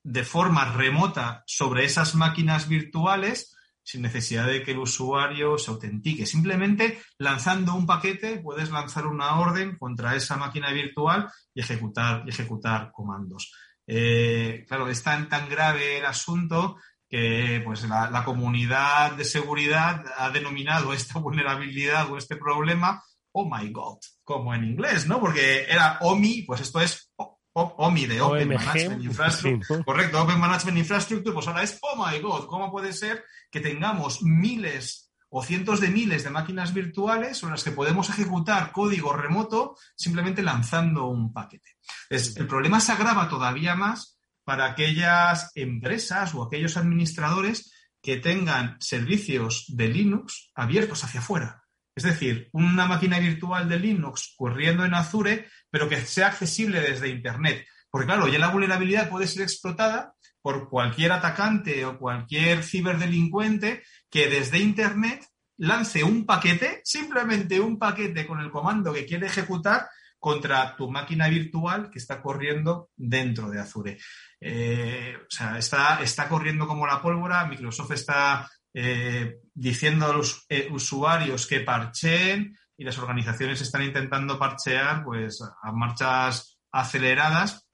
de 0.03 0.23
forma 0.23 0.71
remota 0.73 1.43
sobre 1.47 1.83
esas 1.83 2.13
máquinas 2.13 2.69
virtuales 2.69 3.56
sin 3.87 4.01
necesidad 4.01 4.47
de 4.47 4.63
que 4.63 4.71
el 4.71 4.79
usuario 4.79 5.57
se 5.57 5.71
autentique. 5.71 6.25
Simplemente 6.25 6.99
lanzando 7.17 7.73
un 7.73 7.85
paquete 7.85 8.39
puedes 8.39 8.69
lanzar 8.69 9.07
una 9.07 9.39
orden 9.39 9.77
contra 9.77 10.13
esa 10.13 10.35
máquina 10.35 10.73
virtual 10.73 11.31
y 11.53 11.61
ejecutar, 11.61 12.23
y 12.25 12.29
ejecutar 12.29 12.91
comandos. 12.91 13.53
Eh, 13.87 14.65
claro, 14.67 14.89
es 14.89 15.01
tan, 15.01 15.29
tan 15.29 15.47
grave 15.47 15.99
el 15.99 16.05
asunto 16.05 16.75
que 17.09 17.61
pues, 17.63 17.87
la, 17.87 18.11
la, 18.11 18.25
comunidad 18.25 19.13
de 19.13 19.23
seguridad 19.23 20.03
ha 20.17 20.31
denominado 20.31 20.91
esta 20.91 21.19
vulnerabilidad 21.21 22.11
o 22.11 22.17
este 22.17 22.35
problema 22.35 23.01
Oh 23.31 23.47
my 23.49 23.71
God, 23.71 23.99
como 24.23 24.53
en 24.53 24.65
inglés, 24.65 25.07
¿no? 25.07 25.21
Porque 25.21 25.65
era 25.69 25.99
OMI, 26.01 26.41
pues 26.41 26.59
esto 26.59 26.81
es 26.81 27.13
OMI 27.57 28.05
de 28.05 28.21
Open 28.21 28.49
Management 28.49 29.03
Infrastructure. 29.03 29.83
Correcto, 29.83 30.21
Open 30.21 30.39
Management 30.39 30.77
Infrastructure, 30.77 31.33
pues 31.33 31.47
ahora 31.47 31.63
es, 31.63 31.77
oh 31.81 31.95
my 31.95 32.19
God, 32.19 32.45
¿cómo 32.45 32.71
puede 32.71 32.93
ser 32.93 33.23
que 33.49 33.59
tengamos 33.59 34.21
miles 34.21 35.11
o 35.29 35.43
cientos 35.43 35.81
de 35.81 35.89
miles 35.89 36.23
de 36.23 36.29
máquinas 36.29 36.73
virtuales 36.73 37.37
sobre 37.37 37.53
las 37.53 37.63
que 37.63 37.71
podemos 37.71 38.09
ejecutar 38.09 38.71
código 38.71 39.13
remoto 39.13 39.75
simplemente 39.95 40.41
lanzando 40.41 41.07
un 41.07 41.33
paquete? 41.33 41.77
el 42.09 42.47
problema 42.47 42.79
se 42.79 42.91
agrava 42.91 43.27
todavía 43.27 43.75
más 43.75 44.19
para 44.43 44.65
aquellas 44.65 45.51
empresas 45.55 46.33
o 46.33 46.43
aquellos 46.43 46.77
administradores 46.77 47.73
que 48.01 48.17
tengan 48.17 48.77
servicios 48.79 49.65
de 49.67 49.89
Linux 49.89 50.51
abiertos 50.55 51.03
hacia 51.03 51.19
afuera. 51.19 51.66
Es 51.97 52.03
decir, 52.03 52.47
una 52.51 52.85
máquina 52.85 53.17
virtual 53.17 53.67
de 53.67 53.79
Linux 53.79 54.35
corriendo 54.37 54.85
en 54.85 54.93
Azure, 54.93 55.47
pero 55.71 55.89
que 55.89 55.99
sea 56.05 56.27
accesible 56.27 56.79
desde 56.79 57.09
Internet. 57.09 57.65
Porque 57.89 58.05
claro, 58.05 58.27
ya 58.27 58.37
la 58.37 58.51
vulnerabilidad 58.51 59.09
puede 59.09 59.25
ser 59.25 59.41
explotada 59.41 60.13
por 60.39 60.69
cualquier 60.69 61.11
atacante 61.11 61.83
o 61.85 61.97
cualquier 61.97 62.63
ciberdelincuente 62.63 63.81
que 64.11 64.27
desde 64.27 64.59
Internet 64.59 65.25
lance 65.57 66.03
un 66.03 66.27
paquete, 66.27 66.81
simplemente 66.83 67.59
un 67.59 67.79
paquete 67.79 68.27
con 68.27 68.41
el 68.41 68.51
comando 68.51 68.93
que 68.93 69.07
quiere 69.07 69.25
ejecutar 69.25 69.89
contra 70.19 70.75
tu 70.75 70.91
máquina 70.91 71.27
virtual 71.29 71.89
que 71.89 71.97
está 71.97 72.21
corriendo 72.21 72.91
dentro 72.95 73.49
de 73.49 73.59
Azure. 73.59 73.97
Eh, 74.39 75.17
o 75.19 75.31
sea, 75.31 75.57
está, 75.57 75.99
está 76.03 76.29
corriendo 76.29 76.67
como 76.67 76.85
la 76.85 77.01
pólvora, 77.01 77.47
Microsoft 77.47 77.93
está 77.93 78.47
eh, 78.73 79.39
diciendo 79.53 80.05
a 80.05 80.13
los 80.13 80.45
eh, 80.49 80.67
usuarios 80.71 81.47
que 81.47 81.61
parcheen 81.61 82.57
y 82.77 82.83
las 82.83 82.97
organizaciones 82.97 83.61
están 83.61 83.83
intentando 83.83 84.37
parchear 84.37 85.03
pues, 85.03 85.41
a 85.41 85.71
marchas 85.71 86.59
aceleradas 86.71 87.67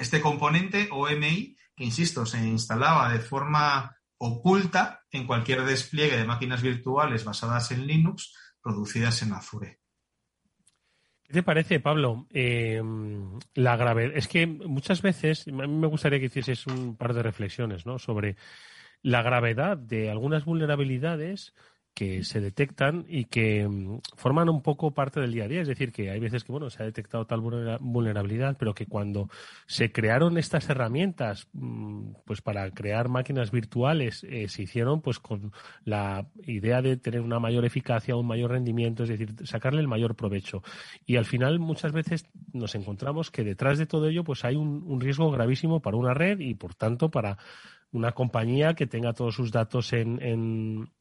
este 0.00 0.20
componente 0.20 0.88
OMI, 0.90 1.56
que 1.76 1.84
insisto, 1.84 2.24
se 2.24 2.38
instalaba 2.38 3.12
de 3.12 3.20
forma 3.20 3.94
oculta 4.16 5.02
en 5.10 5.26
cualquier 5.26 5.62
despliegue 5.64 6.16
de 6.16 6.24
máquinas 6.24 6.62
virtuales 6.62 7.24
basadas 7.24 7.70
en 7.70 7.86
Linux 7.86 8.34
producidas 8.62 9.22
en 9.22 9.32
Azure. 9.32 9.78
¿Qué 11.22 11.34
te 11.34 11.42
parece, 11.42 11.80
Pablo? 11.80 12.26
Eh, 12.30 12.82
la 13.54 13.76
gravedad. 13.76 14.12
Es 14.14 14.26
que 14.26 14.46
muchas 14.46 15.00
veces, 15.00 15.46
a 15.46 15.52
mí 15.52 15.68
me 15.68 15.86
gustaría 15.86 16.18
que 16.18 16.26
hicieses 16.26 16.66
un 16.66 16.96
par 16.96 17.14
de 17.14 17.22
reflexiones 17.22 17.86
¿no? 17.86 17.98
sobre 17.98 18.36
la 19.02 19.22
gravedad 19.22 19.76
de 19.76 20.10
algunas 20.10 20.44
vulnerabilidades 20.44 21.54
que 21.94 22.22
se 22.24 22.40
detectan 22.40 23.04
y 23.08 23.24
que 23.24 23.66
mm, 23.68 24.00
forman 24.16 24.48
un 24.48 24.62
poco 24.62 24.92
parte 24.92 25.20
del 25.20 25.32
día 25.32 25.44
a 25.44 25.48
día. 25.48 25.60
Es 25.60 25.68
decir, 25.68 25.92
que 25.92 26.10
hay 26.10 26.20
veces 26.20 26.44
que 26.44 26.52
bueno, 26.52 26.70
se 26.70 26.82
ha 26.82 26.86
detectado 26.86 27.26
tal 27.26 27.40
vulnerabilidad, 27.40 28.56
pero 28.58 28.74
que 28.74 28.86
cuando 28.86 29.28
se 29.66 29.92
crearon 29.92 30.38
estas 30.38 30.68
herramientas 30.70 31.48
mm, 31.52 32.12
pues 32.24 32.40
para 32.40 32.70
crear 32.70 33.08
máquinas 33.08 33.50
virtuales, 33.50 34.24
eh, 34.24 34.48
se 34.48 34.62
hicieron 34.62 35.02
pues 35.02 35.18
con 35.18 35.52
la 35.84 36.26
idea 36.46 36.80
de 36.80 36.96
tener 36.96 37.20
una 37.20 37.38
mayor 37.38 37.64
eficacia, 37.64 38.16
un 38.16 38.26
mayor 38.26 38.52
rendimiento, 38.52 39.02
es 39.02 39.10
decir, 39.10 39.34
sacarle 39.44 39.80
el 39.80 39.88
mayor 39.88 40.14
provecho. 40.16 40.62
Y 41.06 41.16
al 41.16 41.24
final 41.24 41.58
muchas 41.58 41.92
veces 41.92 42.24
nos 42.52 42.74
encontramos 42.74 43.30
que 43.30 43.44
detrás 43.44 43.78
de 43.78 43.86
todo 43.86 44.08
ello 44.08 44.24
pues 44.24 44.44
hay 44.44 44.56
un 44.56 45.00
riesgo 45.00 45.30
gravísimo 45.30 45.80
para 45.80 45.96
una 45.96 46.14
red 46.14 46.38
y 46.38 46.54
por 46.54 46.74
tanto 46.74 47.10
para 47.10 47.36
una 47.92 48.12
compañía 48.12 48.74
que 48.74 48.86
tenga 48.86 49.12
todos 49.12 49.34
sus 49.34 49.50
datos 49.50 49.92
en, 49.92 50.18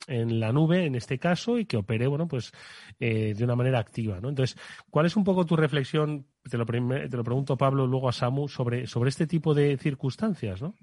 en, 0.08 0.40
la 0.40 0.52
nube, 0.52 0.86
en 0.86 0.96
este 0.96 1.20
caso, 1.20 1.60
y 1.60 1.66
que 1.66 1.78
opere, 1.78 2.08
bueno, 2.08 2.28
pues 2.28 2.52
eh, 3.00 3.34
de 3.36 3.44
una 3.44 3.56
manera 3.56 3.80
activa, 3.80 4.20
¿no? 4.20 4.30
Entonces, 4.30 4.58
¿cuál 4.90 5.06
es 5.06 5.16
un 5.16 5.24
poco 5.24 5.46
tu 5.46 5.56
reflexión 5.56 6.26
te 6.50 6.58
lo, 6.58 6.66
te 6.66 7.18
lo 7.18 7.24
pregunto, 7.24 7.58
Pablo, 7.58 7.86
luego 7.86 8.10
a 8.10 8.14
Samu, 8.14 8.48
sobre, 8.48 8.88
sobre 8.88 9.10
este 9.10 9.28
tipo 9.28 9.54
de 9.54 9.78
circunstancias, 9.78 10.62
¿no? 10.62 10.76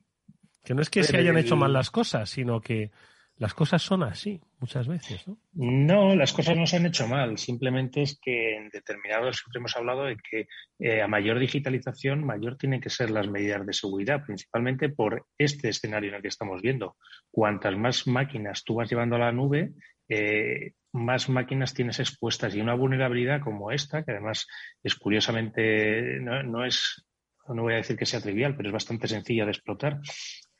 Que 0.62 0.74
no 0.74 0.82
es 0.82 0.90
que 0.90 1.04
se 1.04 1.16
hayan 1.16 1.38
hecho 1.38 1.56
mal 1.56 1.72
las 1.72 1.90
cosas, 1.90 2.28
sino 2.28 2.60
que 2.60 2.90
las 3.38 3.52
cosas 3.52 3.82
son 3.82 4.02
así 4.02 4.40
muchas 4.58 4.88
veces, 4.88 5.28
¿no? 5.28 5.36
No, 5.52 6.16
las 6.16 6.32
cosas 6.32 6.56
no 6.56 6.66
se 6.66 6.76
han 6.76 6.86
hecho 6.86 7.06
mal. 7.06 7.36
Simplemente 7.36 8.00
es 8.00 8.18
que 8.18 8.56
en 8.56 8.70
determinados 8.70 9.36
siempre 9.36 9.58
hemos 9.58 9.76
hablado 9.76 10.04
de 10.04 10.16
que 10.16 10.48
eh, 10.78 11.02
a 11.02 11.08
mayor 11.08 11.38
digitalización, 11.38 12.24
mayor 12.24 12.56
tienen 12.56 12.80
que 12.80 12.88
ser 12.88 13.10
las 13.10 13.28
medidas 13.28 13.66
de 13.66 13.74
seguridad, 13.74 14.24
principalmente 14.24 14.88
por 14.88 15.26
este 15.36 15.68
escenario 15.68 16.08
en 16.08 16.16
el 16.16 16.22
que 16.22 16.28
estamos 16.28 16.62
viendo. 16.62 16.96
Cuantas 17.30 17.76
más 17.76 18.06
máquinas 18.06 18.64
tú 18.64 18.76
vas 18.76 18.88
llevando 18.88 19.16
a 19.16 19.20
la 19.20 19.32
nube, 19.32 19.74
eh, 20.08 20.72
más 20.92 21.28
máquinas 21.28 21.74
tienes 21.74 22.00
expuestas 22.00 22.54
y 22.54 22.60
una 22.62 22.74
vulnerabilidad 22.74 23.42
como 23.42 23.70
esta, 23.70 24.02
que 24.02 24.12
además 24.12 24.46
es 24.82 24.94
curiosamente, 24.94 26.20
no, 26.20 26.64
es, 26.64 27.06
no 27.48 27.62
voy 27.62 27.74
a 27.74 27.78
decir 27.78 27.98
que 27.98 28.06
sea 28.06 28.22
trivial, 28.22 28.56
pero 28.56 28.70
es 28.70 28.72
bastante 28.72 29.08
sencilla 29.08 29.44
de 29.44 29.50
explotar. 29.50 30.00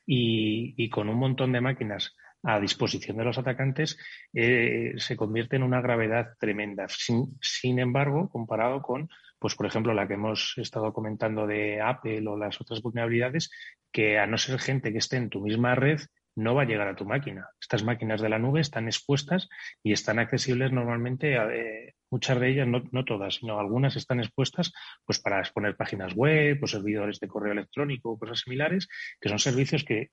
y 0.09 0.89
con 0.91 1.09
un 1.09 1.19
montón 1.19 1.53
de 1.53 1.61
máquinas 1.61 2.15
a 2.47 2.61
disposición 2.61 3.17
de 3.17 3.25
los 3.25 3.39
atacantes 3.39 3.99
eh, 4.33 4.95
se 4.99 5.17
convierte 5.17 5.57
en 5.57 5.65
una 5.65 5.81
gravedad 5.81 6.29
tremenda. 6.39 6.87
Sin, 6.89 7.79
embargo, 7.81 8.29
comparado 8.29 8.83
con, 8.83 9.09
pues 9.41 9.57
por 9.57 9.67
ejemplo, 9.67 9.93
la 9.93 10.07
que 10.07 10.15
hemos 10.15 10.55
estado 10.57 10.93
comentando 10.93 11.49
de 11.49 11.81
Apple 11.81 12.27
o 12.29 12.37
las 12.37 12.61
otras 12.61 12.81
vulnerabilidades, 12.83 13.51
que 13.91 14.19
a 14.19 14.29
no 14.29 14.39
ser 14.39 14.61
gente 14.61 14.93
que 14.93 14.99
esté 14.99 15.17
en 15.17 15.29
tu 15.29 15.41
misma 15.41 15.75
red, 15.75 16.01
no 16.37 16.55
va 16.55 16.63
a 16.63 16.67
llegar 16.67 16.87
a 16.87 16.95
tu 16.95 17.05
máquina. 17.05 17.49
Estas 17.61 17.83
máquinas 17.83 18.21
de 18.21 18.29
la 18.29 18.39
nube 18.39 18.61
están 18.61 18.87
expuestas 18.87 19.49
y 19.83 19.93
están 19.93 20.21
accesibles 20.21 20.71
normalmente, 20.71 21.39
a, 21.39 21.53
eh, 21.53 21.95
muchas 22.11 22.39
de 22.39 22.49
ellas, 22.51 22.69
no, 22.69 22.85
no, 22.93 23.05
todas, 23.05 23.37
sino 23.37 23.59
algunas 23.59 23.97
están 23.97 24.21
expuestas 24.21 24.73
pues 25.05 25.19
para 25.19 25.41
exponer 25.41 25.77
páginas 25.77 26.15
web 26.15 26.63
o 26.63 26.67
servidores 26.69 27.19
de 27.19 27.27
correo 27.27 27.53
electrónico 27.53 28.11
o 28.11 28.19
cosas 28.19 28.41
similares, 28.41 28.87
que 29.21 29.31
son 29.31 29.41
servicios 29.41 29.83
que 29.83 30.11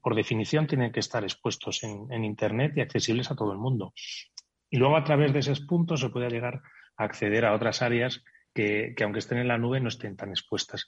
por, 0.00 0.14
definición, 0.14 0.66
tienen 0.66 0.92
que 0.92 1.00
estar 1.00 1.22
expuestos 1.24 1.82
en, 1.82 2.24
Internet 2.24 2.72
y 2.76 2.80
accesibles 2.80 3.30
a 3.30 3.36
todo 3.36 3.52
el 3.52 3.58
mundo. 3.58 3.92
Y 4.70 4.76
luego, 4.76 4.96
a 4.96 5.04
través 5.04 5.32
de 5.32 5.40
esos 5.40 5.60
puntos, 5.60 6.00
se 6.00 6.10
puede 6.10 6.30
llegar 6.30 6.60
a 6.96 7.04
acceder 7.04 7.44
a 7.44 7.54
otras 7.54 7.82
áreas 7.82 8.24
que, 8.54 8.94
aunque 9.02 9.18
estén 9.18 9.38
en 9.38 9.48
la 9.48 9.58
nube, 9.58 9.80
no 9.80 9.88
estén 9.88 10.16
tan 10.16 10.30
expuestas. 10.30 10.86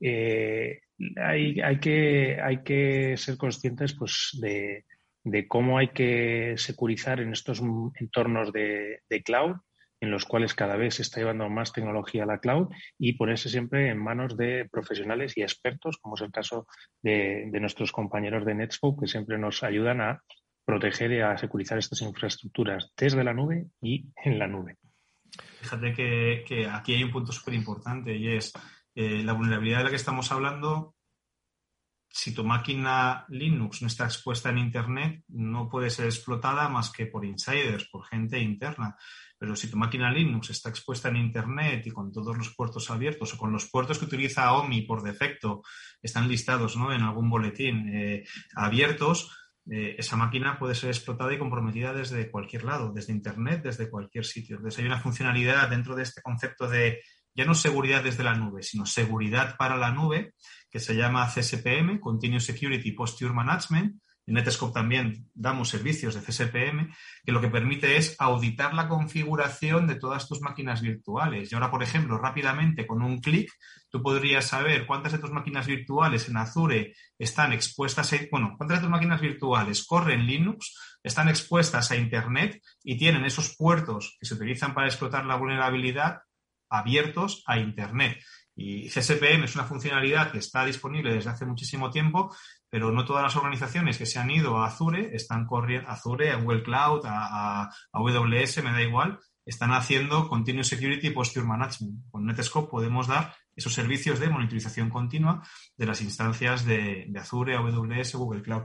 Eh, 0.00 0.80
hay, 1.16 1.78
que, 1.80 3.14
ser 3.16 3.36
conscientes 3.36 3.94
pues, 3.94 4.38
de, 4.40 4.84
cómo 5.48 5.78
hay 5.78 5.88
que 5.88 6.54
securizar 6.56 7.20
en 7.20 7.32
estos 7.32 7.62
entornos 7.98 8.52
de 8.52 9.22
cloud 9.24 9.56
en 10.02 10.10
los 10.10 10.24
cuales 10.24 10.52
cada 10.52 10.76
vez 10.76 10.96
se 10.96 11.02
está 11.02 11.20
llevando 11.20 11.48
más 11.48 11.72
tecnología 11.72 12.24
a 12.24 12.26
la 12.26 12.38
cloud 12.38 12.68
y 12.98 13.12
ponerse 13.12 13.48
siempre 13.48 13.88
en 13.88 13.98
manos 13.98 14.36
de 14.36 14.68
profesionales 14.68 15.36
y 15.36 15.42
expertos, 15.42 15.96
como 15.98 16.16
es 16.16 16.22
el 16.22 16.32
caso 16.32 16.66
de, 17.02 17.48
nuestros 17.60 17.92
compañeros 17.92 18.44
de 18.44 18.56
Netscope, 18.56 19.02
que 19.02 19.06
siempre 19.06 19.38
nos 19.38 19.62
ayudan 19.62 20.00
a 20.00 20.20
proteger 20.64 21.12
y 21.12 21.20
a 21.20 21.38
securizar 21.38 21.78
estas 21.78 22.02
infraestructuras 22.02 22.92
desde 22.96 23.22
la 23.22 23.32
nube 23.32 23.68
y 23.80 24.06
en 24.24 24.40
la 24.40 24.48
nube. 24.48 24.76
Fíjate 25.60 25.92
que, 25.94 26.68
aquí 26.68 26.94
hay 26.94 27.04
un 27.04 27.12
punto 27.12 27.30
súper 27.30 27.54
importante 27.54 28.16
y 28.16 28.26
es 28.26 28.52
eh, 28.96 29.22
la 29.22 29.34
vulnerabilidad 29.34 29.78
de 29.78 29.84
la 29.84 29.90
que 29.90 29.96
estamos 29.96 30.32
hablando. 30.32 30.96
Si 32.14 32.34
tu 32.34 32.44
máquina 32.44 33.24
Linux 33.30 33.80
no 33.80 33.88
está 33.88 34.04
expuesta 34.04 34.50
en 34.50 34.58
Internet, 34.58 35.24
no 35.28 35.70
puede 35.70 35.88
ser 35.88 36.04
explotada 36.04 36.68
más 36.68 36.90
que 36.90 37.06
por 37.06 37.24
insiders, 37.24 37.88
por 37.88 38.04
gente 38.04 38.38
interna. 38.38 38.96
Pero 39.38 39.56
si 39.56 39.70
tu 39.70 39.78
máquina 39.78 40.12
Linux 40.12 40.50
está 40.50 40.68
expuesta 40.68 41.08
en 41.08 41.16
Internet 41.16 41.86
y 41.86 41.90
con 41.90 42.12
todos 42.12 42.36
los 42.36 42.54
puertos 42.54 42.90
abiertos 42.90 43.32
o 43.32 43.38
con 43.38 43.50
los 43.50 43.70
puertos 43.70 43.98
que 43.98 44.04
utiliza 44.04 44.52
OMI 44.52 44.82
por 44.82 45.02
defecto 45.02 45.62
están 46.02 46.28
listados 46.28 46.76
¿no? 46.76 46.92
en 46.92 47.00
algún 47.00 47.30
boletín 47.30 47.88
eh, 47.88 48.24
abiertos, 48.54 49.30
eh, 49.70 49.94
esa 49.98 50.16
máquina 50.16 50.58
puede 50.58 50.74
ser 50.74 50.90
explotada 50.90 51.32
y 51.32 51.38
comprometida 51.38 51.94
desde 51.94 52.30
cualquier 52.30 52.64
lado, 52.64 52.92
desde 52.92 53.12
Internet, 53.12 53.62
desde 53.62 53.88
cualquier 53.88 54.26
sitio. 54.26 54.56
Entonces 54.56 54.80
hay 54.80 54.86
una 54.86 55.00
funcionalidad 55.00 55.68
dentro 55.70 55.94
de 55.94 56.02
este 56.02 56.20
concepto 56.20 56.68
de 56.68 57.00
ya 57.34 57.44
no 57.44 57.54
seguridad 57.54 58.02
desde 58.02 58.24
la 58.24 58.34
nube, 58.34 58.62
sino 58.62 58.86
seguridad 58.86 59.56
para 59.56 59.76
la 59.76 59.90
nube, 59.90 60.34
que 60.70 60.80
se 60.80 60.94
llama 60.94 61.28
CSPM, 61.28 62.00
Continuous 62.00 62.44
Security 62.44 62.92
Posture 62.92 63.32
Management, 63.32 63.96
en 64.24 64.34
Netscope 64.34 64.72
también 64.72 65.28
damos 65.34 65.68
servicios 65.68 66.14
de 66.14 66.20
CSPM 66.20 66.94
que 67.24 67.32
lo 67.32 67.40
que 67.40 67.48
permite 67.48 67.96
es 67.96 68.14
auditar 68.20 68.72
la 68.72 68.88
configuración 68.88 69.88
de 69.88 69.96
todas 69.96 70.28
tus 70.28 70.40
máquinas 70.40 70.80
virtuales. 70.80 71.50
Y 71.50 71.54
ahora, 71.54 71.72
por 71.72 71.82
ejemplo, 71.82 72.18
rápidamente 72.18 72.86
con 72.86 73.02
un 73.02 73.20
clic, 73.20 73.50
tú 73.90 74.00
podrías 74.00 74.46
saber 74.46 74.86
cuántas 74.86 75.12
de 75.12 75.18
tus 75.18 75.32
máquinas 75.32 75.66
virtuales 75.66 76.28
en 76.28 76.36
Azure 76.36 76.94
están 77.18 77.52
expuestas, 77.52 78.12
a, 78.12 78.18
bueno, 78.30 78.54
cuántas 78.56 78.78
de 78.78 78.82
tus 78.82 78.90
máquinas 78.90 79.20
virtuales 79.20 79.84
corren 79.84 80.24
Linux, 80.24 80.72
están 81.02 81.28
expuestas 81.28 81.90
a 81.90 81.96
Internet 81.96 82.62
y 82.84 82.96
tienen 82.96 83.24
esos 83.24 83.56
puertos 83.56 84.16
que 84.20 84.26
se 84.26 84.34
utilizan 84.34 84.72
para 84.72 84.86
explotar 84.86 85.26
la 85.26 85.34
vulnerabilidad 85.34 86.20
abiertos 86.72 87.44
a 87.46 87.58
Internet. 87.58 88.18
Y 88.54 88.88
CSPM 88.88 89.44
es 89.44 89.54
una 89.54 89.64
funcionalidad 89.64 90.30
que 90.30 90.38
está 90.38 90.64
disponible 90.64 91.14
desde 91.14 91.30
hace 91.30 91.46
muchísimo 91.46 91.90
tiempo, 91.90 92.34
pero 92.68 92.92
no 92.92 93.04
todas 93.04 93.22
las 93.22 93.36
organizaciones 93.36 93.96
que 93.96 94.06
se 94.06 94.18
han 94.18 94.30
ido 94.30 94.58
a 94.58 94.66
Azure 94.66 95.10
están 95.14 95.46
corriendo, 95.46 95.88
a 95.88 95.92
Azure, 95.92 96.30
a 96.30 96.36
Google 96.36 96.62
Cloud, 96.62 97.02
a, 97.04 97.70
AWS, 97.92 98.62
me 98.62 98.72
da 98.72 98.82
igual, 98.82 99.18
están 99.44 99.72
haciendo 99.72 100.28
Continuous 100.28 100.68
Security 100.68 101.10
Posture 101.10 101.46
Management. 101.46 102.10
Con 102.10 102.26
Netscope 102.26 102.70
podemos 102.70 103.06
dar 103.06 103.34
esos 103.56 103.72
servicios 103.72 104.20
de 104.20 104.28
monitorización 104.28 104.90
continua 104.90 105.42
de 105.76 105.86
las 105.86 106.00
instancias 106.02 106.64
de, 106.64 107.10
Azure, 107.18 107.56
AWS, 107.56 108.14
Google 108.14 108.42
Cloud. 108.42 108.64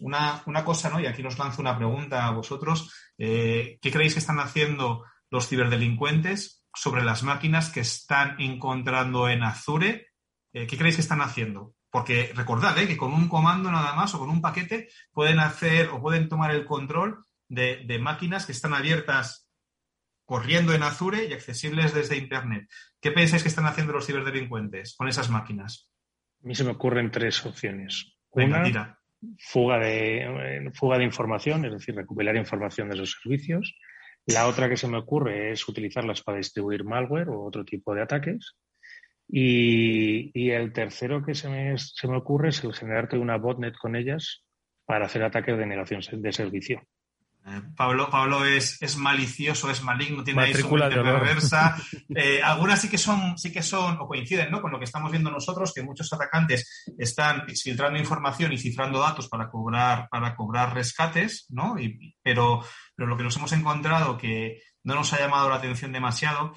Una, 0.00 0.42
cosa, 0.64 0.90
¿no? 0.90 1.00
Y 1.00 1.06
aquí 1.06 1.22
nos 1.22 1.38
lanzo 1.38 1.62
una 1.62 1.76
pregunta 1.76 2.26
a 2.26 2.30
vosotros. 2.32 2.92
Eh, 3.16 3.78
¿Qué 3.80 3.90
creéis 3.90 4.14
que 4.14 4.20
están 4.20 4.38
haciendo 4.38 5.04
los 5.30 5.48
ciberdelincuentes 5.48 6.57
sobre 6.74 7.02
las 7.02 7.22
máquinas 7.22 7.70
que 7.70 7.80
están 7.80 8.40
encontrando 8.40 9.28
en 9.28 9.42
Azure? 9.42 10.08
Eh, 10.52 10.66
¿Qué 10.66 10.76
creéis 10.76 10.96
que 10.96 11.02
están 11.02 11.20
haciendo? 11.20 11.74
Porque 11.90 12.32
recordad 12.34 12.78
¿eh? 12.78 12.86
que 12.86 12.96
con 12.96 13.12
un 13.12 13.28
comando 13.28 13.70
nada 13.70 13.94
más 13.94 14.14
o 14.14 14.18
con 14.18 14.30
un 14.30 14.42
paquete 14.42 14.88
pueden 15.12 15.38
hacer 15.38 15.88
o 15.88 16.00
pueden 16.00 16.28
tomar 16.28 16.50
el 16.50 16.64
control 16.64 17.24
de, 17.48 17.98
máquinas 18.00 18.46
que 18.46 18.52
están 18.52 18.74
abiertas 18.74 19.48
corriendo 20.24 20.74
en 20.74 20.82
Azure 20.82 21.24
y 21.24 21.32
accesibles 21.32 21.94
desde 21.94 22.18
Internet. 22.18 22.68
¿Qué 23.00 23.10
pensáis 23.10 23.42
que 23.42 23.48
están 23.48 23.64
haciendo 23.64 23.94
los 23.94 24.06
ciberdelincuentes 24.06 24.94
con 24.96 25.08
esas 25.08 25.30
máquinas? 25.30 25.90
A 26.44 26.46
mí 26.46 26.54
se 26.54 26.64
me 26.64 26.72
ocurren 26.72 27.10
tres 27.10 27.44
opciones. 27.46 28.14
Una, 28.30 28.98
Fuga, 29.36 29.78
de, 29.78 30.70
fuga 30.74 30.96
de 30.96 31.02
información, 31.02 31.64
es 31.64 31.72
decir, 31.72 31.92
recuperar 31.96 32.36
información 32.36 32.88
de 32.88 32.94
esos 32.94 33.18
servicios. 33.20 33.74
La 34.28 34.46
otra 34.46 34.68
que 34.68 34.76
se 34.76 34.88
me 34.88 34.98
ocurre 34.98 35.52
es 35.52 35.66
utilizarlas 35.66 36.22
para 36.22 36.36
distribuir 36.36 36.84
malware 36.84 37.30
o 37.30 37.44
otro 37.44 37.64
tipo 37.64 37.94
de 37.94 38.02
ataques. 38.02 38.56
Y, 39.26 40.50
el 40.50 40.70
tercero 40.74 41.24
que 41.24 41.34
se 41.34 41.48
me, 41.48 41.78
se 41.78 42.06
me 42.08 42.18
ocurre 42.18 42.50
es 42.50 42.62
el 42.62 42.74
generarte 42.74 43.16
una 43.16 43.38
botnet 43.38 43.74
con 43.78 43.96
ellas 43.96 44.44
para 44.84 45.06
hacer 45.06 45.22
ataques 45.22 45.56
de 45.56 45.64
negación 45.64 46.02
de 46.20 46.32
servicio. 46.32 46.82
Eh, 47.48 47.62
Pablo, 47.76 48.10
Pablo 48.10 48.44
es, 48.44 48.80
es, 48.82 48.96
malicioso, 48.96 49.70
es 49.70 49.82
maligno, 49.82 50.22
tiene 50.22 50.42
ahí 50.42 50.54
su 50.54 50.68
mente 50.68 50.96
perversa. 50.96 51.76
Eh, 52.14 52.40
algunas 52.42 52.80
sí 52.80 52.88
que 52.88 52.98
son, 52.98 53.38
sí 53.38 53.52
que 53.52 53.62
son, 53.62 53.98
o 54.00 54.06
coinciden 54.06 54.50
¿no? 54.50 54.60
con 54.60 54.72
lo 54.72 54.78
que 54.78 54.86
estamos 54.86 55.10
viendo 55.10 55.30
nosotros, 55.30 55.72
que 55.74 55.82
muchos 55.82 56.12
atacantes 56.12 56.84
están 56.98 57.46
filtrando 57.48 57.98
información 57.98 58.52
y 58.52 58.58
cifrando 58.58 58.98
datos 58.98 59.28
para 59.28 59.48
cobrar, 59.48 60.08
para 60.10 60.34
cobrar 60.34 60.74
rescates, 60.74 61.46
¿no? 61.50 61.78
Y, 61.78 62.16
pero, 62.22 62.64
pero 62.96 63.08
lo 63.08 63.16
que 63.16 63.22
nos 63.22 63.36
hemos 63.36 63.52
encontrado 63.52 64.16
que 64.16 64.62
no 64.84 64.94
nos 64.94 65.12
ha 65.12 65.18
llamado 65.18 65.48
la 65.48 65.56
atención 65.56 65.92
demasiado 65.92 66.54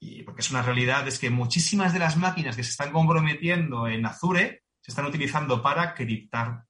y 0.00 0.22
porque 0.22 0.42
es 0.42 0.50
una 0.50 0.62
realidad, 0.62 1.06
es 1.08 1.18
que 1.18 1.30
muchísimas 1.30 1.92
de 1.92 1.98
las 1.98 2.16
máquinas 2.16 2.56
que 2.56 2.64
se 2.64 2.70
están 2.70 2.92
comprometiendo 2.92 3.88
en 3.88 4.04
Azure 4.04 4.62
se 4.80 4.92
están 4.92 5.06
utilizando 5.06 5.62
para 5.62 5.94
criptar, 5.94 6.64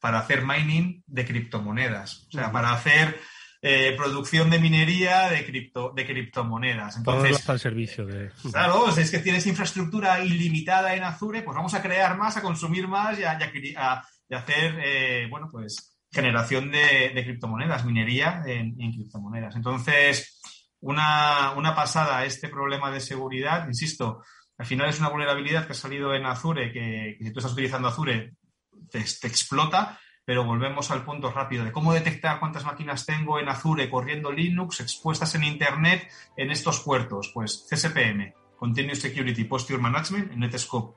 para 0.00 0.20
hacer 0.20 0.44
mining 0.44 1.02
de 1.06 1.24
criptomonedas, 1.24 2.26
o 2.28 2.32
sea, 2.32 2.50
para 2.50 2.72
hacer 2.72 3.20
eh, 3.62 3.94
producción 3.96 4.48
de 4.48 4.58
minería 4.58 5.28
de, 5.28 5.44
cripto, 5.44 5.92
de 5.94 6.06
criptomonedas. 6.06 6.96
Entonces, 6.96 7.46
al 7.48 7.60
servicio 7.60 8.06
de... 8.06 8.30
Claro, 8.50 8.88
es 8.88 9.10
que 9.10 9.18
tienes 9.18 9.46
infraestructura 9.46 10.24
ilimitada 10.24 10.94
en 10.94 11.04
Azure, 11.04 11.42
pues 11.42 11.54
vamos 11.54 11.74
a 11.74 11.82
crear 11.82 12.16
más, 12.16 12.36
a 12.36 12.42
consumir 12.42 12.88
más 12.88 13.18
y 13.18 13.24
a, 13.24 14.02
hacer, 14.30 14.78
eh, 14.82 15.26
bueno, 15.28 15.48
pues 15.50 15.98
generación 16.10 16.72
de, 16.72 17.12
criptomonedas, 17.22 17.84
minería 17.84 18.42
en, 18.46 18.80
en 18.80 18.92
criptomonedas. 18.92 19.54
Entonces, 19.54 20.40
una, 20.80 21.52
una 21.56 21.74
pasada 21.74 22.18
a 22.18 22.24
este 22.24 22.48
problema 22.48 22.90
de 22.90 23.00
seguridad. 23.00 23.66
Insisto, 23.68 24.22
al 24.56 24.66
final 24.66 24.88
es 24.88 24.98
una 24.98 25.10
vulnerabilidad 25.10 25.66
que 25.66 25.72
ha 25.72 25.76
salido 25.76 26.14
en 26.14 26.26
Azure, 26.26 26.72
que, 26.72 27.16
si 27.20 27.32
tú 27.32 27.38
estás 27.38 27.52
utilizando 27.52 27.88
Azure 27.88 28.34
te, 28.90 28.98
explota, 28.98 29.98
pero 30.24 30.44
volvemos 30.44 30.90
al 30.90 31.04
punto 31.04 31.30
rápido 31.30 31.64
de 31.64 31.72
cómo 31.72 31.92
detectar 31.92 32.38
cuántas 32.38 32.64
máquinas 32.64 33.04
tengo 33.04 33.38
en 33.38 33.48
Azure 33.48 33.90
corriendo 33.90 34.30
Linux 34.30 34.80
expuestas 34.80 35.34
en 35.34 35.44
Internet 35.44 36.08
en 36.36 36.50
estos 36.50 36.80
puertos. 36.80 37.30
Pues 37.34 37.66
CSPM, 37.68 38.32
Continuous 38.56 39.00
Security 39.00 39.44
Posture 39.44 39.80
Management. 39.80 40.32
En 40.32 40.40
Netscope 40.40 40.96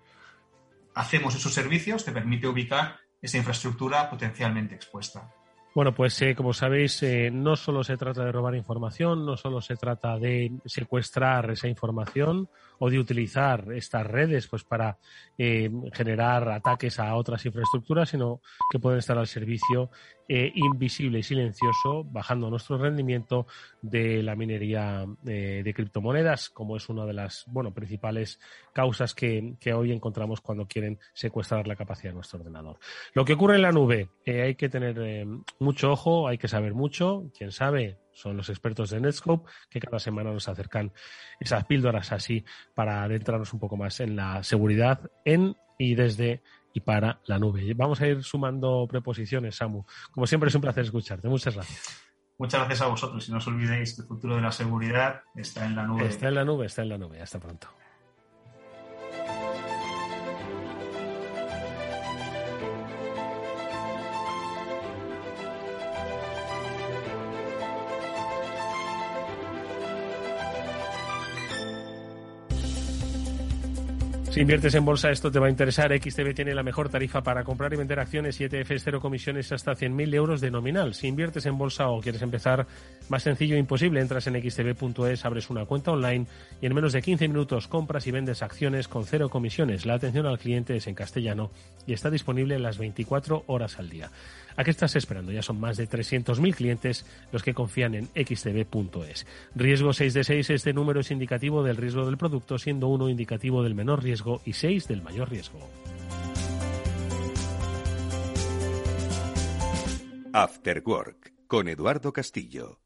hacemos 0.95 1.35
esos 1.35 1.53
servicios, 1.53 2.05
te 2.05 2.11
permite 2.11 2.47
ubicar 2.47 2.99
esa 3.21 3.37
infraestructura 3.37 4.09
potencialmente 4.09 4.75
expuesta. 4.75 5.33
Bueno, 5.75 5.91
pues 5.95 6.21
eh, 6.21 6.35
como 6.35 6.53
sabéis, 6.53 7.01
eh, 7.01 7.31
no 7.31 7.55
solo 7.55 7.83
se 7.83 7.97
trata 7.97 8.23
de 8.23 8.31
robar 8.31 8.53
información, 8.53 9.25
no 9.25 9.35
solo 9.37 9.59
se 9.59 9.75
trata 9.75 10.19
de 10.19 10.51
secuestrar 10.65 11.49
esa 11.49 11.67
información 11.67 12.47
o 12.83 12.89
de 12.89 12.99
utilizar 12.99 13.71
estas 13.71 14.05
redes 14.05 14.47
pues 14.47 14.65
para 14.65 14.97
eh, 15.37 15.71
generar 15.93 16.49
ataques 16.49 16.99
a 16.99 17.15
otras 17.15 17.45
infraestructuras, 17.45 18.09
sino 18.09 18.41
que 18.69 18.77
pueden 18.77 18.99
estar 18.99 19.17
al 19.17 19.27
servicio 19.27 19.89
invisible 20.27 21.19
y 21.19 21.23
silencioso, 21.23 22.05
bajando 22.05 22.49
nuestro 22.49 22.77
rendimiento 22.77 23.45
de 23.81 24.23
la 24.23 24.37
minería 24.37 25.05
de 25.21 25.73
criptomonedas, 25.75 26.49
como 26.49 26.77
es 26.77 26.87
una 26.87 27.05
de 27.05 27.11
las 27.11 27.43
bueno 27.47 27.73
principales 27.73 28.39
causas 28.71 29.13
que, 29.13 29.55
que, 29.59 29.73
hoy 29.73 29.91
encontramos 29.91 30.39
cuando 30.39 30.65
quieren 30.65 30.97
secuestrar 31.13 31.67
la 31.67 31.75
capacidad 31.75 32.11
de 32.11 32.15
nuestro 32.15 32.39
ordenador. 32.39 32.79
Lo 33.13 33.25
que 33.25 33.33
ocurre 33.33 33.57
en 33.57 33.63
la 33.63 33.73
nube, 33.73 34.09
hay 34.25 34.55
que 34.55 34.69
tener 34.69 35.27
mucho 35.59 35.91
ojo, 35.91 36.27
hay 36.27 36.37
que 36.37 36.47
saber 36.47 36.73
mucho. 36.73 37.29
Quien 37.37 37.51
sabe 37.51 37.97
son 38.13 38.37
los 38.37 38.49
expertos 38.49 38.89
de 38.89 38.99
Netscope 38.99 39.49
que 39.69 39.79
cada 39.79 39.99
semana 39.99 40.31
nos 40.31 40.47
acercan 40.47 40.91
esas 41.39 41.65
píldoras 41.65 42.11
así 42.11 42.45
para 42.73 43.03
adentrarnos 43.03 43.53
un 43.53 43.59
poco 43.59 43.77
más 43.77 43.99
en 43.99 44.15
la 44.15 44.43
seguridad 44.43 45.11
en 45.25 45.55
y 45.77 45.95
desde 45.95 46.41
y 46.73 46.79
para 46.81 47.19
la 47.25 47.37
nube. 47.39 47.73
Vamos 47.75 48.01
a 48.01 48.07
ir 48.07 48.23
sumando 48.23 48.87
preposiciones, 48.89 49.55
Samu. 49.55 49.83
Como 50.11 50.25
siempre 50.25 50.49
es 50.49 50.55
un 50.55 50.61
placer 50.61 50.85
escucharte. 50.85 51.27
Muchas 51.27 51.55
gracias. 51.55 52.03
Muchas 52.37 52.61
gracias 52.61 52.81
a 52.81 52.87
vosotros 52.87 53.27
y 53.29 53.31
no 53.31 53.37
os 53.37 53.47
olvidéis 53.47 53.95
que 53.95 54.01
el 54.01 54.07
futuro 54.07 54.35
de 54.35 54.41
la 54.41 54.51
seguridad 54.51 55.21
está 55.35 55.65
en 55.65 55.75
la 55.75 55.85
nube. 55.85 56.05
Está 56.05 56.29
en 56.29 56.35
la 56.35 56.43
nube, 56.43 56.65
está 56.65 56.81
en 56.81 56.89
la 56.89 56.97
nube. 56.97 57.21
Hasta 57.21 57.39
pronto. 57.39 57.67
Si 74.33 74.41
inviertes 74.41 74.73
en 74.73 74.83
bolsa, 74.83 75.11
esto 75.11 75.31
te 75.31 75.37
va 75.37 75.45
a 75.45 75.51
interesar. 75.51 75.95
XTB 75.95 76.33
tiene 76.33 76.55
la 76.55 76.63
mejor 76.63 76.89
tarifa 76.89 77.21
para 77.21 77.43
comprar 77.43 77.71
y 77.71 77.77
vender 77.77 77.99
acciones 77.99 78.41
y 78.41 78.45
ETFs 78.45 78.81
cero 78.83 78.99
comisiones 78.99 79.51
hasta 79.51 79.73
100.000 79.73 80.11
euros 80.15 80.41
de 80.41 80.49
nominal. 80.49 80.95
Si 80.95 81.05
inviertes 81.05 81.45
en 81.45 81.55
bolsa 81.55 81.89
o 81.89 82.01
quieres 82.01 82.23
empezar 82.23 82.65
más 83.09 83.21
sencillo 83.21 83.55
imposible, 83.55 84.01
entras 84.01 84.25
en 84.25 84.41
xtb.es, 84.41 85.23
abres 85.23 85.51
una 85.51 85.67
cuenta 85.67 85.91
online 85.91 86.25
y 86.59 86.65
en 86.65 86.73
menos 86.73 86.93
de 86.93 87.03
15 87.03 87.27
minutos 87.27 87.67
compras 87.67 88.07
y 88.07 88.11
vendes 88.11 88.41
acciones 88.41 88.87
con 88.87 89.05
cero 89.05 89.29
comisiones. 89.29 89.85
La 89.85 89.93
atención 89.93 90.25
al 90.25 90.39
cliente 90.39 90.75
es 90.75 90.87
en 90.87 90.95
castellano 90.95 91.51
y 91.85 91.93
está 91.93 92.09
disponible 92.09 92.57
las 92.57 92.79
24 92.79 93.43
horas 93.45 93.77
al 93.77 93.91
día. 93.91 94.09
¿A 94.55 94.63
qué 94.63 94.71
estás 94.71 94.95
esperando? 94.95 95.31
Ya 95.31 95.41
son 95.41 95.59
más 95.59 95.77
de 95.77 95.89
300.000 95.89 96.55
clientes 96.55 97.05
los 97.31 97.43
que 97.43 97.53
confían 97.53 97.95
en 97.95 98.05
xtb.es. 98.07 99.25
Riesgo 99.55 99.93
6 99.93 100.13
de 100.13 100.23
6, 100.23 100.49
este 100.51 100.73
número 100.73 100.99
es 100.99 101.11
indicativo 101.11 101.63
del 101.63 101.77
riesgo 101.77 102.05
del 102.05 102.17
producto, 102.17 102.57
siendo 102.57 102.87
1 102.87 103.09
indicativo 103.09 103.63
del 103.63 103.75
menor 103.75 104.03
riesgo 104.03 104.41
y 104.45 104.53
6 104.53 104.87
del 104.87 105.01
mayor 105.01 105.29
riesgo. 105.29 105.59
After 110.33 110.81
Work 110.85 111.33
con 111.47 111.67
Eduardo 111.67 112.11
Castillo. 112.11 112.82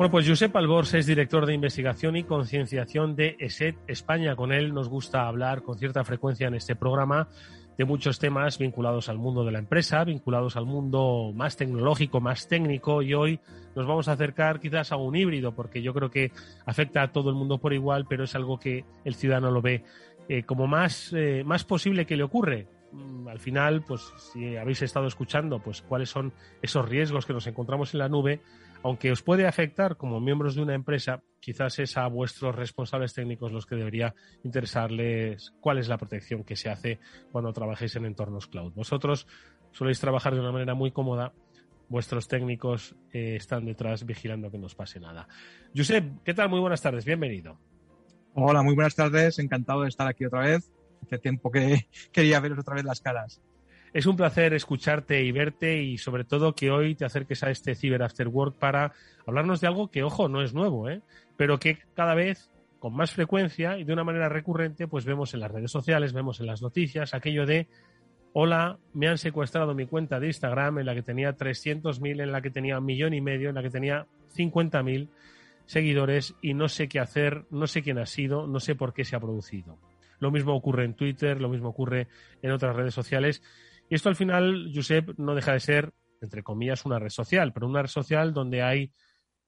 Bueno, 0.00 0.12
pues 0.12 0.26
Josep 0.26 0.56
Albors 0.56 0.94
es 0.94 1.04
director 1.04 1.44
de 1.44 1.52
investigación 1.52 2.16
y 2.16 2.24
concienciación 2.24 3.16
de 3.16 3.36
ESET 3.38 3.76
España. 3.86 4.34
Con 4.34 4.50
él 4.50 4.72
nos 4.72 4.88
gusta 4.88 5.26
hablar 5.26 5.60
con 5.60 5.76
cierta 5.76 6.04
frecuencia 6.04 6.48
en 6.48 6.54
este 6.54 6.74
programa 6.74 7.28
de 7.76 7.84
muchos 7.84 8.18
temas 8.18 8.56
vinculados 8.56 9.10
al 9.10 9.18
mundo 9.18 9.44
de 9.44 9.52
la 9.52 9.58
empresa, 9.58 10.02
vinculados 10.04 10.56
al 10.56 10.64
mundo 10.64 11.32
más 11.34 11.58
tecnológico, 11.58 12.18
más 12.18 12.48
técnico 12.48 13.02
y 13.02 13.12
hoy 13.12 13.40
nos 13.76 13.86
vamos 13.86 14.08
a 14.08 14.12
acercar 14.12 14.58
quizás 14.58 14.90
a 14.90 14.96
un 14.96 15.16
híbrido 15.16 15.54
porque 15.54 15.82
yo 15.82 15.92
creo 15.92 16.10
que 16.10 16.32
afecta 16.64 17.02
a 17.02 17.12
todo 17.12 17.28
el 17.28 17.36
mundo 17.36 17.58
por 17.58 17.74
igual, 17.74 18.06
pero 18.08 18.24
es 18.24 18.34
algo 18.34 18.58
que 18.58 18.86
el 19.04 19.14
ciudadano 19.14 19.50
lo 19.50 19.60
ve 19.60 19.84
eh, 20.30 20.44
como 20.44 20.66
más, 20.66 21.12
eh, 21.12 21.42
más 21.44 21.64
posible 21.64 22.06
que 22.06 22.16
le 22.16 22.22
ocurre 22.22 22.68
mm, 22.92 23.28
al 23.28 23.38
final, 23.38 23.84
pues 23.86 24.00
si 24.32 24.56
habéis 24.56 24.80
estado 24.80 25.06
escuchando, 25.06 25.58
pues 25.58 25.82
cuáles 25.82 26.08
son 26.08 26.32
esos 26.62 26.88
riesgos 26.88 27.26
que 27.26 27.34
nos 27.34 27.46
encontramos 27.46 27.92
en 27.92 27.98
la 27.98 28.08
nube, 28.08 28.40
aunque 28.82 29.12
os 29.12 29.22
puede 29.22 29.46
afectar 29.46 29.96
como 29.96 30.20
miembros 30.20 30.54
de 30.54 30.62
una 30.62 30.74
empresa, 30.74 31.22
quizás 31.40 31.78
es 31.78 31.96
a 31.96 32.06
vuestros 32.06 32.54
responsables 32.54 33.12
técnicos 33.12 33.52
los 33.52 33.66
que 33.66 33.76
debería 33.76 34.14
interesarles 34.42 35.52
cuál 35.60 35.78
es 35.78 35.88
la 35.88 35.98
protección 35.98 36.44
que 36.44 36.56
se 36.56 36.70
hace 36.70 36.98
cuando 37.30 37.52
trabajéis 37.52 37.96
en 37.96 38.06
entornos 38.06 38.46
cloud. 38.46 38.72
Vosotros 38.72 39.26
soléis 39.72 40.00
trabajar 40.00 40.34
de 40.34 40.40
una 40.40 40.52
manera 40.52 40.74
muy 40.74 40.92
cómoda, 40.92 41.32
vuestros 41.88 42.28
técnicos 42.28 42.94
eh, 43.12 43.36
están 43.36 43.66
detrás 43.66 44.06
vigilando 44.06 44.50
que 44.50 44.58
no 44.58 44.66
os 44.66 44.74
pase 44.74 45.00
nada. 45.00 45.28
Josep, 45.76 46.22
¿qué 46.24 46.32
tal? 46.32 46.48
Muy 46.48 46.60
buenas 46.60 46.80
tardes, 46.80 47.04
bienvenido. 47.04 47.58
Hola, 48.34 48.62
muy 48.62 48.74
buenas 48.74 48.94
tardes, 48.94 49.38
encantado 49.38 49.82
de 49.82 49.88
estar 49.88 50.06
aquí 50.06 50.24
otra 50.24 50.40
vez. 50.40 50.72
Hace 51.02 51.18
tiempo 51.18 51.50
que 51.50 51.88
quería 52.12 52.40
veros 52.40 52.60
otra 52.60 52.76
vez 52.76 52.84
las 52.84 53.00
caras. 53.00 53.42
Es 53.92 54.06
un 54.06 54.16
placer 54.16 54.54
escucharte 54.54 55.22
y 55.22 55.32
verte 55.32 55.82
y 55.82 55.98
sobre 55.98 56.24
todo 56.24 56.54
que 56.54 56.70
hoy 56.70 56.94
te 56.94 57.04
acerques 57.04 57.42
a 57.42 57.50
este 57.50 57.74
Cyber 57.74 58.02
After 58.02 58.28
Work 58.28 58.56
para 58.56 58.92
hablarnos 59.26 59.60
de 59.60 59.66
algo 59.66 59.90
que, 59.90 60.04
ojo, 60.04 60.28
no 60.28 60.42
es 60.42 60.54
nuevo, 60.54 60.88
¿eh? 60.88 61.02
pero 61.36 61.58
que 61.58 61.78
cada 61.94 62.14
vez 62.14 62.50
con 62.78 62.94
más 62.94 63.12
frecuencia 63.12 63.78
y 63.78 63.84
de 63.84 63.92
una 63.92 64.04
manera 64.04 64.28
recurrente, 64.28 64.86
pues 64.86 65.04
vemos 65.04 65.34
en 65.34 65.40
las 65.40 65.50
redes 65.50 65.72
sociales, 65.72 66.12
vemos 66.12 66.40
en 66.40 66.46
las 66.46 66.62
noticias 66.62 67.14
aquello 67.14 67.46
de, 67.46 67.66
hola, 68.32 68.78
me 68.94 69.08
han 69.08 69.18
secuestrado 69.18 69.74
mi 69.74 69.86
cuenta 69.86 70.20
de 70.20 70.28
Instagram 70.28 70.78
en 70.78 70.86
la 70.86 70.94
que 70.94 71.02
tenía 71.02 71.36
300.000, 71.36 72.22
en 72.22 72.32
la 72.32 72.40
que 72.40 72.50
tenía 72.50 72.78
un 72.78 72.84
millón 72.84 73.12
y 73.12 73.20
medio, 73.20 73.48
en 73.48 73.56
la 73.56 73.62
que 73.62 73.70
tenía 73.70 74.06
50.000 74.36 75.08
seguidores 75.66 76.34
y 76.40 76.54
no 76.54 76.68
sé 76.68 76.88
qué 76.88 77.00
hacer, 77.00 77.44
no 77.50 77.66
sé 77.66 77.82
quién 77.82 77.98
ha 77.98 78.06
sido, 78.06 78.46
no 78.46 78.60
sé 78.60 78.76
por 78.76 78.94
qué 78.94 79.04
se 79.04 79.16
ha 79.16 79.20
producido. 79.20 79.76
Lo 80.20 80.30
mismo 80.30 80.54
ocurre 80.54 80.84
en 80.84 80.94
Twitter, 80.94 81.40
lo 81.40 81.48
mismo 81.48 81.68
ocurre 81.70 82.08
en 82.42 82.50
otras 82.52 82.76
redes 82.76 82.94
sociales 82.94 83.42
y 83.90 83.96
esto 83.96 84.08
al 84.08 84.16
final, 84.16 84.70
Josep, 84.72 85.18
no 85.18 85.34
deja 85.34 85.52
de 85.52 85.60
ser, 85.60 85.92
entre 86.22 86.44
comillas, 86.44 86.86
una 86.86 87.00
red 87.00 87.10
social, 87.10 87.52
pero 87.52 87.66
una 87.66 87.82
red 87.82 87.88
social 87.88 88.32
donde 88.32 88.62
hay 88.62 88.92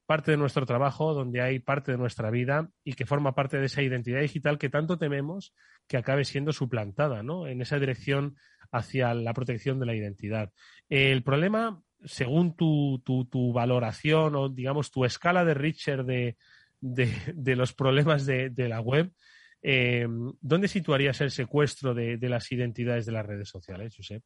parte 0.04 0.32
de 0.32 0.36
nuestro 0.36 0.66
trabajo, 0.66 1.14
donde 1.14 1.40
hay 1.40 1.60
parte 1.60 1.92
de 1.92 1.98
nuestra 1.98 2.28
vida 2.28 2.68
y 2.82 2.94
que 2.94 3.06
forma 3.06 3.36
parte 3.36 3.58
de 3.58 3.66
esa 3.66 3.82
identidad 3.82 4.20
digital 4.20 4.58
que 4.58 4.68
tanto 4.68 4.98
tememos 4.98 5.54
que 5.86 5.96
acabe 5.96 6.24
siendo 6.24 6.52
suplantada, 6.52 7.22
¿no? 7.22 7.46
En 7.46 7.62
esa 7.62 7.78
dirección 7.78 8.36
hacia 8.72 9.14
la 9.14 9.32
protección 9.32 9.78
de 9.78 9.86
la 9.86 9.94
identidad. 9.94 10.52
El 10.88 11.22
problema, 11.22 11.80
según 12.04 12.56
tu, 12.56 13.00
tu, 13.04 13.52
valoración 13.52 14.34
o, 14.34 14.48
digamos, 14.48 14.90
tu 14.90 15.04
escala 15.04 15.44
de 15.44 15.54
Richter 15.54 16.04
de, 16.04 16.36
de, 16.80 17.56
los 17.56 17.72
problemas 17.74 18.26
de, 18.26 18.50
de 18.50 18.68
la 18.68 18.80
web, 18.80 19.12
eh, 19.62 20.06
¿Dónde 20.40 20.68
situarías 20.68 21.20
el 21.20 21.30
secuestro 21.30 21.94
de, 21.94 22.18
las 22.28 22.50
identidades 22.50 23.06
de 23.06 23.12
las 23.12 23.24
redes 23.24 23.48
sociales, 23.48 23.94
Josep? 23.96 24.22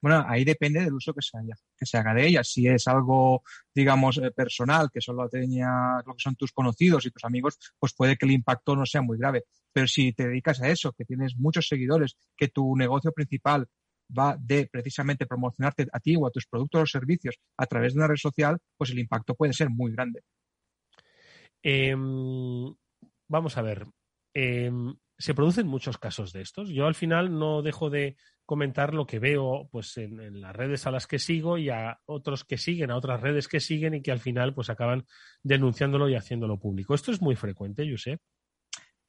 Bueno, 0.00 0.24
ahí 0.28 0.44
depende 0.44 0.84
del 0.84 0.92
uso 0.92 1.14
que 1.14 1.22
se, 1.22 1.38
que 1.76 1.86
se 1.86 1.96
haga 1.96 2.12
de 2.12 2.26
ellas. 2.26 2.48
Si 2.48 2.66
es 2.66 2.86
algo, 2.86 3.42
digamos, 3.74 4.18
eh, 4.18 4.30
personal, 4.30 4.90
que 4.92 5.00
solo 5.00 5.28
tenía 5.28 6.02
lo 6.04 6.12
que 6.14 6.22
son 6.22 6.36
tus 6.36 6.52
conocidos 6.52 7.06
y 7.06 7.10
tus 7.10 7.24
amigos, 7.24 7.58
pues 7.78 7.94
puede 7.94 8.16
que 8.16 8.26
el 8.26 8.32
impacto 8.32 8.76
no 8.76 8.84
sea 8.84 9.02
muy 9.02 9.18
grave. 9.18 9.44
Pero 9.72 9.86
si 9.86 10.12
te 10.12 10.28
dedicas 10.28 10.60
a 10.60 10.68
eso, 10.68 10.92
que 10.92 11.04
tienes 11.04 11.36
muchos 11.36 11.66
seguidores, 11.68 12.16
que 12.36 12.48
tu 12.48 12.76
negocio 12.76 13.12
principal 13.12 13.66
va 14.16 14.36
de 14.38 14.68
precisamente 14.70 15.26
promocionarte 15.26 15.86
a 15.92 16.00
ti 16.00 16.14
o 16.16 16.26
a 16.26 16.30
tus 16.30 16.46
productos 16.46 16.82
o 16.82 16.86
servicios 16.86 17.36
a 17.56 17.66
través 17.66 17.94
de 17.94 18.00
una 18.00 18.08
red 18.08 18.16
social, 18.16 18.58
pues 18.76 18.90
el 18.90 18.98
impacto 18.98 19.34
puede 19.34 19.52
ser 19.52 19.70
muy 19.70 19.92
grande. 19.92 20.22
Em, 21.62 22.74
vamos 23.28 23.56
a 23.56 23.62
ver, 23.62 23.86
Em, 24.38 24.94
se 25.16 25.32
producen 25.32 25.66
muchos 25.66 25.96
casos 25.96 26.30
de 26.34 26.42
estos. 26.42 26.68
Yo 26.68 26.86
al 26.86 26.94
final 26.94 27.38
no 27.38 27.62
dejo 27.62 27.88
de 27.88 28.18
comentar 28.44 28.92
lo 28.92 29.06
que 29.06 29.18
veo 29.18 29.66
pues 29.72 29.96
en, 29.96 30.42
las 30.42 30.54
redes 30.54 30.86
a 30.86 30.90
las 30.90 31.06
que 31.06 31.18
sigo 31.18 31.56
y 31.56 31.70
a 31.70 32.00
otros 32.04 32.44
que 32.44 32.58
siguen, 32.58 32.90
a 32.90 32.96
otras 32.96 33.22
redes 33.22 33.48
que 33.48 33.60
siguen 33.60 33.94
y 33.94 34.02
que 34.02 34.12
al 34.12 34.20
final 34.20 34.52
pues 34.52 34.68
acaban 34.68 35.06
denunciándolo 35.42 36.10
y 36.10 36.16
haciéndolo 36.16 36.58
público. 36.58 36.94
Esto 36.94 37.12
es 37.12 37.22
muy 37.22 37.34
frecuente, 37.34 37.90
Josep. 37.90 38.20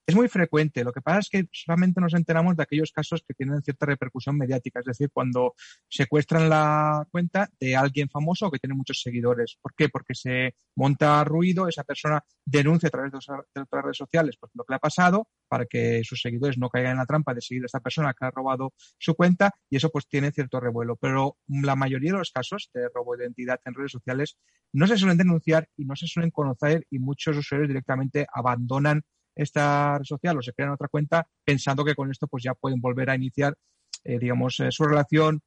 Es 0.08 0.16
muy 0.16 0.30
frecuente. 0.30 0.86
Lo 0.86 0.94
que 0.94 1.02
pasa 1.02 1.20
es 1.20 1.30
que 1.30 1.50
solamente 1.52 2.00
nos 2.00 2.14
enteramos 2.14 2.56
de 2.56 2.64
aquellos 2.64 2.94
casos 2.94 3.26
que 3.28 3.34
tienen 3.34 3.62
cierta 3.62 3.86
repercusión 3.86 4.38
mediática, 4.38 4.80
es 4.80 4.86
decir, 4.86 5.10
cuando 5.12 5.54
secuestran 5.90 6.48
la 6.48 7.06
cuenta 7.12 7.50
de 7.60 7.76
alguien 7.76 8.08
famoso 8.08 8.50
que 8.50 8.58
tiene 8.58 8.74
muchos 8.74 9.02
seguidores. 9.02 9.58
¿Por 9.62 9.76
qué? 9.76 9.90
Porque 9.90 10.16
se 10.16 10.56
monta 10.78 11.22
ruido, 11.26 11.68
esa 11.68 11.84
persona 11.84 12.24
denuncia 12.46 12.88
a 12.88 12.92
través 12.92 13.12
de, 13.12 13.18
otras 13.18 13.84
redes 13.84 13.98
sociales 13.98 14.38
pues, 14.40 14.50
lo 14.56 14.64
que 14.64 14.72
le 14.72 14.76
ha 14.78 14.80
pasado 14.80 15.28
para 15.50 15.66
que 15.66 16.02
sus 16.06 16.22
seguidores 16.22 16.58
no 16.58 16.70
caigan 16.70 16.94
en 16.94 17.00
la 17.00 17.06
trampa 17.06 17.34
de 17.34 17.42
seguir 17.42 17.64
a 17.64 17.66
esta 17.66 17.82
persona 17.82 18.14
que 18.14 18.28
ha 18.28 18.32
robado 18.32 18.74
su 18.98 19.14
cuenta 19.14 19.52
y 19.70 19.76
eso 19.76 19.90
pues 19.90 20.08
tiene 20.08 20.32
cierto 20.32 20.62
revuelo. 20.62 20.96
Pero 20.96 21.36
la 21.50 21.76
mayoría 21.76 22.14
de 22.14 22.20
los 22.20 22.32
casos 22.32 22.70
de 22.74 22.88
robo 22.96 23.18
de 23.18 23.26
identidad 23.26 23.60
en 23.66 23.74
redes 23.74 23.92
sociales 23.92 24.38
no 24.72 24.88
se 24.88 24.96
suelen 24.96 25.18
denunciar 25.18 25.68
y 25.76 25.84
no 25.84 25.98
se 25.98 26.08
suelen 26.08 26.32
conocer 26.32 26.88
y 26.90 27.00
muchos 27.00 27.36
usuarios 27.36 27.68
directamente 27.68 28.26
abandonan 28.34 29.04
esta 29.38 29.98
red 29.98 30.06
social 30.06 30.38
o 30.38 30.42
se 30.42 30.54
crean 30.54 30.72
otra 30.72 30.88
cuenta 30.88 31.28
pensando 31.44 31.86
que 31.86 31.96
con 31.96 32.12
esto 32.12 32.28
pues 32.28 32.44
ya 32.44 32.54
pueden 32.54 32.82
volver 32.82 33.10
a 33.10 33.16
iniciar, 33.16 33.56
eh, 34.04 34.20
digamos, 34.20 34.60
eh, 34.60 34.72
su 34.72 34.84
relación 34.84 35.42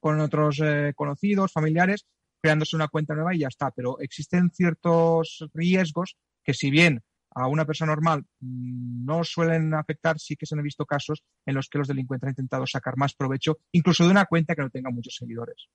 con 0.00 0.20
otros 0.20 0.60
eh, 0.62 0.92
conocidos, 0.94 1.52
familiares, 1.52 2.06
creándose 2.42 2.76
una 2.76 2.88
cuenta 2.88 3.14
nueva 3.14 3.34
y 3.34 3.38
ya 3.40 3.48
está. 3.48 3.70
Pero 3.70 3.98
existen 4.00 4.50
ciertos 4.50 5.48
riesgos 5.54 6.16
que 6.42 6.52
si 6.52 6.70
bien 6.70 7.02
a 7.34 7.48
una 7.48 7.64
persona 7.64 7.92
normal 7.92 8.24
mm, 8.40 9.04
no 9.04 9.24
suelen 9.24 9.74
afectar, 9.74 10.18
sí 10.18 10.36
que 10.36 10.46
se 10.46 10.54
han 10.54 10.62
visto 10.62 10.84
casos 10.86 11.24
en 11.46 11.54
los 11.54 11.68
que 11.68 11.78
los 11.78 11.88
delincuentes 11.88 12.26
han 12.26 12.32
intentado 12.32 12.66
sacar 12.66 12.96
más 12.96 13.14
provecho, 13.14 13.58
incluso 13.72 14.04
de 14.04 14.10
una 14.10 14.26
cuenta 14.26 14.54
que 14.54 14.62
no 14.62 14.70
tenga 14.70 14.90
muchos 14.90 15.16
seguidores. 15.16 15.68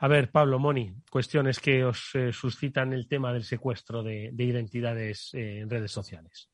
A 0.00 0.06
ver, 0.06 0.30
Pablo, 0.30 0.60
Moni, 0.60 0.94
cuestiones 1.10 1.58
que 1.58 1.84
os 1.84 2.14
eh, 2.14 2.32
suscitan 2.32 2.92
el 2.92 3.08
tema 3.08 3.32
del 3.32 3.42
secuestro 3.42 4.02
de, 4.02 4.32
identidades 4.36 5.34
eh, 5.34 5.58
en 5.58 5.70
redes 5.70 5.90
sociales. 5.90 6.50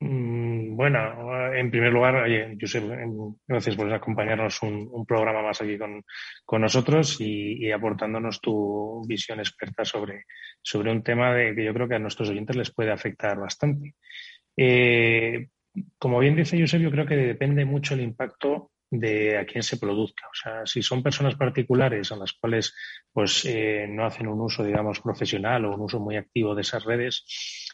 Mm, 0.00 0.76
bueno, 0.76 1.52
en 1.52 1.70
primer 1.72 1.92
lugar, 1.92 2.14
oye, 2.14 2.56
Josep, 2.60 2.84
gracias 3.48 3.74
por 3.74 3.92
acompañarnos 3.92 4.62
un, 4.62 5.04
programa 5.04 5.42
más 5.42 5.60
aquí 5.60 5.76
con, 5.76 6.60
nosotros 6.60 7.16
y, 7.20 7.72
aportándonos 7.72 8.40
tu 8.40 9.02
visión 9.08 9.40
experta 9.40 9.84
sobre, 9.84 10.26
sobre 10.62 10.92
un 10.92 11.02
tema 11.02 11.34
de, 11.34 11.56
que 11.56 11.64
yo 11.64 11.74
creo 11.74 11.88
que 11.88 11.96
a 11.96 11.98
nuestros 11.98 12.28
oyentes 12.28 12.54
les 12.54 12.72
puede 12.72 12.92
afectar 12.92 13.36
bastante. 13.36 13.96
Eh, 14.56 15.48
como 15.98 16.20
bien 16.20 16.36
dice 16.36 16.60
Josep, 16.60 16.80
yo 16.80 16.92
creo 16.92 17.06
que 17.06 17.16
depende 17.16 17.64
mucho 17.64 17.94
el 17.94 18.00
impacto 18.02 18.70
de 18.90 19.38
a 19.38 19.44
quién 19.44 19.62
se 19.62 19.76
produzca. 19.76 20.26
O 20.28 20.34
sea, 20.34 20.66
si 20.66 20.82
son 20.82 21.02
personas 21.02 21.34
particulares 21.36 22.10
a 22.12 22.16
las 22.16 22.32
cuales 22.32 22.74
pues 23.12 23.44
eh, 23.44 23.86
no 23.88 24.06
hacen 24.06 24.28
un 24.28 24.40
uso, 24.40 24.64
digamos, 24.64 25.00
profesional 25.00 25.64
o 25.64 25.74
un 25.74 25.80
uso 25.80 26.00
muy 26.00 26.16
activo 26.16 26.54
de 26.54 26.62
esas 26.62 26.84
redes, 26.84 27.24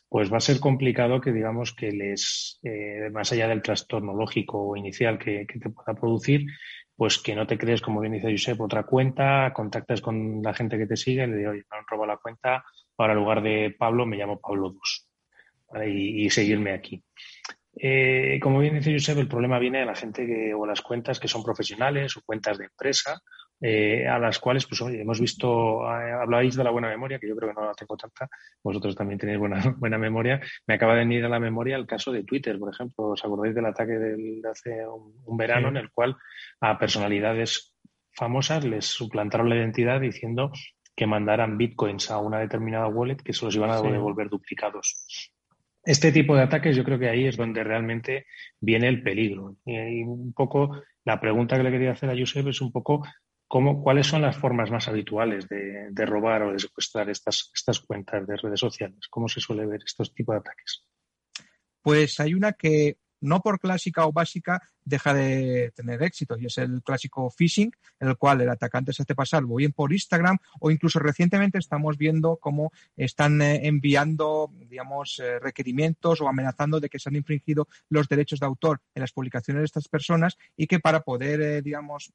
pues 0.09 0.33
va 0.33 0.39
a 0.39 0.41
ser 0.41 0.61
complicado 0.61 1.21
que, 1.21 1.33
digamos, 1.33 1.73
que 1.75 1.93
les, 1.93 2.59
eh, 2.63 3.11
más 3.13 3.33
allá 3.33 3.49
del 3.49 3.63
trastorno 3.63 4.15
lógico 4.15 4.77
inicial 4.77 5.19
que, 5.19 5.47
te 5.47 5.71
pueda 5.71 5.99
producir, 5.99 6.47
pues 6.97 7.19
que 7.19 7.35
no 7.35 7.47
te 7.47 7.59
crees, 7.59 7.81
como 7.81 8.01
bien 8.01 8.13
dice 8.13 8.31
Josep, 8.31 8.61
otra 8.61 8.85
cuenta, 8.85 9.53
contactas 9.53 10.01
con 10.01 10.43
la 10.43 10.55
gente 10.55 10.79
que 10.79 10.87
te 10.87 10.97
sigue, 10.97 11.27
le 11.27 11.37
digo, 11.37 11.51
oye, 11.51 11.65
me 11.71 11.79
han 11.79 11.85
robado 11.89 12.13
la 12.13 12.17
cuenta, 12.19 12.65
ahora 12.97 13.13
en 13.15 13.19
lugar 13.19 13.43
de 13.43 13.75
Pablo 13.77 14.07
me 14.07 14.17
llamo 14.17 14.41
Pablo 14.41 14.71
Dus, 14.71 15.09
y 15.85 16.31
seguirme 16.31 16.73
aquí. 16.73 17.03
Eh, 17.77 18.39
como 18.41 18.61
bien 18.61 18.75
dice 18.75 18.93
Josep, 18.93 19.19
el 19.19 19.29
problema 19.29 19.59
viene 19.59 19.81
de 19.81 19.87
la 19.87 19.95
gente 19.95 20.27
que, 20.27 20.55
o 20.55 20.65
las 20.67 20.81
cuentas 20.81 21.19
que 21.19 21.29
son 21.29 21.43
profesionales 21.43 22.17
o 22.17 22.23
cuentas 22.25 22.59
de 22.59 22.67
empresa, 22.67 23.21
eh, 23.61 24.07
a 24.07 24.19
las 24.19 24.39
cuales, 24.39 24.67
pues 24.67 24.81
hemos 24.81 25.21
visto, 25.21 25.83
eh, 25.83 26.13
hablabais 26.13 26.55
de 26.55 26.65
la 26.65 26.71
buena 26.71 26.89
memoria, 26.89 27.19
que 27.19 27.29
yo 27.29 27.37
creo 27.37 27.51
que 27.51 27.61
no 27.61 27.67
la 27.67 27.75
tengo 27.75 27.97
tanta, 27.97 28.29
vosotros 28.63 28.95
también 28.95 29.19
tenéis 29.19 29.39
buena, 29.39 29.57
buena 29.79 29.99
memoria. 29.99 30.41
Me 30.67 30.75
acaba 30.75 30.95
de 30.95 31.01
venir 31.01 31.25
a 31.25 31.29
la 31.29 31.41
memoria 31.41 31.77
el 31.77 31.87
caso 31.87 32.13
de 32.13 32.25
Twitter, 32.25 32.59
por 32.59 32.73
ejemplo. 32.73 33.09
¿Os 33.09 33.25
acordáis 33.25 33.55
del 33.55 33.67
ataque 33.67 33.93
de 33.93 34.43
hace 34.49 34.87
un, 34.87 35.37
verano 35.37 35.69
en 35.69 35.77
el 35.77 35.91
cual 35.91 36.17
a 36.61 36.79
personalidades 36.79 37.75
famosas 38.13 38.65
les 38.65 38.85
suplantaron 38.85 39.49
la 39.49 39.57
identidad 39.57 40.01
diciendo 40.01 40.53
que 40.95 41.07
mandaran 41.07 41.59
bitcoins 41.59 42.11
a 42.11 42.19
una 42.19 42.39
determinada 42.39 42.87
wallet 42.87 43.17
que 43.17 43.33
se 43.33 43.45
los 43.45 43.57
iban 43.57 43.71
a 43.71 43.81
devolver 43.81 44.29
duplicados? 44.29 45.34
Este 45.85 46.13
tipo 46.13 46.37
de 46.37 46.43
ataques 46.43 46.77
yo 46.77 46.85
creo 46.85 46.99
que 46.99 47.09
ahí 47.09 47.27
es 47.27 47.37
donde 47.37 47.63
realmente 47.63 48.27
viene 48.61 48.89
el 48.89 49.03
peligro. 49.03 49.57
Y 49.65 50.03
un 50.03 50.33
poco 50.33 50.83
la 51.05 51.21
pregunta 51.21 51.57
que 51.57 51.63
le 51.63 51.71
quería 51.71 51.93
hacer 51.93 52.11
a 52.11 52.17
Josep 52.19 52.49
es 52.49 52.61
un 52.61 52.73
poco 52.73 53.07
cómo, 53.47 53.83
cuáles 53.83 54.07
son 54.07 54.23
las 54.23 54.37
formas 54.37 54.71
más 54.71 54.89
habituales 54.89 55.49
de, 55.49 56.07
robar 56.07 56.43
o 56.43 56.53
de 56.53 56.59
secuestrar 56.59 57.11
estas, 57.11 57.51
estas 57.55 57.81
cuentas 57.81 58.27
de 58.27 58.37
redes 58.37 58.61
sociales. 58.61 59.07
¿Cómo 59.11 59.29
se 59.29 59.41
suele 59.41 59.67
ver 59.67 59.81
estos 59.85 60.15
tipos 60.15 60.35
de 60.35 60.41
ataques? 60.41 60.87
Pues 61.83 62.19
hay 62.21 62.35
una 62.35 62.53
que 62.53 62.97
no 63.25 63.41
por 63.41 63.59
clásica 63.59 64.07
o 64.07 64.13
básica 64.13 64.63
deja 64.85 65.15
de 65.15 65.73
tener 65.75 66.03
éxito 66.03 66.37
y 66.39 66.47
es 66.47 66.59
el 66.59 66.83
clásico 66.83 67.31
phishing, 67.31 67.73
en 67.99 68.09
el 68.09 68.17
cual 68.17 68.43
el 68.43 68.51
atacante 68.51 68.93
se 68.93 69.03
hace 69.03 69.15
pasar 69.15 69.43
o 69.45 69.55
bien 69.57 69.73
por 69.73 69.93
Instagram 69.93 70.39
o 70.61 70.71
incluso 70.71 70.99
recientemente 70.99 71.59
estamos 71.59 71.97
viendo 71.97 72.37
cómo 72.37 72.71
están 72.97 73.41
eh, 73.41 73.67
enviando, 73.67 74.51
digamos, 74.69 75.21
eh, 75.21 75.39
requerimientos 75.39 76.21
o 76.21 76.29
amenazando 76.29 76.81
de 76.81 76.91
que 76.91 76.99
se 76.99 77.09
han 77.09 77.17
infringido 77.17 77.67
los 77.89 78.09
derechos 78.09 78.41
de 78.41 78.47
autor 78.47 78.83
en 78.95 79.01
las 79.01 79.13
publicaciones 79.13 79.63
de 79.63 79.67
estas 79.67 79.89
personas 79.89 80.37
y 80.57 80.67
que 80.67 80.79
para 80.79 81.01
poder, 81.01 81.41
eh, 81.41 81.63
digamos, 81.63 82.13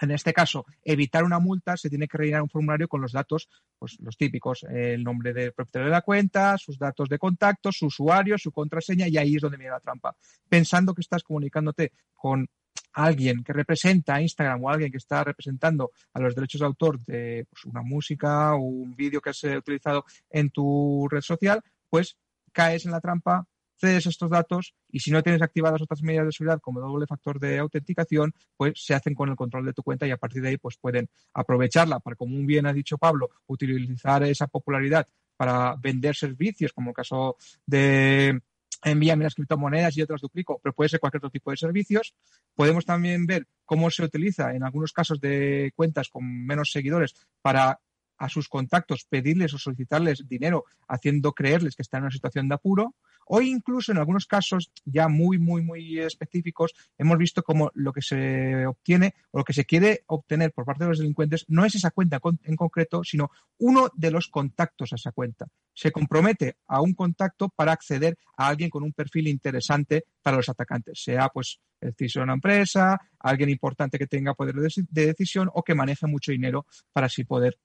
en 0.00 0.10
este 0.10 0.32
caso, 0.32 0.66
evitar 0.84 1.24
una 1.24 1.38
multa, 1.38 1.76
se 1.76 1.88
tiene 1.88 2.06
que 2.06 2.18
rellenar 2.18 2.42
un 2.42 2.50
formulario 2.50 2.88
con 2.88 3.00
los 3.00 3.12
datos, 3.12 3.48
pues 3.78 3.98
los 4.00 4.16
típicos, 4.16 4.64
el 4.68 5.02
nombre 5.02 5.32
del 5.32 5.52
propietario 5.52 5.86
de 5.86 5.92
la 5.92 6.02
cuenta, 6.02 6.58
sus 6.58 6.78
datos 6.78 7.08
de 7.08 7.18
contacto, 7.18 7.72
su 7.72 7.86
usuario, 7.86 8.36
su 8.36 8.52
contraseña, 8.52 9.08
y 9.08 9.16
ahí 9.16 9.36
es 9.36 9.42
donde 9.42 9.56
viene 9.56 9.72
la 9.72 9.80
trampa. 9.80 10.14
Pensando 10.48 10.94
que 10.94 11.00
estás 11.00 11.22
comunicándote 11.22 11.92
con 12.14 12.46
alguien 12.92 13.42
que 13.42 13.52
representa 13.52 14.14
a 14.14 14.22
Instagram 14.22 14.64
o 14.64 14.70
alguien 14.70 14.90
que 14.90 14.98
está 14.98 15.22
representando 15.24 15.92
a 16.12 16.20
los 16.20 16.34
derechos 16.34 16.60
de 16.60 16.66
autor 16.66 16.98
de 17.04 17.46
pues, 17.48 17.64
una 17.64 17.82
música 17.82 18.54
o 18.54 18.60
un 18.60 18.94
vídeo 18.94 19.20
que 19.20 19.30
has 19.30 19.44
eh, 19.44 19.56
utilizado 19.56 20.04
en 20.30 20.50
tu 20.50 21.06
red 21.10 21.20
social, 21.20 21.62
pues 21.88 22.16
caes 22.52 22.86
en 22.86 22.92
la 22.92 23.00
trampa 23.00 23.46
cedes 23.76 24.06
estos 24.06 24.30
datos 24.30 24.74
y 24.90 25.00
si 25.00 25.10
no 25.10 25.22
tienes 25.22 25.42
activadas 25.42 25.82
otras 25.82 26.02
medidas 26.02 26.26
de 26.26 26.32
seguridad 26.32 26.60
como 26.60 26.80
doble 26.80 27.06
factor 27.06 27.38
de 27.38 27.58
autenticación, 27.58 28.34
pues 28.56 28.72
se 28.76 28.94
hacen 28.94 29.14
con 29.14 29.28
el 29.28 29.36
control 29.36 29.66
de 29.66 29.72
tu 29.72 29.82
cuenta 29.82 30.06
y 30.06 30.10
a 30.10 30.16
partir 30.16 30.42
de 30.42 30.48
ahí 30.48 30.56
pues 30.56 30.76
pueden 30.76 31.08
aprovecharla 31.34 32.00
para, 32.00 32.16
como 32.16 32.36
bien 32.46 32.66
ha 32.66 32.72
dicho 32.72 32.98
Pablo, 32.98 33.30
utilizar 33.46 34.22
esa 34.24 34.46
popularidad 34.46 35.06
para 35.36 35.76
vender 35.76 36.16
servicios, 36.16 36.72
como 36.72 36.90
el 36.90 36.96
caso 36.96 37.36
de 37.66 38.40
envíame 38.82 39.24
las 39.24 39.34
criptomonedas 39.34 39.96
y 39.96 40.02
otras 40.02 40.20
duplico, 40.20 40.60
pero 40.62 40.74
puede 40.74 40.88
ser 40.88 41.00
cualquier 41.00 41.20
otro 41.20 41.30
tipo 41.30 41.50
de 41.50 41.56
servicios. 41.56 42.14
Podemos 42.54 42.84
también 42.84 43.26
ver 43.26 43.46
cómo 43.64 43.90
se 43.90 44.04
utiliza 44.04 44.54
en 44.54 44.64
algunos 44.64 44.92
casos 44.92 45.20
de 45.20 45.72
cuentas 45.74 46.08
con 46.08 46.24
menos 46.46 46.70
seguidores 46.70 47.14
para 47.42 47.80
a 48.18 48.28
sus 48.28 48.48
contactos 48.48 49.04
pedirles 49.04 49.54
o 49.54 49.58
solicitarles 49.58 50.26
dinero 50.28 50.64
haciendo 50.88 51.32
creerles 51.32 51.76
que 51.76 51.82
están 51.82 51.98
en 51.98 52.04
una 52.04 52.12
situación 52.12 52.48
de 52.48 52.54
apuro 52.54 52.94
o 53.26 53.40
incluso 53.40 53.92
en 53.92 53.98
algunos 53.98 54.26
casos 54.26 54.70
ya 54.84 55.08
muy, 55.08 55.38
muy, 55.38 55.62
muy 55.62 55.98
específicos 55.98 56.74
hemos 56.96 57.18
visto 57.18 57.42
como 57.42 57.70
lo 57.74 57.92
que 57.92 58.02
se 58.02 58.66
obtiene 58.66 59.14
o 59.32 59.38
lo 59.38 59.44
que 59.44 59.52
se 59.52 59.64
quiere 59.64 60.04
obtener 60.06 60.52
por 60.52 60.64
parte 60.64 60.84
de 60.84 60.90
los 60.90 60.98
delincuentes 60.98 61.44
no 61.48 61.64
es 61.64 61.74
esa 61.74 61.90
cuenta 61.90 62.20
en 62.44 62.56
concreto, 62.56 63.02
sino 63.04 63.30
uno 63.58 63.90
de 63.94 64.10
los 64.10 64.28
contactos 64.28 64.92
a 64.92 64.96
esa 64.96 65.12
cuenta. 65.12 65.46
Se 65.74 65.90
compromete 65.90 66.56
a 66.66 66.80
un 66.80 66.94
contacto 66.94 67.48
para 67.48 67.72
acceder 67.72 68.16
a 68.36 68.48
alguien 68.48 68.70
con 68.70 68.82
un 68.82 68.92
perfil 68.92 69.28
interesante 69.28 70.04
para 70.22 70.36
los 70.36 70.48
atacantes, 70.48 71.02
sea 71.02 71.28
pues 71.28 71.60
el 71.80 71.94
CISO 71.94 72.20
de 72.20 72.24
una 72.24 72.34
empresa, 72.34 73.00
alguien 73.18 73.50
importante 73.50 73.98
que 73.98 74.06
tenga 74.06 74.34
poder 74.34 74.54
de 74.54 75.06
decisión 75.06 75.50
o 75.52 75.62
que 75.62 75.74
maneje 75.74 76.06
mucho 76.06 76.32
dinero 76.32 76.66
para 76.92 77.06
así 77.06 77.24
poder 77.24 77.58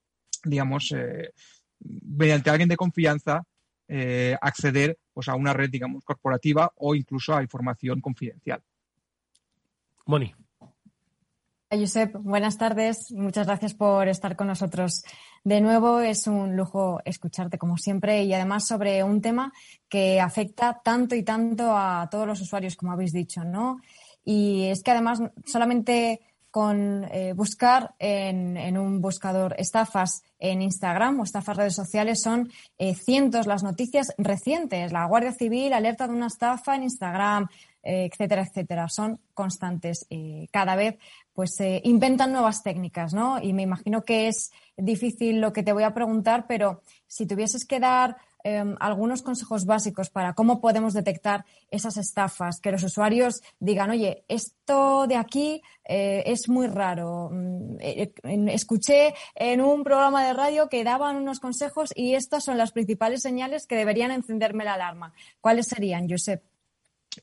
digamos, 0.44 0.94
eh, 0.96 1.32
mediante 1.80 2.50
alguien 2.50 2.70
de 2.70 2.78
confianza, 2.78 3.44
eh, 3.88 4.38
acceder 4.42 4.98
pues, 5.14 5.28
a 5.28 5.36
una 5.36 5.54
red, 5.54 5.70
digamos, 5.70 6.04
corporativa 6.04 6.72
o 6.78 6.96
incluso 6.96 7.36
a 7.36 7.42
información 7.42 8.02
confidencial. 8.02 8.62
Moni. 10.06 10.34
Josep, 11.70 12.18
buenas 12.18 12.58
tardes. 12.58 13.12
Muchas 13.12 13.48
gracias 13.48 13.74
por 13.74 14.08
estar 14.10 14.36
con 14.36 14.48
nosotros 14.48 15.04
de 15.44 15.62
nuevo. 15.62 16.02
Es 16.02 16.28
un 16.28 16.58
lujo 16.58 17.00
escucharte 17.06 17.58
como 17.58 17.78
siempre 17.78 18.24
y 18.24 18.34
además 18.34 18.68
sobre 18.68 19.04
un 19.04 19.22
tema 19.22 19.54
que 19.88 20.20
afecta 20.20 20.82
tanto 20.84 21.16
y 21.16 21.24
tanto 21.24 21.76
a 21.76 22.10
todos 22.12 22.28
los 22.28 22.42
usuarios, 22.42 22.76
como 22.76 22.92
habéis 22.92 23.14
dicho, 23.14 23.46
¿no? 23.46 23.80
Y 24.26 24.66
es 24.66 24.84
que 24.84 24.92
además 24.92 25.22
solamente 25.46 26.20
con 26.52 27.06
eh, 27.06 27.32
buscar 27.34 27.96
en, 27.98 28.78
un 28.78 29.02
buscador 29.02 29.56
estafas 29.58 30.22
en 30.38 30.62
Instagram 30.62 31.20
o 31.20 31.24
estafas 31.24 31.56
redes 31.56 31.76
sociales 31.76 32.22
son 32.22 32.52
eh, 32.78 32.94
cientos 32.94 33.48
las 33.48 33.64
noticias 33.64 34.14
recientes. 34.18 34.92
La 34.92 35.06
Guardia 35.06 35.32
Civil 35.32 35.72
alerta 35.72 36.08
de 36.08 36.14
una 36.14 36.28
estafa 36.28 36.76
en 36.76 36.84
Instagram, 36.84 37.48
eh, 37.82 38.10
etcétera, 38.12 38.44
etcétera. 38.44 38.90
Son 38.90 39.20
constantes. 39.34 40.06
cada 40.52 40.76
vez 40.76 40.98
pues 41.34 41.58
inventan 41.84 42.34
nuevas 42.34 42.62
técnicas, 42.62 43.14
¿no? 43.14 43.42
Y 43.42 43.54
me 43.54 43.64
imagino 43.64 44.04
que 44.04 44.28
es 44.28 44.52
difícil 44.76 45.40
lo 45.40 45.54
que 45.54 45.64
te 45.64 45.72
voy 45.72 45.84
a 45.84 45.94
preguntar, 45.94 46.46
pero 46.48 46.82
si 47.08 47.26
tuvieses 47.26 47.66
que 47.66 47.80
dar 47.80 48.18
em, 48.44 48.76
algunos 48.80 49.22
consejos 49.22 49.66
básicos 49.66 50.10
para 50.10 50.34
cómo 50.34 50.62
podemos 50.62 50.94
detectar 50.94 51.46
esas 51.70 51.98
estafas, 51.98 52.60
que 52.60 52.72
los 52.72 52.84
usuarios 52.84 53.42
digan, 53.60 53.90
oye, 53.90 54.24
esto 54.28 55.08
de 55.08 55.16
aquí 55.16 55.62
eh, 55.86 56.24
es 56.26 56.50
muy 56.50 56.68
raro. 56.68 57.30
Mm, 57.32 57.78
eh, 57.80 58.14
escuché 58.48 59.14
en 59.36 59.62
un 59.62 59.84
programa 59.84 60.26
de 60.26 60.34
radio 60.34 60.70
que 60.70 60.84
daban 60.84 61.16
unos 61.16 61.40
consejos 61.40 61.92
y 61.96 62.16
estas 62.16 62.44
son 62.44 62.58
las 62.58 62.72
principales 62.72 63.22
señales 63.22 63.68
que 63.68 63.76
deberían 63.76 64.12
encenderme 64.12 64.66
la 64.66 64.74
alarma. 64.74 65.14
¿Cuáles 65.40 65.68
serían, 65.68 66.10
Josep? 66.10 66.51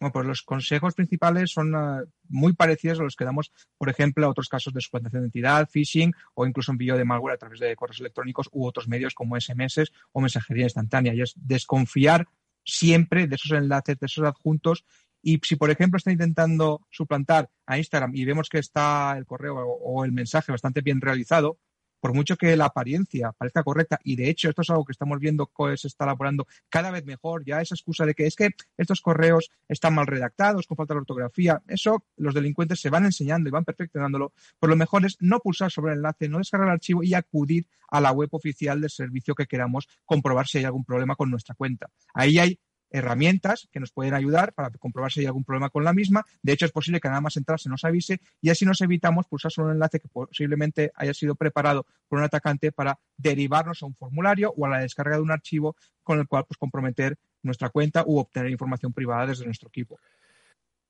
Bueno, 0.01 0.13
pues 0.13 0.27
los 0.27 0.43
consejos 0.43 0.95
principales 0.95 1.51
son 1.51 1.75
uh, 1.75 2.05
muy 2.29 2.53
parecidos 2.53 3.01
a 3.01 3.03
los 3.03 3.17
que 3.17 3.25
damos, 3.25 3.53
por 3.79 3.89
ejemplo, 3.89 4.27
a 4.27 4.29
otros 4.29 4.49
casos 4.49 4.75
de 4.75 4.81
suplantación 4.81 5.23
de 5.23 5.27
identidad, 5.27 5.69
phishing 5.69 6.13
o 6.35 6.47
incluso 6.47 6.73
envío 6.73 6.97
de 6.97 7.05
malware 7.05 7.35
a 7.35 7.39
través 7.39 7.61
de 7.61 7.75
correos 7.75 8.01
electrónicos 8.01 8.49
u 8.53 8.67
otros 8.67 8.87
medios 8.87 9.15
como 9.15 9.41
SMS 9.41 9.91
o 10.13 10.21
mensajería 10.21 10.65
instantánea. 10.65 11.15
Y 11.15 11.23
es 11.23 11.33
desconfiar 11.37 12.29
siempre 12.65 13.27
de 13.27 13.37
esos 13.37 13.53
enlaces, 13.53 13.99
de 13.99 14.07
esos 14.07 14.25
adjuntos. 14.25 14.85
Y 15.23 15.41
si, 15.43 15.57
por 15.57 15.71
ejemplo, 15.71 15.97
está 15.97 16.13
intentando 16.13 16.87
suplantar 16.91 17.51
a 17.67 17.79
Instagram 17.79 18.15
y 18.15 18.25
vemos 18.25 18.49
que 18.49 18.59
está 18.59 19.17
el 19.17 19.25
correo 19.25 19.57
o 19.57 20.05
el 20.05 20.13
mensaje 20.13 20.53
bastante 20.53 20.83
bien 20.83 21.01
realizado, 21.01 21.59
por 22.01 22.15
mucho 22.15 22.37
que 22.37 22.57
la 22.57 22.67
apariencia 22.67 23.33
parezca 23.33 23.63
correcta, 23.63 23.99
y 24.05 24.17
de 24.17 24.31
hecho 24.31 24.49
esto 24.49 24.63
es 24.63 24.71
algo 24.71 24.85
que 24.85 24.93
estamos 24.93 25.19
viendo 25.19 25.47
que 25.47 25.77
se 25.77 25.89
está 25.89 26.05
elaborando 26.05 26.47
cada 26.69 26.91
vez 26.91 27.05
mejor, 27.05 27.45
ya 27.45 27.61
esa 27.61 27.75
excusa 27.75 28.07
de 28.07 28.15
que 28.15 28.27
es 28.27 28.37
que 28.37 28.51
estos 28.77 29.01
correos 29.01 29.51
están 29.69 29.95
mal 29.95 30.07
redactados, 30.07 30.67
con 30.67 30.77
falta 30.77 30.95
de 30.95 31.01
ortografía, 31.01 31.63
eso 31.69 32.05
los 32.17 32.35
delincuentes 32.35 32.81
se 32.81 32.91
van 32.91 33.05
enseñando 33.05 33.49
y 33.49 33.53
van 33.53 33.65
perfeccionándolo, 33.65 34.33
por 34.59 34.71
lo 34.71 34.77
mejor 34.77 35.05
es 35.07 35.17
no 35.21 35.41
pulsar 35.41 35.71
sobre 35.71 35.93
el 35.93 35.99
enlace, 35.99 36.29
no 36.29 36.39
descargar 36.39 36.69
el 36.69 36.75
archivo 36.75 37.03
y 37.03 37.15
acudir 37.15 37.67
a 37.91 38.01
la 38.01 38.13
web 38.13 38.29
oficial 38.33 38.81
del 38.81 38.91
servicio 38.91 39.35
que 39.35 39.47
queramos 39.47 39.89
comprobar 40.05 40.47
si 40.47 40.59
hay 40.59 40.65
algún 40.65 40.85
problema 40.85 41.17
con 41.17 41.31
nuestra 41.31 41.55
cuenta. 41.55 41.91
Ahí 42.15 42.39
hay 42.39 42.59
herramientas 42.91 43.69
que 43.73 43.81
nos 43.81 43.93
pueden 43.93 44.15
ayudar 44.15 44.53
para 44.55 44.71
comprobar 44.71 45.13
si 45.13 45.21
hay 45.21 45.27
algún 45.27 45.45
problema 45.45 45.71
con 45.71 45.85
la 45.85 45.93
misma. 45.93 46.25
De 46.43 46.53
hecho, 46.53 46.67
es 46.67 46.73
posible 46.73 47.01
que 47.01 47.09
nada 47.09 47.21
más 47.21 47.37
entrar 47.37 47.61
se 47.61 47.69
nos 47.69 47.85
avise 47.85 48.21
y 48.41 48.51
así 48.51 48.65
nos 48.65 48.81
evitamos 48.81 49.27
pulsar 49.27 49.53
sobre 49.53 49.69
un 49.69 49.75
enlace 49.75 50.01
que 50.01 50.09
posiblemente 50.09 50.91
haya 50.95 51.15
sido 51.15 51.35
preparado 51.35 51.87
por 52.09 52.19
un 52.19 52.25
atacante 52.25 52.73
para 52.73 52.99
derivarnos 53.17 53.83
a 53.83 53.87
un 53.87 53.95
formulario 53.95 54.53
o 54.57 54.67
a 54.67 54.69
la 54.69 54.79
descarga 54.81 55.17
de 55.17 55.23
un 55.23 55.31
archivo 55.31 55.77
con 56.03 56.19
el 56.19 56.27
cual 56.27 56.45
pues, 56.47 56.59
comprometer 56.59 57.17
nuestra 57.43 57.71
cuenta 57.71 58.05
u 58.07 58.19
obtener 58.19 58.51
información 58.51 58.93
privada 58.93 59.27
desde 59.27 59.45
nuestro 59.45 59.69
equipo. 59.69 59.99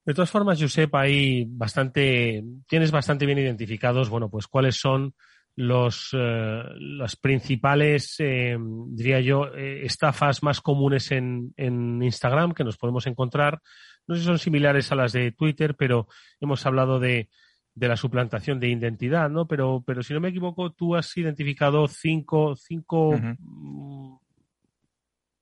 De 0.04 0.14
todas 0.14 0.30
formas, 0.30 0.58
Josep, 0.58 0.94
ahí 0.94 1.44
bastante, 1.46 2.42
tienes 2.66 2.90
bastante 2.90 3.26
bien 3.26 3.38
identificados, 3.38 4.08
bueno, 4.08 4.30
pues 4.30 4.46
cuáles 4.46 4.76
son 4.76 5.14
los, 5.58 6.10
eh, 6.12 6.62
las 6.78 7.16
principales, 7.16 8.14
eh, 8.20 8.56
diría 8.90 9.20
yo, 9.20 9.52
eh, 9.52 9.84
estafas 9.84 10.40
más 10.44 10.60
comunes 10.60 11.10
en, 11.10 11.52
en, 11.56 12.00
Instagram 12.00 12.52
que 12.54 12.62
nos 12.62 12.76
podemos 12.76 13.08
encontrar. 13.08 13.60
No 14.06 14.14
sé 14.14 14.20
si 14.20 14.26
son 14.28 14.38
similares 14.38 14.92
a 14.92 14.94
las 14.94 15.12
de 15.12 15.32
Twitter, 15.32 15.74
pero 15.74 16.06
hemos 16.38 16.64
hablado 16.64 17.00
de, 17.00 17.28
de 17.74 17.88
la 17.88 17.96
suplantación 17.96 18.60
de 18.60 18.68
identidad, 18.68 19.30
¿no? 19.30 19.48
Pero, 19.48 19.82
pero 19.84 20.04
si 20.04 20.14
no 20.14 20.20
me 20.20 20.28
equivoco, 20.28 20.70
tú 20.70 20.94
has 20.94 21.16
identificado 21.16 21.88
cinco, 21.88 22.54
cinco 22.54 23.18
mm, 23.18 24.16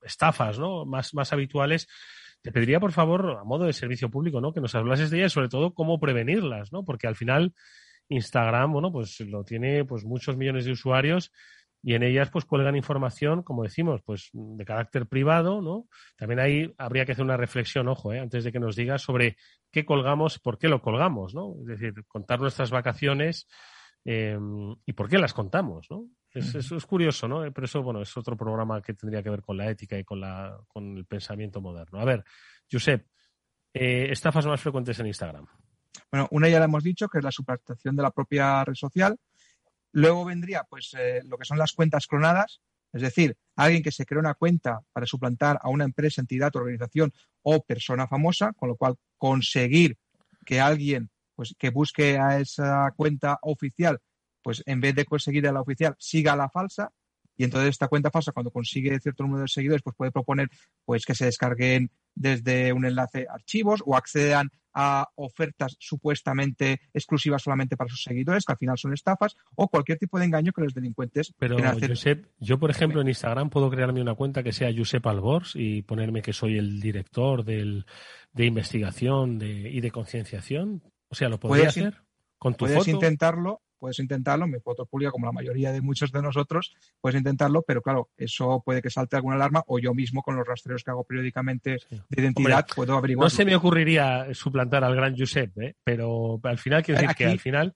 estafas, 0.00 0.58
¿no? 0.58 0.86
Más, 0.86 1.12
más 1.12 1.34
habituales. 1.34 1.88
Te 2.40 2.52
pediría, 2.52 2.80
por 2.80 2.92
favor, 2.92 3.36
a 3.38 3.44
modo 3.44 3.66
de 3.66 3.74
servicio 3.74 4.08
público, 4.08 4.40
¿no? 4.40 4.54
Que 4.54 4.62
nos 4.62 4.74
hablases 4.74 5.10
de 5.10 5.18
ellas, 5.18 5.32
sobre 5.32 5.50
todo 5.50 5.74
cómo 5.74 6.00
prevenirlas, 6.00 6.72
¿no? 6.72 6.86
Porque 6.86 7.06
al 7.06 7.16
final 7.16 7.52
Instagram, 8.08 8.72
bueno, 8.72 8.92
pues 8.92 9.20
lo 9.20 9.44
tiene 9.44 9.84
pues 9.84 10.04
muchos 10.04 10.36
millones 10.36 10.64
de 10.64 10.72
usuarios 10.72 11.32
y 11.82 11.94
en 11.94 12.02
ellas 12.02 12.30
pues 12.30 12.44
cuelgan 12.44 12.74
información, 12.74 13.42
como 13.42 13.62
decimos, 13.62 14.00
pues 14.04 14.30
de 14.32 14.64
carácter 14.64 15.06
privado, 15.06 15.60
¿no? 15.62 15.86
También 16.16 16.40
ahí 16.40 16.74
habría 16.78 17.04
que 17.04 17.12
hacer 17.12 17.24
una 17.24 17.36
reflexión, 17.36 17.86
ojo, 17.86 18.12
¿eh? 18.12 18.18
antes 18.18 18.42
de 18.42 18.50
que 18.50 18.58
nos 18.58 18.74
digas 18.74 19.02
sobre 19.02 19.36
qué 19.70 19.84
colgamos, 19.84 20.38
por 20.38 20.58
qué 20.58 20.68
lo 20.68 20.82
colgamos, 20.82 21.34
¿no? 21.34 21.54
Es 21.60 21.66
decir, 21.66 22.04
contar 22.08 22.40
nuestras 22.40 22.70
vacaciones 22.70 23.46
eh, 24.04 24.36
y 24.84 24.92
por 24.94 25.08
qué 25.08 25.18
las 25.18 25.32
contamos, 25.32 25.86
¿no? 25.90 26.06
Es, 26.32 26.54
eso 26.54 26.76
es 26.76 26.84
curioso, 26.84 27.28
¿no? 27.28 27.50
Pero 27.52 27.64
eso, 27.64 27.82
bueno, 27.82 28.02
es 28.02 28.16
otro 28.16 28.36
programa 28.36 28.82
que 28.82 28.92
tendría 28.92 29.22
que 29.22 29.30
ver 29.30 29.42
con 29.42 29.56
la 29.56 29.70
ética 29.70 29.96
y 29.96 30.04
con, 30.04 30.20
la, 30.20 30.58
con 30.66 30.96
el 30.96 31.06
pensamiento 31.06 31.60
moderno. 31.60 32.00
A 32.00 32.04
ver, 32.04 32.24
Josep, 32.70 33.06
eh, 33.72 34.08
estafas 34.10 34.44
más 34.44 34.60
frecuentes 34.60 34.98
en 34.98 35.06
Instagram. 35.06 35.46
Bueno, 36.10 36.28
una 36.30 36.48
ya 36.48 36.58
la 36.58 36.66
hemos 36.66 36.84
dicho, 36.84 37.08
que 37.08 37.18
es 37.18 37.24
la 37.24 37.32
suplantación 37.32 37.96
de 37.96 38.02
la 38.02 38.10
propia 38.10 38.64
red 38.64 38.74
social. 38.74 39.16
Luego 39.92 40.24
vendría, 40.24 40.64
pues, 40.68 40.94
eh, 40.98 41.22
lo 41.24 41.38
que 41.38 41.44
son 41.44 41.58
las 41.58 41.72
cuentas 41.72 42.06
clonadas, 42.06 42.60
es 42.92 43.02
decir, 43.02 43.36
alguien 43.56 43.82
que 43.82 43.92
se 43.92 44.06
crea 44.06 44.20
una 44.20 44.34
cuenta 44.34 44.80
para 44.92 45.06
suplantar 45.06 45.58
a 45.62 45.68
una 45.68 45.84
empresa, 45.84 46.20
entidad, 46.20 46.54
organización 46.56 47.12
o 47.42 47.62
persona 47.62 48.06
famosa, 48.06 48.52
con 48.54 48.68
lo 48.68 48.76
cual 48.76 48.96
conseguir 49.18 49.98
que 50.44 50.60
alguien 50.60 51.10
pues, 51.34 51.54
que 51.58 51.70
busque 51.70 52.18
a 52.18 52.40
esa 52.40 52.90
cuenta 52.96 53.38
oficial, 53.42 54.00
pues 54.42 54.62
en 54.66 54.80
vez 54.80 54.94
de 54.94 55.04
conseguir 55.04 55.46
a 55.46 55.52
la 55.52 55.60
oficial, 55.60 55.94
siga 55.98 56.32
a 56.32 56.36
la 56.36 56.48
falsa. 56.48 56.90
Y 57.36 57.44
entonces 57.44 57.70
esta 57.70 57.88
cuenta 57.88 58.10
falsa, 58.10 58.32
cuando 58.32 58.50
consigue 58.50 58.98
cierto 59.00 59.22
número 59.22 59.42
de 59.42 59.48
seguidores, 59.48 59.82
pues 59.82 59.96
puede 59.96 60.12
proponer 60.12 60.48
pues, 60.84 61.04
que 61.04 61.14
se 61.14 61.26
descarguen 61.26 61.90
desde 62.14 62.72
un 62.72 62.86
enlace 62.86 63.26
archivos 63.28 63.82
o 63.84 63.94
accedan 63.94 64.50
a 64.78 65.08
ofertas 65.14 65.74
supuestamente 65.78 66.80
exclusivas 66.92 67.42
solamente 67.42 67.78
para 67.78 67.88
sus 67.88 68.02
seguidores, 68.02 68.44
que 68.44 68.52
al 68.52 68.58
final 68.58 68.76
son 68.76 68.92
estafas, 68.92 69.34
o 69.54 69.68
cualquier 69.68 69.98
tipo 69.98 70.18
de 70.18 70.26
engaño 70.26 70.52
que 70.52 70.60
los 70.60 70.74
delincuentes 70.74 71.32
Pero, 71.38 71.56
Josep, 71.58 72.26
yo, 72.38 72.58
por 72.58 72.70
ejemplo, 72.70 73.00
en 73.00 73.08
Instagram 73.08 73.48
puedo 73.48 73.70
crearme 73.70 74.02
una 74.02 74.14
cuenta 74.14 74.42
que 74.42 74.52
sea 74.52 74.70
Josep 74.76 75.06
Albors 75.06 75.52
y 75.54 75.80
ponerme 75.80 76.20
que 76.20 76.34
soy 76.34 76.58
el 76.58 76.78
director 76.80 77.42
del, 77.42 77.86
de 78.34 78.44
investigación 78.44 79.38
de, 79.38 79.70
y 79.70 79.80
de 79.80 79.90
concienciación. 79.90 80.82
O 81.08 81.14
sea, 81.14 81.30
¿lo 81.30 81.40
podría 81.40 81.68
hacer? 81.68 82.02
¿Con 82.38 82.54
tu 82.54 82.66
puedes 82.66 82.86
intentarlo, 82.88 83.62
puedes 83.78 83.98
intentarlo, 83.98 84.46
mi 84.46 84.60
foto 84.60 84.86
pública, 84.86 85.10
como 85.10 85.26
la 85.26 85.32
mayoría 85.32 85.72
de 85.72 85.80
muchos 85.80 86.12
de 86.12 86.22
nosotros, 86.22 86.74
puedes 87.00 87.18
intentarlo, 87.18 87.62
pero 87.62 87.82
claro, 87.82 88.10
eso 88.16 88.62
puede 88.64 88.82
que 88.82 88.90
salte 88.90 89.16
alguna 89.16 89.36
alarma 89.36 89.62
o 89.66 89.78
yo 89.78 89.94
mismo 89.94 90.22
con 90.22 90.36
los 90.36 90.46
rastreos 90.46 90.82
que 90.82 90.90
hago 90.90 91.04
periódicamente 91.04 91.78
de 91.90 92.22
identidad 92.22 92.66
puedo 92.74 92.96
averiguar. 92.96 93.26
No 93.26 93.30
se 93.30 93.44
me 93.44 93.56
ocurriría 93.56 94.26
suplantar 94.34 94.84
al 94.84 94.94
gran 94.94 95.16
Josep, 95.16 95.58
¿eh? 95.58 95.76
pero 95.84 96.40
al 96.42 96.58
final 96.58 96.82
quiero 96.82 97.00
decir 97.00 97.16
que 97.16 97.26
al 97.26 97.38
final 97.38 97.74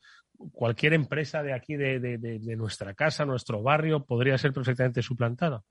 cualquier 0.52 0.94
empresa 0.94 1.42
de 1.42 1.52
aquí, 1.52 1.76
de, 1.76 1.98
de, 2.00 2.56
nuestra 2.56 2.94
casa, 2.94 3.24
nuestro 3.24 3.62
barrio, 3.62 4.04
podría 4.04 4.38
ser 4.38 4.52
perfectamente 4.52 5.02
suplantada. 5.02 5.62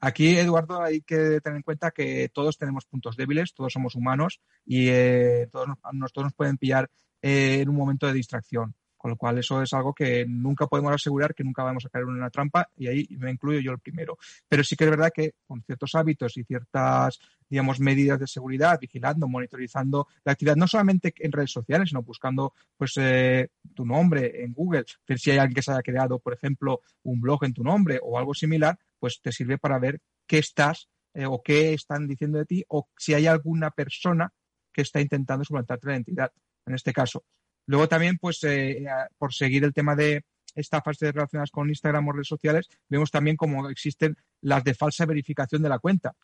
Aquí, 0.00 0.36
Eduardo, 0.36 0.82
hay 0.82 1.02
que 1.02 1.40
tener 1.40 1.58
en 1.58 1.62
cuenta 1.62 1.92
que 1.92 2.28
todos 2.32 2.58
tenemos 2.58 2.86
puntos 2.86 3.16
débiles, 3.16 3.54
todos 3.54 3.72
somos 3.72 3.94
humanos 3.94 4.40
y 4.66 4.88
eh, 4.88 5.48
todos, 5.52 5.68
nos, 5.68 6.12
todos 6.12 6.26
nos 6.26 6.34
pueden 6.34 6.58
pillar 6.58 6.90
eh, 7.20 7.60
en 7.60 7.68
un 7.68 7.76
momento 7.76 8.08
de 8.08 8.12
distracción. 8.12 8.74
Con 9.02 9.10
lo 9.10 9.16
cual, 9.16 9.36
eso 9.36 9.60
es 9.60 9.72
algo 9.72 9.92
que 9.92 10.24
nunca 10.28 10.68
podemos 10.68 10.92
asegurar 10.92 11.34
que 11.34 11.42
nunca 11.42 11.64
vamos 11.64 11.84
a 11.84 11.88
caer 11.88 12.04
en 12.04 12.10
una 12.10 12.30
trampa 12.30 12.68
y 12.76 12.86
ahí 12.86 13.08
me 13.18 13.32
incluyo 13.32 13.58
yo 13.58 13.72
el 13.72 13.80
primero. 13.80 14.16
Pero 14.48 14.62
sí 14.62 14.76
que 14.76 14.84
es 14.84 14.90
verdad 14.90 15.10
que 15.12 15.34
con 15.44 15.60
ciertos 15.64 15.96
hábitos 15.96 16.36
y 16.36 16.44
ciertas, 16.44 17.18
digamos, 17.48 17.80
medidas 17.80 18.20
de 18.20 18.28
seguridad, 18.28 18.78
vigilando, 18.80 19.26
monitorizando 19.26 20.06
la 20.22 20.30
actividad, 20.30 20.54
no 20.54 20.68
solamente 20.68 21.12
en 21.18 21.32
redes 21.32 21.50
sociales, 21.50 21.88
sino 21.88 22.04
buscando, 22.04 22.54
pues, 22.76 22.92
eh, 22.98 23.48
tu 23.74 23.84
nombre 23.84 24.44
en 24.44 24.52
Google, 24.52 24.84
ver 25.08 25.18
si 25.18 25.32
hay 25.32 25.38
alguien 25.38 25.56
que 25.56 25.62
se 25.62 25.72
haya 25.72 25.82
creado, 25.82 26.20
por 26.20 26.34
ejemplo, 26.34 26.82
un 27.02 27.20
blog 27.20 27.42
en 27.42 27.54
tu 27.54 27.64
nombre 27.64 27.98
o 28.00 28.20
algo 28.20 28.34
similar, 28.34 28.78
pues 29.00 29.20
te 29.20 29.32
sirve 29.32 29.58
para 29.58 29.80
ver 29.80 30.00
qué 30.28 30.38
estás 30.38 30.88
eh, 31.12 31.26
o 31.26 31.42
qué 31.42 31.74
están 31.74 32.06
diciendo 32.06 32.38
de 32.38 32.44
ti 32.44 32.64
o 32.68 32.88
si 32.96 33.14
hay 33.14 33.26
alguna 33.26 33.72
persona 33.72 34.32
que 34.72 34.82
está 34.82 35.00
intentando 35.00 35.44
suplantarte 35.44 35.88
la 35.88 35.94
identidad. 35.94 36.32
En 36.66 36.74
este 36.74 36.92
caso, 36.92 37.24
Luego 37.66 37.88
también, 37.88 38.18
pues, 38.18 38.42
eh, 38.44 38.84
por 39.18 39.32
seguir 39.32 39.64
el 39.64 39.72
tema 39.72 39.94
de 39.94 40.24
estafas 40.54 40.98
relacionadas 41.00 41.50
con 41.50 41.68
Instagram 41.68 42.08
o 42.08 42.12
redes 42.12 42.28
sociales, 42.28 42.68
vemos 42.88 43.10
también 43.10 43.36
cómo 43.36 43.68
existen 43.68 44.16
las 44.42 44.64
de 44.64 44.74
falsa 44.74 45.06
verificación 45.06 45.62
de 45.62 45.68
la 45.68 45.78
cuenta. 45.78 46.14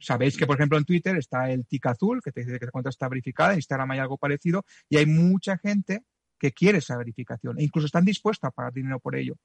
Sabéis 0.00 0.36
que, 0.36 0.46
por 0.46 0.56
ejemplo, 0.56 0.76
en 0.76 0.84
Twitter 0.84 1.16
está 1.16 1.50
el 1.50 1.64
tic 1.64 1.86
azul, 1.86 2.20
que 2.22 2.32
te 2.32 2.44
dice 2.44 2.58
que 2.58 2.66
la 2.66 2.72
cuenta 2.72 2.90
está 2.90 3.08
verificada, 3.08 3.52
en 3.52 3.58
Instagram 3.58 3.92
hay 3.92 3.98
algo 4.00 4.18
parecido, 4.18 4.64
y 4.88 4.96
hay 4.96 5.06
mucha 5.06 5.56
gente 5.58 6.02
que 6.38 6.52
quiere 6.52 6.78
esa 6.78 6.96
verificación 6.96 7.58
e 7.58 7.64
incluso 7.64 7.86
están 7.86 8.04
dispuestos 8.04 8.48
a 8.48 8.50
pagar 8.50 8.72
dinero 8.72 8.98
por 8.98 9.14
ello. 9.14 9.36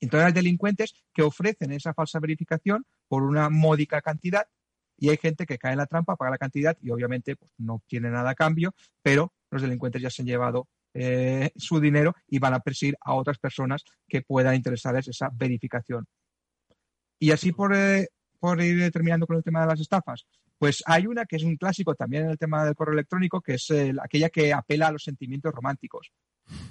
Entonces 0.00 0.26
hay 0.26 0.32
delincuentes 0.32 0.94
que 1.12 1.22
ofrecen 1.22 1.72
esa 1.72 1.94
falsa 1.94 2.20
verificación 2.20 2.86
por 3.08 3.22
una 3.22 3.48
módica 3.48 4.00
cantidad 4.02 4.46
y 4.96 5.10
hay 5.10 5.16
gente 5.16 5.46
que 5.46 5.58
cae 5.58 5.72
en 5.72 5.78
la 5.78 5.86
trampa, 5.86 6.16
paga 6.16 6.32
la 6.32 6.38
cantidad 6.38 6.76
y 6.80 6.90
obviamente 6.90 7.36
pues, 7.36 7.50
no 7.58 7.82
tiene 7.86 8.10
nada 8.10 8.30
a 8.30 8.34
cambio, 8.34 8.74
pero 9.02 9.32
los 9.50 9.62
delincuentes 9.62 10.02
ya 10.02 10.10
se 10.10 10.22
han 10.22 10.26
llevado 10.26 10.68
eh, 10.94 11.50
su 11.56 11.80
dinero 11.80 12.14
y 12.28 12.38
van 12.38 12.54
a 12.54 12.60
perseguir 12.60 12.96
a 13.00 13.14
otras 13.14 13.38
personas 13.38 13.84
que 14.08 14.22
puedan 14.22 14.54
interesarles 14.54 15.08
esa 15.08 15.30
verificación. 15.32 16.06
Y 17.18 17.30
así 17.30 17.52
por, 17.52 17.74
eh, 17.74 18.08
por 18.38 18.60
ir 18.60 18.90
terminando 18.92 19.26
con 19.26 19.36
el 19.36 19.42
tema 19.42 19.62
de 19.62 19.66
las 19.68 19.80
estafas, 19.80 20.26
pues 20.58 20.82
hay 20.86 21.06
una 21.06 21.26
que 21.26 21.36
es 21.36 21.42
un 21.42 21.56
clásico 21.56 21.94
también 21.94 22.24
en 22.24 22.30
el 22.30 22.38
tema 22.38 22.64
del 22.64 22.74
correo 22.74 22.94
electrónico, 22.94 23.40
que 23.40 23.54
es 23.54 23.72
aquella 24.00 24.30
que 24.30 24.52
apela 24.52 24.88
a 24.88 24.92
los 24.92 25.02
sentimientos 25.02 25.52
románticos. 25.52 26.12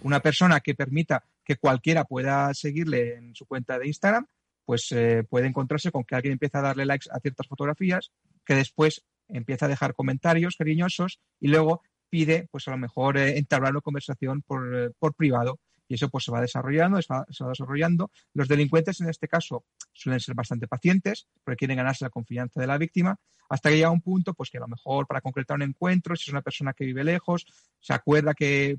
Una 0.02 0.20
persona 0.20 0.62
que 0.62 0.76
permita 0.76 1.24
que 1.44 1.58
cualquiera 1.58 2.06
pueda 2.06 2.54
seguirle 2.54 3.16
en 3.16 3.36
su 3.36 3.46
cuenta 3.46 3.78
de 3.78 3.88
Instagram 3.88 4.26
pues 4.66 4.92
eh, 4.92 5.24
puede 5.30 5.48
encontrarse 5.48 5.92
con 5.92 6.04
que 6.04 6.16
alguien 6.16 6.34
empieza 6.34 6.60
a 6.60 6.64
darle 6.64 6.86
likes 6.86 7.10
a 7.12 7.20
ciertas 7.20 7.48
fotografías, 7.48 8.12
que 8.46 8.56
después 8.56 9.04
empieza 9.28 9.66
a 9.66 9.70
dejar 9.70 9.94
comentarios 9.94 10.56
cariñosos 10.58 11.20
y 11.40 11.48
luego 11.48 11.82
pide, 12.10 12.48
pues 12.52 12.68
a 12.68 12.72
lo 12.72 12.78
mejor, 12.78 13.18
eh, 13.18 13.38
entablar 13.38 13.72
una 13.72 13.82
conversación 13.82 14.42
por, 14.42 14.76
eh, 14.76 14.92
por, 15.00 15.16
privado. 15.16 15.60
Y 15.88 15.96
eso 15.96 16.10
pues 16.10 16.24
se 16.24 16.32
va 16.32 16.42
desarrollando, 16.42 17.02
se 17.02 17.14
va, 17.14 17.26
se 17.30 17.44
va, 17.44 17.50
desarrollando. 17.50 18.12
Los 18.34 18.48
delincuentes 18.48 19.02
en 19.02 19.10
este 19.10 19.28
caso 19.28 19.66
suelen 19.92 20.20
ser 20.20 20.34
bastante 20.34 20.68
pacientes 20.68 21.28
porque 21.44 21.58
quieren 21.60 21.78
ganarse 21.78 22.06
la 22.06 22.10
confianza 22.10 22.62
de 22.62 22.68
la 22.68 22.78
víctima 22.78 23.20
hasta 23.50 23.70
que 23.70 23.76
llega 23.76 23.92
un 23.92 24.02
punto 24.02 24.34
pues 24.34 24.50
que 24.50 24.58
a 24.58 24.62
lo 24.62 24.68
mejor 24.68 25.06
para 25.08 25.22
concretar 25.22 25.56
un 25.56 25.64
encuentro, 25.64 26.16
si 26.16 26.24
es 26.24 26.30
una 26.30 26.42
persona 26.42 26.74
que 26.74 26.86
vive 26.86 27.04
lejos, 27.04 27.46
se 27.80 27.94
acuerda 27.94 28.34
que 28.34 28.78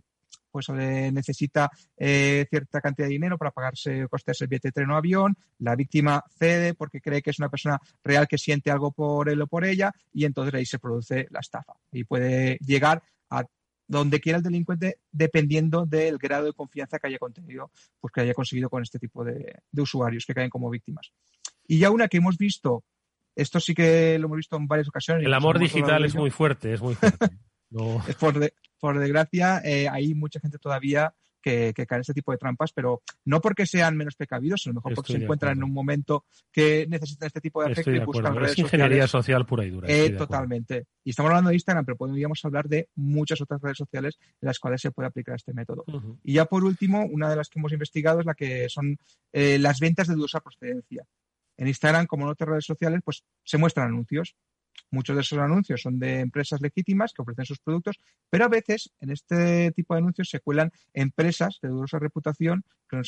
pues 0.51 0.69
eh, 0.71 1.11
necesita 1.13 1.71
eh, 1.97 2.47
cierta 2.49 2.81
cantidad 2.81 3.07
de 3.07 3.13
dinero 3.13 3.39
para 3.39 3.51
pagarse 3.51 4.07
costes 4.09 4.41
el 4.41 4.49
billete 4.49 4.69
de 4.69 4.73
tren 4.73 4.91
o 4.91 4.97
avión, 4.97 5.37
la 5.59 5.77
víctima 5.77 6.23
cede 6.39 6.75
porque 6.75 7.01
cree 7.01 7.23
que 7.23 7.31
es 7.31 7.39
una 7.39 7.49
persona 7.49 7.79
real 8.03 8.29
que 8.29 8.39
siente 8.39 8.71
algo 8.71 8.93
por 8.93 9.29
él 9.29 9.41
o 9.43 9.47
por 9.47 9.65
ella 9.65 9.93
y 10.13 10.25
entonces 10.25 10.55
ahí 10.55 10.67
se 10.67 10.79
produce 10.79 11.27
la 11.31 11.41
estafa 11.41 11.75
y 11.93 12.05
puede 12.05 12.59
llegar 12.59 13.03
a 13.31 13.45
donde 13.87 14.21
quiera 14.21 14.39
el 14.39 14.45
delincuente 14.45 14.99
dependiendo 15.13 15.85
del 15.87 16.19
grado 16.19 16.47
de 16.47 16.53
confianza 16.53 16.99
que 16.99 17.09
haya 17.09 17.19
contenido, 17.19 17.71
pues 18.01 18.13
que 18.13 18.23
haya 18.23 18.35
conseguido 18.35 18.71
con 18.71 18.83
este 18.83 18.99
tipo 18.99 19.25
de, 19.25 19.61
de 19.71 19.83
usuarios 19.83 20.25
que 20.25 20.35
caen 20.35 20.51
como 20.51 20.71
víctimas. 20.71 21.13
Y 21.67 21.79
ya 21.79 21.91
una 21.91 22.09
que 22.09 22.19
hemos 22.19 22.37
visto, 22.37 22.85
esto 23.35 23.61
sí 23.61 23.75
que 23.75 24.19
lo 24.19 24.27
hemos 24.27 24.37
visto 24.37 24.57
en 24.57 24.67
varias 24.67 24.89
ocasiones. 24.89 25.27
El 25.27 25.35
amor 25.35 25.59
digital 25.59 26.05
es 26.05 26.15
muy 26.15 26.31
fuerte, 26.31 26.75
es 26.75 26.81
muy 26.81 26.95
fuerte. 26.95 27.27
No. 27.71 28.01
es 28.07 28.15
por, 28.15 28.39
de, 28.39 28.55
por 28.85 28.99
desgracia, 28.99 29.63
eh, 29.65 29.89
hay 29.89 30.13
mucha 30.13 30.39
gente 30.41 30.59
todavía 30.59 31.15
que, 31.41 31.73
que, 31.75 31.87
cae 31.87 31.97
en 31.97 32.01
este 32.03 32.13
tipo 32.13 32.33
de 32.33 32.37
trampas, 32.37 32.71
pero 32.75 33.03
no 33.25 33.41
porque 33.41 33.65
sean 33.65 33.97
menos 33.97 34.15
precavidos, 34.15 34.61
sino 34.61 34.75
mejor 34.75 34.95
porque 34.95 35.15
se 35.15 35.23
encuentran 35.23 35.57
en 35.57 35.65
un 35.65 35.73
momento 35.73 36.27
que 36.53 36.87
necesitan 36.87 37.29
este 37.29 37.41
tipo 37.41 37.63
de 37.63 37.73
afecto 37.73 37.91
y 37.93 38.01
buscan 38.01 38.37
redes 38.37 38.53
es 38.53 38.59
ingeniería 38.59 39.07
social 39.07 39.47
pura 39.47 39.65
y 39.65 39.71
dura. 39.71 39.89
Eh, 39.91 40.11
totalmente. 40.11 40.85
Y 41.03 41.11
estamos 41.11 41.31
hablando 41.31 41.49
de 41.49 41.57
Instagram, 41.57 41.87
pero 41.87 41.97
podríamos 41.97 42.45
hablar 42.45 42.69
de 42.69 42.91
muchas 42.95 43.41
otras 43.41 43.63
redes 43.63 43.79
sociales 43.79 44.19
en 44.21 44.49
las 44.49 44.59
cuales 44.59 44.83
se 44.83 44.91
puede 44.91 45.09
aplicar 45.09 45.37
este 45.37 45.55
método. 45.55 45.85
Uh 45.87 45.93
-huh. 45.93 46.19
Y 46.23 46.35
ya 46.35 46.45
por 46.45 46.63
último, 46.63 47.07
una 47.07 47.31
de 47.31 47.37
las 47.37 47.49
que 47.49 47.59
hemos 47.59 47.73
investigado 47.73 48.21
es 48.21 48.27
la 48.27 48.35
que 48.35 48.69
son 48.69 48.99
eh, 49.33 49.59
las 49.59 49.81
ventas 49.81 50.09
de 50.09 50.15
dudosa 50.15 50.41
procedencia. 50.41 51.07
En 51.57 51.69
Instagram, 51.69 52.05
como 52.05 52.25
en 52.25 52.33
otras 52.33 52.51
redes 52.51 52.67
sociales, 52.67 53.01
pues 53.03 53.25
se 53.45 53.57
muestran 53.57 53.89
anuncios 53.89 54.37
Muchos 54.95 55.17
de 55.17 55.23
esos 55.23 55.39
anuncios 55.41 55.83
son 55.83 55.99
de 55.99 56.21
empresas 56.21 56.61
legítimas 56.61 57.13
que 57.13 57.23
ofrecen 57.23 57.45
sus 57.45 57.59
productos, 57.59 57.99
pero 58.31 58.45
a 58.45 58.49
veces 58.49 58.93
en 59.01 59.11
este 59.11 59.73
tipo 59.73 59.95
de 59.95 59.99
anuncios 59.99 60.29
se 60.29 60.39
cuelan 60.39 60.71
empresas 60.93 61.59
de 61.61 61.69
dudosa 61.69 61.99
reputación 61.99 62.65
que 62.89 63.03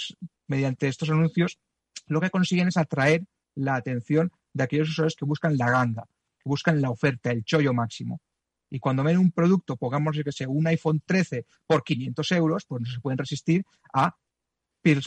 mediante 0.48 0.88
estos 0.88 1.10
anuncios 1.10 1.60
lo 2.06 2.20
que 2.20 2.30
consiguen 2.30 2.68
es 2.68 2.76
atraer 2.76 3.24
la 3.54 3.76
atención 3.76 4.32
de 4.52 4.64
aquellos 4.64 4.90
usuarios 4.90 5.14
que 5.14 5.24
buscan 5.24 5.56
la 5.56 5.70
ganga, 5.70 6.08
que 6.38 6.48
buscan 6.48 6.80
la 6.80 6.90
oferta, 6.90 7.30
el 7.30 7.44
chollo 7.44 7.72
máximo. 7.72 8.20
Y 8.68 8.80
cuando 8.80 9.04
ven 9.04 9.18
un 9.18 9.30
producto, 9.30 9.76
pongamos 9.76 10.18
que 10.24 10.32
sea 10.32 10.48
un 10.48 10.66
iPhone 10.66 11.00
13 11.06 11.46
por 11.68 11.84
500 11.84 12.32
euros, 12.32 12.64
pues 12.66 12.82
no 12.82 12.90
se 12.90 13.00
pueden 13.00 13.18
resistir 13.18 13.64
a 13.92 14.16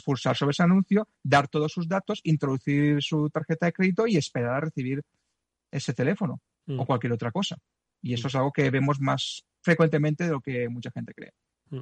pulsar 0.03 0.35
sobre 0.35 0.51
ese 0.51 0.63
anuncio, 0.63 1.07
dar 1.23 1.47
todos 1.47 1.71
sus 1.71 1.87
datos, 1.87 2.19
introducir 2.23 3.01
su 3.01 3.29
tarjeta 3.29 3.65
de 3.65 3.73
crédito 3.73 4.07
y 4.07 4.17
esperar 4.17 4.55
a 4.55 4.61
recibir 4.61 5.03
ese 5.71 5.93
teléfono 5.93 6.41
mm. 6.69 6.79
o 6.79 6.85
cualquier 6.85 7.13
otra 7.13 7.31
cosa. 7.31 7.57
Y 8.01 8.13
eso 8.13 8.27
mm. 8.27 8.29
es 8.29 8.35
algo 8.35 8.51
que 8.51 8.69
vemos 8.69 8.99
más 9.01 9.43
frecuentemente 9.61 10.23
de 10.25 10.31
lo 10.31 10.39
que 10.39 10.69
mucha 10.69 10.91
gente 10.91 11.13
cree. 11.13 11.33
Mm. 11.71 11.81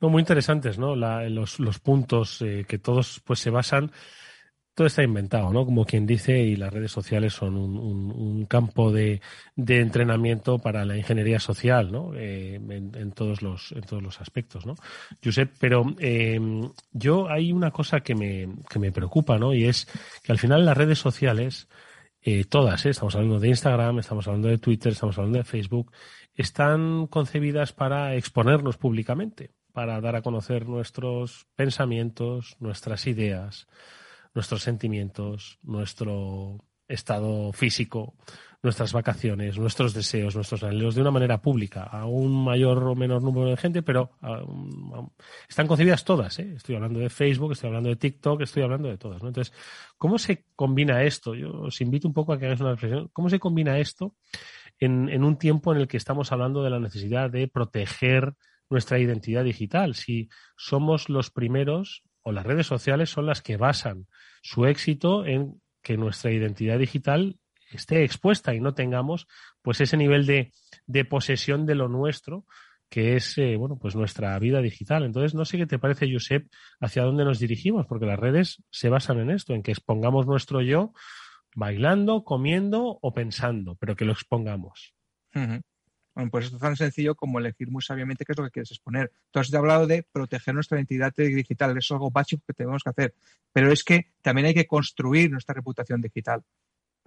No, 0.00 0.08
muy 0.08 0.20
interesantes, 0.20 0.78
¿no? 0.78 0.96
La, 0.96 1.28
los, 1.28 1.58
los, 1.60 1.78
puntos 1.78 2.40
eh, 2.42 2.64
que 2.66 2.78
todos 2.78 3.20
pues 3.24 3.40
se 3.40 3.50
basan. 3.50 3.90
Todo 4.74 4.86
está 4.86 5.02
inventado, 5.02 5.52
¿no? 5.52 5.64
Como 5.64 5.84
quien 5.84 6.06
dice, 6.06 6.38
y 6.38 6.54
las 6.54 6.72
redes 6.72 6.92
sociales 6.92 7.32
son 7.32 7.56
un, 7.56 7.76
un, 7.76 8.12
un 8.12 8.46
campo 8.46 8.92
de, 8.92 9.20
de, 9.56 9.80
entrenamiento 9.80 10.60
para 10.60 10.84
la 10.84 10.96
ingeniería 10.96 11.40
social, 11.40 11.90
¿no? 11.90 12.14
Eh, 12.14 12.54
en, 12.54 12.94
en, 12.94 13.10
todos 13.10 13.42
los, 13.42 13.72
en 13.72 13.82
todos 13.82 14.00
los 14.00 14.20
aspectos, 14.20 14.66
¿no? 14.66 14.76
Josep, 15.22 15.52
pero 15.58 15.84
eh, 15.98 16.40
yo 16.92 17.28
hay 17.28 17.50
una 17.50 17.72
cosa 17.72 18.00
que 18.02 18.14
me, 18.14 18.48
que 18.70 18.78
me 18.78 18.92
preocupa, 18.92 19.36
¿no? 19.36 19.52
Y 19.52 19.64
es 19.64 19.88
que 20.22 20.30
al 20.30 20.38
final 20.38 20.64
las 20.64 20.76
redes 20.76 21.00
sociales 21.00 21.66
eh, 22.30 22.44
todas, 22.44 22.84
¿eh? 22.84 22.90
estamos 22.90 23.14
hablando 23.14 23.40
de 23.40 23.48
Instagram, 23.48 24.00
estamos 24.00 24.26
hablando 24.26 24.48
de 24.48 24.58
Twitter, 24.58 24.92
estamos 24.92 25.16
hablando 25.16 25.38
de 25.38 25.44
Facebook, 25.44 25.92
están 26.34 27.06
concebidas 27.06 27.72
para 27.72 28.16
exponernos 28.16 28.76
públicamente, 28.76 29.54
para 29.72 29.98
dar 30.02 30.14
a 30.14 30.20
conocer 30.20 30.68
nuestros 30.68 31.46
pensamientos, 31.56 32.56
nuestras 32.60 33.06
ideas, 33.06 33.66
nuestros 34.34 34.62
sentimientos, 34.62 35.58
nuestro 35.62 36.58
estado 36.86 37.50
físico, 37.54 38.14
nuestras 38.62 38.92
vacaciones, 38.92 39.56
nuestros 39.56 39.94
deseos, 39.94 40.34
nuestros 40.34 40.62
anhelos 40.64 40.94
de 40.96 41.02
una 41.02 41.12
manera 41.12 41.40
pública, 41.40 41.84
a 41.84 42.06
un 42.06 42.44
mayor 42.44 42.82
o 42.82 42.94
menor 42.96 43.22
número 43.22 43.50
de 43.50 43.56
gente, 43.56 43.82
pero 43.82 44.10
están 45.48 45.66
concebidas 45.68 46.04
todas. 46.04 46.38
¿eh? 46.40 46.54
Estoy 46.56 46.74
hablando 46.74 46.98
de 46.98 47.08
Facebook, 47.08 47.52
estoy 47.52 47.68
hablando 47.68 47.88
de 47.88 47.96
TikTok, 47.96 48.42
estoy 48.42 48.64
hablando 48.64 48.88
de 48.88 48.98
todas. 48.98 49.22
Entonces, 49.22 49.54
¿cómo 49.96 50.18
se 50.18 50.44
combina 50.56 51.04
esto? 51.04 51.34
Yo 51.34 51.52
os 51.62 51.80
invito 51.80 52.08
un 52.08 52.14
poco 52.14 52.32
a 52.32 52.38
que 52.38 52.46
hagáis 52.46 52.60
una 52.60 52.72
reflexión. 52.72 53.08
¿Cómo 53.12 53.30
se 53.30 53.38
combina 53.38 53.78
esto 53.78 54.16
en, 54.80 55.08
en 55.08 55.22
un 55.22 55.38
tiempo 55.38 55.72
en 55.72 55.80
el 55.80 55.86
que 55.86 55.96
estamos 55.96 56.32
hablando 56.32 56.64
de 56.64 56.70
la 56.70 56.80
necesidad 56.80 57.30
de 57.30 57.46
proteger 57.46 58.34
nuestra 58.68 58.98
identidad 58.98 59.44
digital? 59.44 59.94
Si 59.94 60.30
somos 60.56 61.08
los 61.08 61.30
primeros 61.30 62.02
o 62.22 62.32
las 62.32 62.44
redes 62.44 62.66
sociales 62.66 63.08
son 63.08 63.26
las 63.26 63.40
que 63.40 63.56
basan 63.56 64.08
su 64.42 64.66
éxito 64.66 65.24
en 65.24 65.62
que 65.80 65.96
nuestra 65.96 66.32
identidad 66.32 66.78
digital 66.78 67.38
esté 67.72 68.04
expuesta 68.04 68.54
y 68.54 68.60
no 68.60 68.74
tengamos 68.74 69.26
pues 69.62 69.80
ese 69.80 69.96
nivel 69.96 70.26
de, 70.26 70.52
de 70.86 71.04
posesión 71.04 71.66
de 71.66 71.74
lo 71.74 71.88
nuestro 71.88 72.46
que 72.88 73.16
es 73.16 73.36
eh, 73.38 73.56
bueno 73.56 73.78
pues 73.78 73.94
nuestra 73.94 74.38
vida 74.38 74.60
digital. 74.60 75.04
Entonces 75.04 75.34
no 75.34 75.44
sé 75.44 75.58
qué 75.58 75.66
te 75.66 75.78
parece, 75.78 76.10
Josep, 76.12 76.48
hacia 76.80 77.02
dónde 77.02 77.24
nos 77.24 77.38
dirigimos, 77.38 77.86
porque 77.86 78.06
las 78.06 78.18
redes 78.18 78.62
se 78.70 78.88
basan 78.88 79.18
en 79.20 79.30
esto, 79.30 79.54
en 79.54 79.62
que 79.62 79.72
expongamos 79.72 80.26
nuestro 80.26 80.62
yo 80.62 80.92
bailando, 81.54 82.24
comiendo 82.24 82.98
o 83.00 83.12
pensando, 83.12 83.74
pero 83.76 83.96
que 83.96 84.04
lo 84.04 84.12
expongamos. 84.12 84.94
Bueno, 86.14 86.30
pues 86.30 86.46
esto 86.46 86.56
es 86.56 86.62
tan 86.62 86.76
sencillo 86.76 87.14
como 87.14 87.38
elegir 87.38 87.70
muy 87.70 87.80
sabiamente 87.80 88.24
qué 88.24 88.32
es 88.32 88.38
lo 88.38 88.44
que 88.44 88.50
quieres 88.50 88.72
exponer. 88.72 89.12
Tú 89.30 89.38
has 89.38 89.54
hablado 89.54 89.86
de 89.86 90.04
proteger 90.10 90.52
nuestra 90.52 90.78
identidad 90.78 91.14
digital, 91.14 91.76
es 91.76 91.90
algo 91.92 92.10
básico 92.10 92.42
que 92.46 92.54
tenemos 92.54 92.82
que 92.82 92.90
hacer, 92.90 93.14
pero 93.52 93.70
es 93.70 93.84
que 93.84 94.10
también 94.20 94.46
hay 94.46 94.54
que 94.54 94.66
construir 94.66 95.30
nuestra 95.30 95.54
reputación 95.54 96.00
digital. 96.00 96.42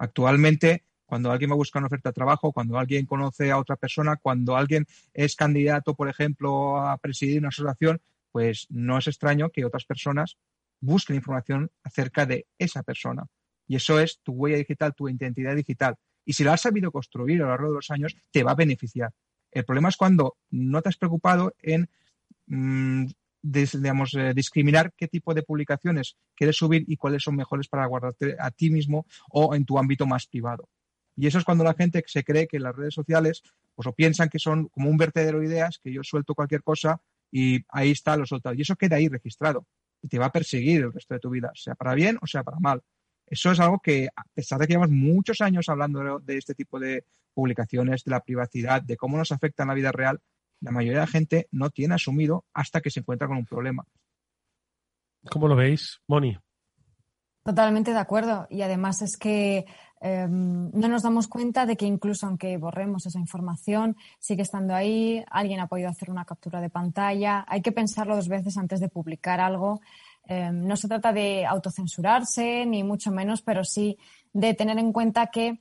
Actualmente, 0.02 0.82
cuando 1.06 1.30
alguien 1.30 1.50
va 1.50 1.54
a 1.54 1.62
buscar 1.62 1.78
una 1.78 1.86
oferta 1.86 2.08
de 2.08 2.14
trabajo, 2.14 2.50
cuando 2.50 2.76
alguien 2.76 3.06
conoce 3.06 3.52
a 3.52 3.58
otra 3.58 3.76
persona, 3.76 4.16
cuando 4.16 4.56
alguien 4.56 4.84
es 5.14 5.36
candidato, 5.36 5.94
por 5.94 6.08
ejemplo, 6.08 6.76
a 6.78 6.98
presidir 6.98 7.38
una 7.38 7.50
asociación, 7.50 8.00
pues 8.32 8.66
no 8.68 8.98
es 8.98 9.06
extraño 9.06 9.50
que 9.50 9.64
otras 9.64 9.84
personas 9.84 10.38
busquen 10.80 11.14
información 11.14 11.70
acerca 11.84 12.26
de 12.26 12.48
esa 12.58 12.82
persona. 12.82 13.28
Y 13.68 13.76
eso 13.76 14.00
es 14.00 14.18
tu 14.24 14.32
huella 14.32 14.56
digital, 14.56 14.92
tu 14.92 15.08
identidad 15.08 15.54
digital. 15.54 15.94
Y 16.24 16.32
si 16.32 16.42
la 16.42 16.54
has 16.54 16.62
sabido 16.62 16.90
construir 16.90 17.40
a 17.40 17.44
lo 17.44 17.50
largo 17.50 17.68
de 17.68 17.76
los 17.76 17.90
años, 17.92 18.16
te 18.32 18.42
va 18.42 18.52
a 18.52 18.56
beneficiar. 18.56 19.12
El 19.52 19.64
problema 19.64 19.88
es 19.88 19.96
cuando 19.96 20.36
no 20.50 20.82
te 20.82 20.88
has 20.88 20.96
preocupado 20.96 21.54
en 21.60 21.88
mmm, 22.46 23.06
digamos, 23.42 24.14
eh, 24.14 24.32
discriminar 24.34 24.92
qué 24.96 25.08
tipo 25.08 25.34
de 25.34 25.42
publicaciones 25.42 26.16
quieres 26.34 26.56
subir 26.56 26.84
y 26.86 26.96
cuáles 26.96 27.22
son 27.22 27.36
mejores 27.36 27.68
para 27.68 27.86
guardarte 27.86 28.36
a 28.38 28.50
ti 28.50 28.70
mismo 28.70 29.06
o 29.30 29.54
en 29.54 29.64
tu 29.64 29.78
ámbito 29.78 30.06
más 30.06 30.26
privado. 30.26 30.68
Y 31.16 31.26
eso 31.26 31.38
es 31.38 31.44
cuando 31.44 31.64
la 31.64 31.74
gente 31.74 32.02
se 32.06 32.24
cree 32.24 32.46
que 32.46 32.58
las 32.58 32.74
redes 32.74 32.94
sociales, 32.94 33.42
pues 33.74 33.86
o 33.86 33.92
piensan 33.92 34.28
que 34.28 34.38
son 34.38 34.68
como 34.68 34.88
un 34.88 34.96
vertedero 34.96 35.40
de 35.40 35.46
ideas, 35.46 35.78
que 35.82 35.92
yo 35.92 36.02
suelto 36.02 36.34
cualquier 36.34 36.62
cosa 36.62 37.00
y 37.30 37.60
ahí 37.68 37.90
está 37.90 38.16
lo 38.16 38.26
soltado. 38.26 38.54
Y 38.54 38.62
eso 38.62 38.76
queda 38.76 38.96
ahí 38.96 39.08
registrado 39.08 39.66
y 40.00 40.08
te 40.08 40.18
va 40.18 40.26
a 40.26 40.32
perseguir 40.32 40.82
el 40.82 40.92
resto 40.92 41.14
de 41.14 41.20
tu 41.20 41.30
vida, 41.30 41.50
sea 41.54 41.74
para 41.74 41.94
bien 41.94 42.18
o 42.22 42.26
sea 42.26 42.42
para 42.42 42.58
mal. 42.60 42.82
Eso 43.26 43.50
es 43.50 43.60
algo 43.60 43.80
que, 43.80 44.08
a 44.14 44.24
pesar 44.34 44.58
de 44.58 44.66
que 44.66 44.74
llevamos 44.74 44.90
muchos 44.90 45.40
años 45.40 45.68
hablando 45.68 46.18
de 46.18 46.36
este 46.36 46.54
tipo 46.54 46.78
de 46.78 47.04
publicaciones, 47.32 48.04
de 48.04 48.10
la 48.10 48.20
privacidad, 48.20 48.82
de 48.82 48.96
cómo 48.96 49.16
nos 49.16 49.32
afecta 49.32 49.62
en 49.62 49.68
la 49.68 49.74
vida 49.74 49.90
real, 49.90 50.20
la 50.62 50.70
mayoría 50.70 51.00
de 51.00 51.06
la 51.06 51.12
gente 51.12 51.48
no 51.50 51.70
tiene 51.70 51.94
asumido 51.94 52.44
hasta 52.54 52.80
que 52.80 52.90
se 52.90 53.00
encuentra 53.00 53.28
con 53.28 53.36
un 53.36 53.46
problema. 53.46 53.84
¿Cómo 55.30 55.48
lo 55.48 55.56
veis, 55.56 56.00
Moni? 56.08 56.36
Totalmente 57.44 57.92
de 57.92 57.98
acuerdo. 57.98 58.46
Y 58.50 58.62
además 58.62 59.02
es 59.02 59.16
que 59.16 59.66
eh, 60.00 60.26
no 60.28 60.88
nos 60.88 61.02
damos 61.02 61.28
cuenta 61.28 61.66
de 61.66 61.76
que 61.76 61.86
incluso 61.86 62.26
aunque 62.26 62.56
borremos 62.56 63.06
esa 63.06 63.18
información, 63.18 63.96
sigue 64.18 64.42
estando 64.42 64.74
ahí, 64.74 65.24
alguien 65.30 65.60
ha 65.60 65.66
podido 65.66 65.88
hacer 65.88 66.10
una 66.10 66.24
captura 66.24 66.60
de 66.60 66.70
pantalla. 66.70 67.44
Hay 67.48 67.62
que 67.62 67.72
pensarlo 67.72 68.16
dos 68.16 68.28
veces 68.28 68.56
antes 68.56 68.80
de 68.80 68.88
publicar 68.88 69.40
algo. 69.40 69.80
Eh, 70.28 70.50
no 70.52 70.76
se 70.76 70.88
trata 70.88 71.12
de 71.12 71.44
autocensurarse, 71.44 72.64
ni 72.66 72.84
mucho 72.84 73.10
menos, 73.10 73.42
pero 73.42 73.64
sí 73.64 73.98
de 74.32 74.54
tener 74.54 74.78
en 74.78 74.92
cuenta 74.92 75.26
que 75.26 75.60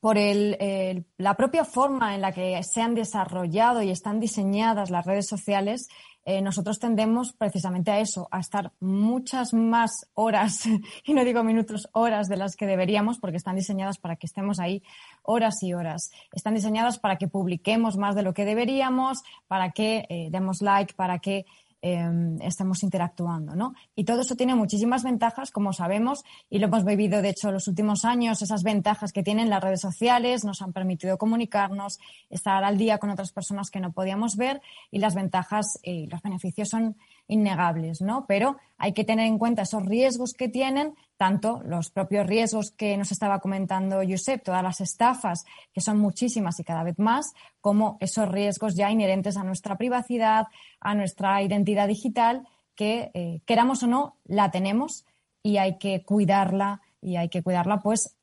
por 0.00 0.16
el, 0.16 1.06
la 1.18 1.34
propia 1.34 1.64
forma 1.64 2.14
en 2.14 2.22
la 2.22 2.32
que 2.32 2.60
se 2.62 2.80
han 2.80 2.94
desarrollado 2.94 3.82
y 3.82 3.90
están 3.90 4.18
diseñadas 4.18 4.90
las 4.90 5.04
redes 5.04 5.28
sociales, 5.28 5.88
eh, 6.26 6.42
nosotros 6.42 6.78
tendemos 6.78 7.32
precisamente 7.32 7.90
a 7.90 7.98
eso, 7.98 8.28
a 8.30 8.40
estar 8.40 8.72
muchas 8.78 9.54
más 9.54 10.06
horas, 10.14 10.64
y 11.04 11.14
no 11.14 11.24
digo 11.24 11.42
minutos, 11.42 11.88
horas 11.92 12.28
de 12.28 12.36
las 12.36 12.56
que 12.56 12.66
deberíamos, 12.66 13.18
porque 13.18 13.38
están 13.38 13.56
diseñadas 13.56 13.98
para 13.98 14.16
que 14.16 14.26
estemos 14.26 14.60
ahí 14.60 14.82
horas 15.22 15.62
y 15.62 15.72
horas. 15.72 16.10
Están 16.32 16.54
diseñadas 16.54 16.98
para 16.98 17.16
que 17.16 17.28
publiquemos 17.28 17.96
más 17.96 18.14
de 18.14 18.22
lo 18.22 18.34
que 18.34 18.44
deberíamos, 18.44 19.22
para 19.48 19.70
que 19.70 20.04
eh, 20.10 20.28
demos 20.30 20.60
like, 20.60 20.94
para 20.94 21.20
que 21.20 21.46
Em, 21.82 22.38
estamos 22.42 22.82
interactuando, 22.82 23.56
¿no? 23.56 23.72
Y 23.94 24.04
todo 24.04 24.20
eso 24.20 24.36
tiene 24.36 24.54
muchísimas 24.54 25.02
ventajas, 25.02 25.50
como 25.50 25.72
sabemos, 25.72 26.24
y 26.50 26.58
lo 26.58 26.66
hemos 26.66 26.84
vivido, 26.84 27.22
de 27.22 27.30
hecho, 27.30 27.50
los 27.52 27.68
últimos 27.68 28.04
años, 28.04 28.42
esas 28.42 28.62
ventajas 28.62 29.12
que 29.12 29.22
tienen 29.22 29.48
las 29.48 29.62
redes 29.62 29.80
sociales 29.80 30.44
nos 30.44 30.60
han 30.60 30.74
permitido 30.74 31.16
comunicarnos, 31.16 31.98
estar 32.28 32.64
al 32.64 32.76
día 32.76 32.98
con 32.98 33.08
otras 33.08 33.32
personas 33.32 33.70
que 33.70 33.80
no 33.80 33.92
podíamos 33.92 34.36
ver, 34.36 34.60
y 34.90 34.98
las 34.98 35.14
ventajas 35.14 35.78
y 35.82 36.06
los 36.08 36.20
beneficios 36.20 36.68
son 36.68 36.96
innegables, 37.30 38.00
¿no? 38.00 38.26
Pero 38.26 38.56
hay 38.76 38.92
que 38.92 39.04
tener 39.04 39.26
en 39.26 39.38
cuenta 39.38 39.62
esos 39.62 39.86
riesgos 39.86 40.32
que 40.32 40.48
tienen, 40.48 40.94
tanto 41.16 41.62
los 41.64 41.90
propios 41.90 42.26
riesgos 42.26 42.70
que 42.70 42.96
nos 42.96 43.12
estaba 43.12 43.40
comentando 43.40 44.02
Josep, 44.06 44.42
todas 44.42 44.62
las 44.62 44.80
estafas, 44.80 45.44
que 45.72 45.80
son 45.80 45.98
muchísimas 45.98 46.58
y 46.60 46.64
cada 46.64 46.82
vez 46.82 46.98
más, 46.98 47.32
como 47.60 47.96
esos 48.00 48.28
riesgos 48.28 48.74
ya 48.74 48.90
inherentes 48.90 49.36
a 49.36 49.44
nuestra 49.44 49.76
privacidad, 49.76 50.46
a 50.80 50.94
nuestra 50.94 51.42
identidad 51.42 51.88
digital, 51.88 52.46
que 52.74 53.10
eh, 53.14 53.40
queramos 53.46 53.82
o 53.82 53.86
no, 53.86 54.16
la 54.24 54.50
tenemos 54.50 55.04
y 55.42 55.58
hay 55.58 55.78
que 55.78 56.02
cuidarla 56.02 56.80
y 57.00 57.16
hay 57.16 57.28
que 57.28 57.42
cuidarla 57.42 57.80
pues 57.80 58.16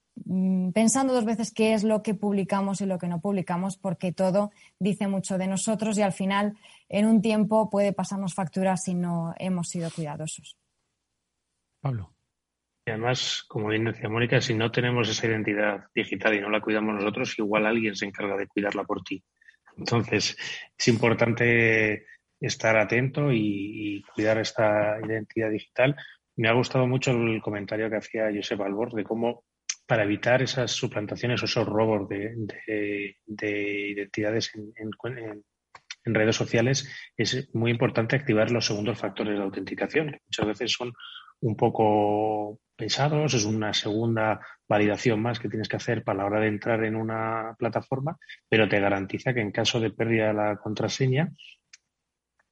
pensando 0.73 1.13
dos 1.13 1.25
veces 1.25 1.53
qué 1.53 1.73
es 1.73 1.83
lo 1.83 2.01
que 2.01 2.13
publicamos 2.13 2.81
y 2.81 2.85
lo 2.85 2.97
que 2.97 3.07
no 3.07 3.21
publicamos, 3.21 3.77
porque 3.77 4.11
todo 4.11 4.51
dice 4.79 5.07
mucho 5.07 5.37
de 5.37 5.47
nosotros 5.47 5.97
y 5.97 6.01
al 6.01 6.13
final 6.13 6.57
en 6.89 7.05
un 7.05 7.21
tiempo 7.21 7.69
puede 7.69 7.93
pasarnos 7.93 8.33
facturas 8.33 8.83
si 8.83 8.93
no 8.93 9.33
hemos 9.37 9.69
sido 9.69 9.89
cuidadosos. 9.91 10.57
Pablo. 11.81 12.13
Y 12.85 12.91
además, 12.91 13.43
como 13.47 13.67
bien 13.67 13.83
decía 13.83 14.09
Mónica, 14.09 14.39
si 14.39 14.53
no 14.53 14.71
tenemos 14.71 15.09
esa 15.09 15.27
identidad 15.27 15.87
digital 15.93 16.35
y 16.35 16.39
no 16.39 16.49
la 16.49 16.61
cuidamos 16.61 16.95
nosotros, 16.95 17.37
igual 17.37 17.65
alguien 17.65 17.95
se 17.95 18.05
encarga 18.05 18.37
de 18.37 18.47
cuidarla 18.47 18.85
por 18.85 19.03
ti. 19.03 19.21
Entonces, 19.77 20.37
es 20.77 20.87
importante 20.87 22.05
estar 22.39 22.77
atento 22.77 23.31
y, 23.31 23.97
y 23.97 24.01
cuidar 24.03 24.37
esta 24.37 24.97
identidad 25.05 25.49
digital. 25.49 25.97
Me 26.37 26.47
ha 26.47 26.53
gustado 26.53 26.87
mucho 26.87 27.11
el 27.11 27.41
comentario 27.41 27.89
que 27.89 27.97
hacía 27.97 28.31
Josep 28.33 28.61
Albor 28.61 28.93
de 28.93 29.03
cómo 29.03 29.43
para 29.87 30.03
evitar 30.03 30.41
esas 30.41 30.71
suplantaciones 30.71 31.41
o 31.41 31.45
esos 31.45 31.65
robos 31.65 32.07
de, 32.09 33.15
identidades 33.25 34.51
en, 34.53 35.43
redes 36.13 36.35
sociales, 36.35 36.89
es 37.17 37.53
muy 37.53 37.71
importante 37.71 38.15
activar 38.15 38.51
los 38.51 38.65
segundos 38.65 38.97
factores 38.97 39.37
de 39.37 39.43
autenticación, 39.43 40.11
que 40.11 40.21
muchas 40.25 40.45
veces 40.47 40.71
son 40.71 40.93
un 41.41 41.55
poco 41.55 42.59
pesados, 42.77 43.33
es 43.33 43.45
una 43.45 43.73
segunda 43.73 44.39
validación 44.69 45.21
más 45.21 45.39
que 45.39 45.49
tienes 45.49 45.67
que 45.67 45.75
hacer 45.75 46.03
para 46.03 46.19
la 46.19 46.25
hora 46.25 46.39
de 46.39 46.47
entrar 46.47 46.83
en 46.85 46.95
una 46.95 47.55
plataforma, 47.57 48.17
pero 48.47 48.69
te 48.69 48.79
garantiza 48.79 49.33
que 49.33 49.41
en 49.41 49.51
caso 49.51 49.79
de 49.79 49.91
pérdida 49.91 50.27
de 50.27 50.33
la 50.33 50.57
contraseña, 50.57 51.33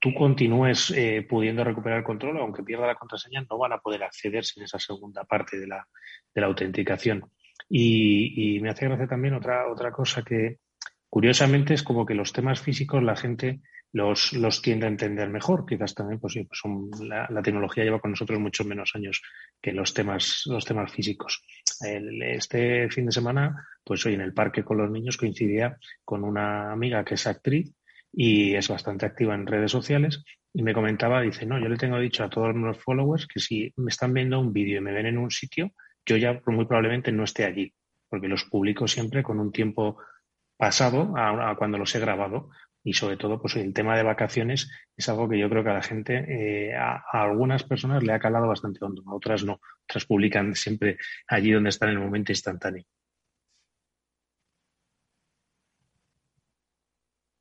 tú 0.05 0.13
continúes 0.13 0.91
eh, 0.91 1.25
pudiendo 1.27 1.63
recuperar 1.63 1.97
el 1.97 2.03
control, 2.03 2.37
aunque 2.37 2.61
pierda 2.61 2.85
la 2.85 2.93
contraseña, 2.93 3.43
no 3.49 3.57
van 3.57 3.73
a 3.73 3.79
poder 3.79 4.03
acceder 4.03 4.45
sin 4.45 4.61
esa 4.61 4.77
segunda 4.77 5.23
parte 5.23 5.57
de 5.57 5.65
la, 5.65 5.87
autenticación. 6.45 7.31
Y, 7.67 8.59
me 8.61 8.69
hace 8.69 8.85
gracia 8.85 9.07
también 9.07 9.33
otra, 9.33 9.91
cosa 9.91 10.21
que, 10.21 10.59
curiosamente, 11.09 11.73
es 11.73 11.81
como 11.81 12.05
que 12.05 12.13
los 12.13 12.31
temas 12.33 12.61
físicos 12.61 13.01
la 13.01 13.15
gente 13.15 13.61
los, 13.93 14.33
los 14.33 14.61
tiende 14.61 14.85
a 14.85 14.89
entender 14.89 15.27
mejor. 15.27 15.65
Quizás 15.65 15.95
también, 15.95 16.19
pues, 16.19 16.35
pues 16.35 16.99
la, 16.99 17.41
tecnología 17.41 17.83
lleva 17.83 17.99
con 17.99 18.11
nosotros 18.11 18.39
muchos 18.39 18.67
menos 18.67 18.91
años 18.93 19.23
que 19.59 19.71
los 19.71 19.91
temas 19.95 20.45
físicos. 20.93 21.43
este 21.81 22.91
fin 22.91 23.07
de 23.07 23.11
semana, 23.11 23.67
pues 23.83 24.05
hoy 24.05 24.13
en 24.13 24.21
el 24.21 24.35
parque 24.35 24.63
con 24.63 24.77
los 24.77 24.91
niños 24.91 25.17
coincidía 25.17 25.79
con 26.03 26.23
una 26.23 26.71
amiga 26.71 27.03
que 27.03 27.15
es 27.15 27.25
actriz 27.25 27.73
y 28.15 28.55
es 28.55 28.69
bastante 28.69 29.05
activa 29.05 29.35
en 29.35 29.45
redes 29.45 29.71
sociales 29.71 30.23
y 30.53 30.63
me 30.63 30.73
comentaba, 30.73 31.21
dice, 31.21 31.45
no, 31.45 31.59
yo 31.59 31.67
le 31.67 31.75
tengo 31.75 31.99
dicho 31.99 32.23
a 32.23 32.29
todos 32.29 32.55
los 32.55 32.77
followers 32.77 33.27
que 33.27 33.41
si 33.41 33.73
me 33.75 33.89
están 33.89 34.13
viendo 34.13 34.39
un 34.39 34.53
vídeo 34.53 34.77
y 34.77 34.81
me 34.81 34.93
ven 34.93 35.07
en 35.07 35.17
un 35.17 35.29
sitio, 35.29 35.71
yo 36.05 36.15
ya 36.15 36.41
muy 36.45 36.65
probablemente 36.65 37.11
no 37.11 37.25
esté 37.25 37.43
allí, 37.43 37.73
porque 38.07 38.29
los 38.29 38.45
publico 38.45 38.87
siempre 38.87 39.21
con 39.21 39.39
un 39.39 39.51
tiempo 39.51 39.97
pasado 40.55 41.13
a, 41.17 41.55
cuando 41.57 41.77
los 41.77 41.93
he 41.93 41.99
grabado 41.99 42.49
y 42.85 42.93
sobre 42.93 43.17
todo 43.17 43.41
pues 43.41 43.57
el 43.57 43.73
tema 43.73 43.97
de 43.97 44.03
vacaciones 44.03 44.71
es 44.95 45.09
algo 45.09 45.27
que 45.27 45.37
yo 45.37 45.49
creo 45.49 45.63
que 45.65 45.71
a 45.71 45.73
la 45.73 45.81
gente, 45.81 46.23
eh, 46.69 46.73
a, 46.73 47.03
a, 47.11 47.23
algunas 47.23 47.63
personas 47.63 48.01
le 48.03 48.13
ha 48.13 48.19
calado 48.19 48.47
bastante 48.47 48.79
hondo, 48.85 49.03
a 49.07 49.13
otras 49.13 49.43
no, 49.43 49.59
otras 49.83 50.05
publican 50.05 50.55
siempre 50.55 50.97
allí 51.27 51.51
donde 51.51 51.69
están 51.69 51.89
en 51.89 51.95
el 51.95 52.03
momento 52.05 52.31
instantáneo. 52.31 52.85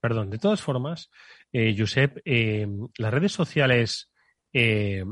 Perdón, 0.05 0.29
de 0.29 0.37
todas 0.37 0.61
formas, 0.61 1.11
eh, 1.51 1.75
Josep, 1.79 2.19
eh, 2.27 2.67
las 2.99 3.11
redes 3.11 3.33
sociales, 3.33 4.13
eh, 4.53 5.03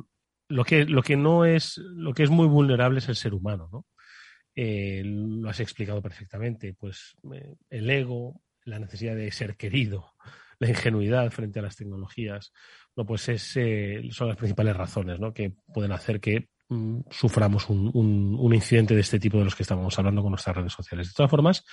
lo, 0.49 0.65
que, 0.65 0.85
lo 0.85 1.03
que 1.03 1.17
no 1.17 1.47
es, 1.47 1.79
lo 1.79 2.13
que 2.13 2.25
es 2.25 2.29
muy 2.29 2.47
vulnerable 2.47 2.99
es 2.99 3.09
el 3.09 3.17
ser 3.17 3.33
humano, 3.33 3.71
¿no? 3.73 3.87
lo 4.55 5.49
has 5.49 5.61
explicado 5.61 6.03
perfectamente, 6.03 6.75
pues 6.75 7.17
el 7.71 7.89
ego, 7.89 8.43
la 8.67 8.79
necesidad 8.79 9.17
de 9.17 9.33
ser 9.33 9.57
querido, 9.57 10.13
la 10.59 10.69
ingenuidad 10.69 11.31
frente 11.31 11.61
a 11.61 11.63
las 11.63 11.77
tecnologías, 11.77 12.53
no, 12.95 13.07
pues 13.07 13.31
es, 13.31 13.59
son 14.15 14.29
las 14.29 14.37
principales 14.37 14.77
razones 14.77 15.19
¿no? 15.19 15.33
que 15.33 15.55
pueden 15.73 15.93
hacer 15.93 16.21
que 16.21 16.51
suframos 17.11 17.69
un, 17.69 18.51
incidente 18.53 18.95
de 18.95 19.01
este 19.01 19.19
tipo 19.19 19.39
de 19.39 19.45
los 19.45 19.55
que 19.55 19.63
estamos 19.63 19.99
hablando 19.99 20.23
con 20.23 20.31
nuestras 20.31 20.57
redes 20.57 20.73
sociales. 20.73 21.09
De 21.09 21.15
todas 21.15 21.31
formas, 21.31 21.65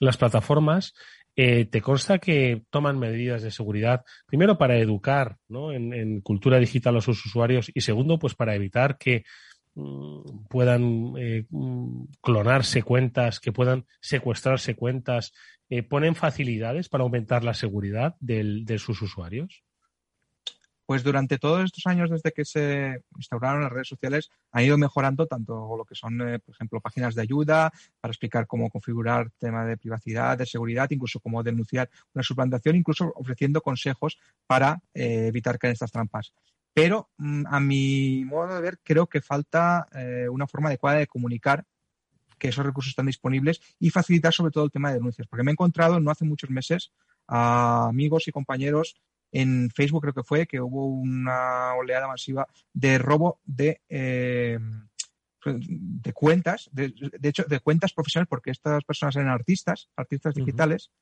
las 0.00 0.16
plataformas 0.16 0.94
eh, 1.36 1.64
¿Te 1.64 1.82
consta 1.82 2.18
que 2.18 2.62
toman 2.70 2.98
medidas 2.98 3.42
de 3.42 3.50
seguridad, 3.50 4.04
primero 4.26 4.56
para 4.56 4.78
educar 4.78 5.38
en, 5.48 6.20
cultura 6.20 6.58
digital 6.58 6.96
a 6.96 7.00
sus 7.00 7.26
usuarios 7.26 7.72
y 7.74 7.80
segundo, 7.80 8.20
pues 8.20 8.36
para 8.36 8.54
evitar 8.54 8.98
que 8.98 9.24
mm, 9.74 10.46
puedan 10.48 11.14
eh, 11.18 11.44
mm, 11.50 12.04
clonarse 12.20 12.84
cuentas, 12.84 13.40
que 13.40 13.50
puedan 13.50 13.84
secuestrarse 14.00 14.76
cuentas? 14.76 15.32
Eh, 15.68 15.82
¿Ponen 15.82 16.14
facilidades 16.14 16.88
para 16.88 17.02
aumentar 17.02 17.42
la 17.42 17.54
seguridad 17.54 18.14
de 18.20 18.78
sus 18.78 19.02
usuarios? 19.02 19.64
Pues 20.86 21.02
durante 21.02 21.38
todos 21.38 21.64
estos 21.64 21.86
años 21.86 22.10
desde 22.10 22.32
que 22.32 22.44
se 22.44 23.02
instauraron 23.16 23.62
las 23.62 23.72
redes 23.72 23.88
sociales 23.88 24.30
han 24.52 24.64
ido 24.64 24.76
mejorando 24.76 25.26
tanto 25.26 25.76
lo 25.76 25.84
que 25.84 25.94
son, 25.94 26.20
eh, 26.20 26.38
por 26.38 26.54
ejemplo, 26.54 26.80
páginas 26.80 27.14
de 27.14 27.22
ayuda 27.22 27.72
para 28.00 28.12
explicar 28.12 28.46
cómo 28.46 28.70
configurar 28.70 29.30
tema 29.38 29.64
de 29.64 29.76
privacidad, 29.76 30.36
de 30.36 30.46
seguridad, 30.46 30.90
incluso 30.90 31.20
cómo 31.20 31.42
denunciar 31.42 31.88
una 32.12 32.22
suplantación, 32.22 32.76
incluso 32.76 33.12
ofreciendo 33.16 33.60
consejos 33.60 34.18
para 34.46 34.80
eh, 34.92 35.26
evitar 35.28 35.58
caer 35.58 35.70
en 35.70 35.74
estas 35.74 35.92
trampas. 35.92 36.32
Pero 36.74 37.10
mm, 37.16 37.44
a 37.46 37.60
mi 37.60 38.24
modo 38.24 38.54
de 38.54 38.60
ver, 38.60 38.78
creo 38.82 39.06
que 39.06 39.22
falta 39.22 39.86
eh, 39.94 40.28
una 40.28 40.46
forma 40.46 40.68
adecuada 40.68 40.98
de 40.98 41.06
comunicar 41.06 41.64
que 42.38 42.48
esos 42.48 42.66
recursos 42.66 42.90
están 42.90 43.06
disponibles 43.06 43.60
y 43.78 43.90
facilitar 43.90 44.32
sobre 44.34 44.50
todo 44.50 44.64
el 44.64 44.70
tema 44.70 44.88
de 44.88 44.96
denuncias. 44.96 45.26
Porque 45.28 45.44
me 45.44 45.50
he 45.50 45.54
encontrado 45.54 46.00
no 46.00 46.10
hace 46.10 46.24
muchos 46.24 46.50
meses 46.50 46.92
a 47.26 47.86
amigos 47.88 48.28
y 48.28 48.32
compañeros 48.32 48.96
en 49.34 49.68
Facebook 49.70 50.02
creo 50.02 50.14
que 50.14 50.22
fue, 50.22 50.46
que 50.46 50.60
hubo 50.60 50.86
una 50.86 51.74
oleada 51.74 52.06
masiva 52.06 52.46
de 52.72 52.98
robo 52.98 53.40
de, 53.44 53.80
eh, 53.88 54.60
de 55.44 56.12
cuentas, 56.12 56.70
de, 56.72 56.94
hecho, 57.20 57.42
de 57.42 57.58
cuentas 57.58 57.92
profesionales, 57.92 58.28
porque 58.30 58.52
estas 58.52 58.84
personas 58.84 59.16
eran 59.16 59.28
artistas, 59.28 59.90
artistas 59.96 60.36
digitales, 60.36 60.92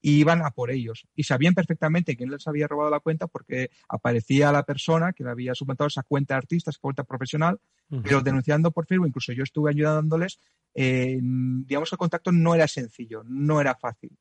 y 0.00 0.20
iban 0.20 0.42
a 0.42 0.52
por 0.52 0.70
ellos. 0.70 1.08
Y 1.16 1.24
sabían 1.24 1.54
perfectamente 1.54 2.16
quién 2.16 2.30
les 2.30 2.46
había 2.46 2.68
robado 2.68 2.90
la 2.90 3.00
cuenta 3.00 3.26
porque 3.26 3.70
aparecía 3.88 4.52
la 4.52 4.62
persona 4.62 5.12
que 5.12 5.24
le 5.24 5.30
había 5.30 5.54
suplantado 5.54 5.88
esa 5.88 6.04
cuenta 6.04 6.34
de 6.34 6.38
artista, 6.38 6.70
esa 6.70 6.80
cuenta 6.80 7.02
profesional, 7.02 7.60
pero 8.04 8.20
denunciando 8.20 8.70
por 8.70 8.86
Facebook, 8.86 9.08
incluso 9.08 9.32
yo 9.32 9.42
estuve 9.42 9.70
ayudándoles, 9.70 10.38
eh, 10.74 11.18
digamos 11.20 11.90
que 11.90 11.94
el 11.96 11.98
contacto 11.98 12.30
no 12.30 12.54
era 12.54 12.68
sencillo, 12.68 13.24
no 13.26 13.60
era 13.60 13.74
fácil. 13.74 14.16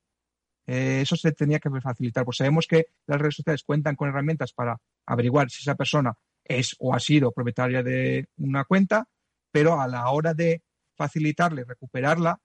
Eh, 0.73 1.01
eso 1.01 1.17
se 1.17 1.33
tenía 1.33 1.59
que 1.59 1.69
facilitar. 1.81 2.23
Pues 2.23 2.37
sabemos 2.37 2.65
que 2.65 2.85
las 3.05 3.19
redes 3.19 3.35
sociales 3.35 3.63
cuentan 3.63 3.97
con 3.97 4.07
herramientas 4.07 4.53
para 4.53 4.77
averiguar 5.05 5.49
si 5.49 5.59
esa 5.63 5.75
persona 5.75 6.13
es 6.45 6.77
o 6.79 6.95
ha 6.95 6.99
sido 6.99 7.33
propietaria 7.33 7.83
de 7.83 8.29
una 8.37 8.63
cuenta, 8.63 9.05
pero 9.51 9.81
a 9.81 9.87
la 9.89 10.09
hora 10.11 10.33
de 10.33 10.61
facilitarle, 10.95 11.65
recuperarla, 11.65 12.39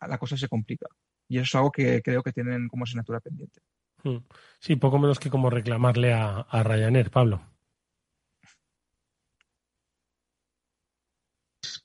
la 0.00 0.16
cosa 0.16 0.38
se 0.38 0.48
complica. 0.48 0.86
Y 1.28 1.36
eso 1.36 1.44
es 1.44 1.54
algo 1.56 1.70
que 1.70 2.00
creo 2.00 2.22
que 2.22 2.32
tienen 2.32 2.66
como 2.68 2.84
asignatura 2.84 3.20
pendiente. 3.20 3.60
Hmm. 4.02 4.18
Sí, 4.58 4.76
poco 4.76 4.98
menos 4.98 5.18
que 5.18 5.28
como 5.28 5.50
reclamarle 5.50 6.14
a, 6.14 6.38
a 6.40 6.62
Ryanair, 6.62 7.10
Pablo. 7.10 7.42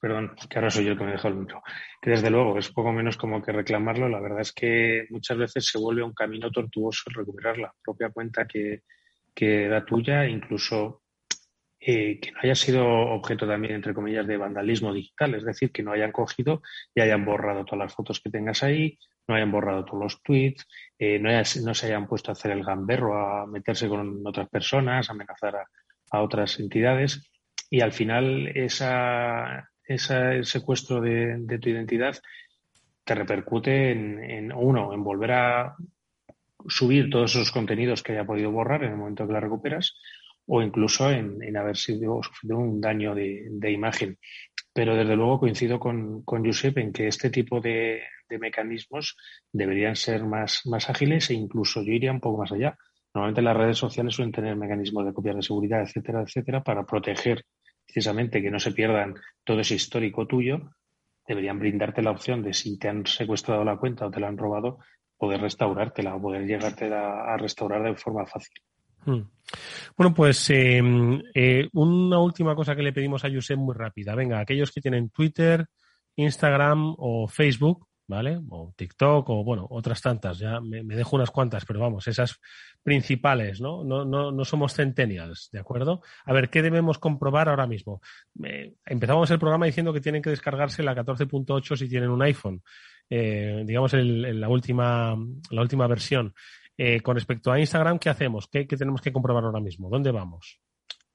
Perdón, 0.04 0.36
que 0.50 0.58
ahora 0.58 0.70
soy 0.70 0.84
yo 0.84 0.92
el 0.92 0.98
que 0.98 1.06
me 1.06 1.14
dejo 1.14 1.30
el 1.30 1.36
micro, 1.36 1.64
que 2.02 2.10
desde 2.10 2.30
luego 2.30 2.60
es 2.60 2.68
poco 2.68 2.92
menos 2.92 3.16
como 3.16 3.42
que 3.42 3.54
reclamarlo. 3.54 4.10
La 4.10 4.20
verdad 4.20 4.42
es 4.42 4.52
que 4.52 5.08
muchas 5.10 5.38
veces 5.38 5.66
se 5.66 5.80
vuelve 5.80 6.04
un 6.04 6.12
camino 6.12 6.52
tortuoso 6.52 7.04
recuperar 7.06 7.58
la 7.58 7.74
propia 7.82 8.10
cuenta 8.10 8.46
que, 8.46 8.82
que 9.34 9.64
era 9.64 9.86
tuya, 9.86 10.28
incluso 10.28 11.04
eh, 11.80 12.20
que 12.20 12.34
no 12.34 12.40
haya 12.44 12.54
sido 12.54 12.86
objeto 12.86 13.48
también, 13.48 13.76
entre 13.76 13.94
comillas, 13.94 14.28
de 14.28 14.36
vandalismo 14.36 14.92
digital, 14.92 15.36
es 15.36 15.46
decir, 15.46 15.72
que 15.72 15.84
no 15.84 15.94
hayan 15.94 16.12
cogido 16.12 16.62
y 16.94 17.00
hayan 17.00 17.24
borrado 17.24 17.64
todas 17.64 17.86
las 17.86 17.96
fotos 17.96 18.20
que 18.20 18.30
tengas 18.30 18.62
ahí, 18.62 19.00
no 19.26 19.36
hayan 19.36 19.54
borrado 19.54 19.86
todos 19.86 20.04
los 20.04 20.22
tweets, 20.22 20.68
eh, 21.00 21.18
no, 21.18 21.30
no, 21.32 21.74
se 21.74 21.86
hayan 21.86 22.08
puesto 22.08 22.30
a 22.30 22.34
hacer 22.34 22.52
el 22.52 22.66
gamberro, 22.66 23.18
a 23.18 23.48
meterse 23.48 23.88
con 23.88 24.22
otras 24.28 24.50
personas, 24.50 25.10
a 25.10 25.14
amenazar 25.14 25.56
a, 26.12 26.22
otras 26.22 26.60
entidades. 26.60 27.32
Y 27.70 27.80
al 27.80 27.94
final 27.94 28.50
esa, 28.54 29.70
ese 29.86 30.44
secuestro 30.44 31.02
de, 31.02 31.60
tu 31.62 31.70
identidad 31.70 32.16
te 33.04 33.16
repercute 33.16 33.92
en, 33.92 34.24
en, 34.24 34.54
uno, 34.54 34.94
en 34.94 35.04
volver 35.04 35.32
a 35.32 35.76
subir 36.68 37.10
todos 37.10 37.36
esos 37.36 37.52
contenidos 37.52 38.02
que 38.02 38.14
haya 38.14 38.26
podido 38.26 38.52
borrar 38.52 38.84
en 38.84 38.92
el 38.92 38.98
momento 38.98 39.28
que 39.28 39.34
la 39.34 39.40
recuperas 39.40 39.96
o 40.46 40.62
incluso 40.62 41.10
en, 41.10 41.56
haber 41.56 41.78
sido, 41.78 42.22
sufrido 42.22 42.58
un 42.58 42.82
daño 42.82 43.16
de, 43.16 43.72
imagen. 43.72 44.18
Pero 44.74 44.96
desde 44.96 45.16
luego 45.16 45.40
coincido 45.40 45.80
con, 45.80 46.24
con 46.24 46.46
Josep 46.46 46.78
en 46.80 46.92
que 46.92 47.08
este 47.08 47.30
tipo 47.30 47.62
de, 47.62 48.02
mecanismos 48.40 49.16
deberían 49.52 49.96
ser 49.96 50.24
más, 50.24 50.66
más 50.66 50.90
ágiles 50.90 51.30
e 51.30 51.36
incluso 51.36 51.84
yo 51.84 51.94
iría 51.94 52.12
un 52.12 52.20
poco 52.20 52.40
más 52.40 52.52
allá. 52.52 52.76
Normalmente 53.14 53.44
las 53.44 53.56
redes 53.56 53.78
sociales 53.78 54.16
suelen 54.16 54.32
tener 54.32 54.56
mecanismos 54.56 55.06
de 55.06 55.14
copias 55.14 55.36
de 55.36 55.44
seguridad, 55.44 55.82
etcétera, 55.84 56.24
etcétera, 56.24 56.64
para 56.64 56.84
proteger 56.84 57.46
precisamente 57.94 58.42
que 58.42 58.50
no 58.50 58.60
se 58.60 58.72
pierdan 58.72 59.14
todo 59.44 59.60
ese 59.60 59.76
histórico 59.76 60.26
tuyo. 60.26 60.72
Deberían 61.28 61.60
brindarte 61.60 62.02
la 62.02 62.10
opción 62.10 62.42
de 62.42 62.54
si 62.54 62.80
te 62.80 62.90
han 62.90 63.06
secuestrado 63.06 63.64
la 63.64 63.78
cuenta 63.78 64.08
o 64.08 64.12
te 64.12 64.20
la 64.20 64.28
han 64.28 64.38
robado, 64.38 64.80
poder 65.16 65.40
restaurártela 65.40 66.16
o 66.16 66.22
poder 66.22 66.46
llegarte 66.48 66.92
a 66.92 67.38
restaurar 67.38 67.84
de 67.84 67.96
forma 67.96 68.26
fácil. 68.26 68.58
Hmm. 69.06 69.22
Bueno, 69.96 70.14
pues 70.14 70.50
em, 70.50 71.22
eh, 71.36 71.70
una 71.74 72.20
última 72.20 72.56
cosa 72.56 72.76
que 72.76 72.82
le 72.82 72.94
pedimos 72.94 73.24
a 73.24 73.30
Josep 73.30 73.58
muy 73.58 73.76
rápida. 73.76 74.16
Venga, 74.16 74.40
aquellos 74.40 74.72
que 74.72 74.82
tienen 74.82 75.10
Twitter, 75.12 75.68
Instagram 76.16 76.96
o 76.98 77.28
Facebook, 77.28 77.86
¿vale? 78.08 78.40
O 78.50 78.74
TikTok 78.76 79.30
o, 79.30 79.44
bueno, 79.44 79.68
otras 79.70 80.02
tantas. 80.02 80.40
Ya 80.40 80.60
me, 80.60 80.84
dejo 80.84 81.16
unas 81.16 81.32
cuantas, 81.32 81.66
pero 81.66 81.80
vamos, 81.80 82.08
esas 82.08 82.40
principales, 82.82 83.62
¿no? 83.62 83.84
No, 83.84 84.06
no, 84.06 84.32
no 84.32 84.46
somos 84.46 84.74
centennials, 84.74 85.50
¿de 85.52 85.60
acuerdo? 85.60 86.02
A 86.26 86.34
ver, 86.34 86.50
¿qué 86.50 86.62
debemos 86.62 87.00
comprobar 87.00 87.50
ahora 87.50 87.68
mismo? 87.68 88.02
empezamos 88.86 89.30
el 89.32 89.40
programa 89.40 89.66
diciendo 89.66 89.94
que 89.94 90.02
tienen 90.02 90.22
que 90.22 90.30
descargarse 90.30 90.84
la 90.84 90.96
14.8 90.96 91.78
si 91.78 91.88
tienen 91.88 92.10
un 92.10 92.22
iPhone. 92.22 92.62
Eh, 93.10 93.64
digamos, 93.66 93.94
la, 93.94 94.50
última, 94.50 95.16
la 95.50 95.62
última 95.62 95.88
versión. 95.88 96.34
Eh, 96.76 97.02
con 97.02 97.16
respecto 97.16 97.52
a 97.52 97.60
Instagram, 97.60 98.00
¿qué 98.00 98.10
hacemos? 98.10 98.48
¿Qué, 98.48 98.66
tenemos 98.66 99.02
que 99.02 99.14
comprobar 99.14 99.44
ahora 99.44 99.60
mismo? 99.60 99.90
¿Dónde 99.90 100.12
vamos? 100.12 100.60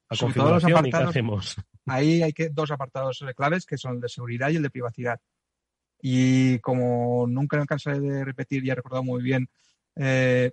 A 0.09 0.17
configuración 0.17 0.87
y 0.87 0.91
qué 0.91 0.97
hacemos. 0.97 1.57
Ahí 1.87 2.23
hay 2.23 2.33
que, 2.33 2.51
dos 2.51 2.71
apartados 2.71 3.25
claves 3.37 3.67
que 3.67 3.77
son 3.77 3.97
el 3.97 4.01
de 4.01 4.09
seguridad 4.09 4.51
y 4.51 4.57
el 4.57 4.63
de 4.63 4.71
privacidad. 4.71 5.21
Y 6.01 6.59
como 6.61 7.27
nunca 7.29 7.59
me 7.59 7.67
cansaré 7.67 8.01
de 8.01 8.25
repetir 8.25 8.65
y 8.65 8.71
he 8.71 8.75
recordado 8.75 9.03
muy 9.03 9.23
bien, 9.23 9.49
eh, 9.97 10.53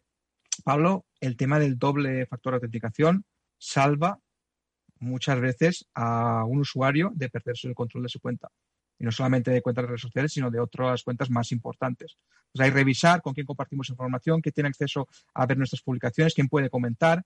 Pablo, 0.64 1.06
el 1.20 1.38
tema 1.38 1.60
del 1.60 1.78
doble 1.78 2.26
factor 2.26 2.54
de 2.54 2.56
autenticación 2.58 3.26
salva 3.58 4.20
muchas 5.00 5.40
veces 5.40 5.86
a 5.94 6.44
un 6.46 6.60
usuario 6.60 7.12
de 7.14 7.30
perderse 7.30 7.68
el 7.68 7.76
control 7.76 8.04
de 8.04 8.10
su 8.10 8.20
cuenta 8.20 8.50
y 8.98 9.04
no 9.04 9.12
solamente 9.12 9.52
de 9.52 9.62
cuentas 9.62 9.84
de 9.84 9.88
redes 9.88 10.02
sociales, 10.02 10.32
sino 10.32 10.50
de 10.50 10.60
otras 10.60 11.04
cuentas 11.04 11.30
más 11.30 11.52
importantes. 11.52 12.18
Pues 12.52 12.66
hay 12.66 12.72
revisar 12.72 13.22
con 13.22 13.34
quién 13.34 13.46
compartimos 13.46 13.90
información, 13.90 14.42
quién 14.42 14.54
tiene 14.54 14.70
acceso 14.70 15.08
a 15.34 15.46
ver 15.46 15.58
nuestras 15.58 15.82
publicaciones, 15.82 16.34
quién 16.34 16.48
puede 16.48 16.70
comentar 16.70 17.24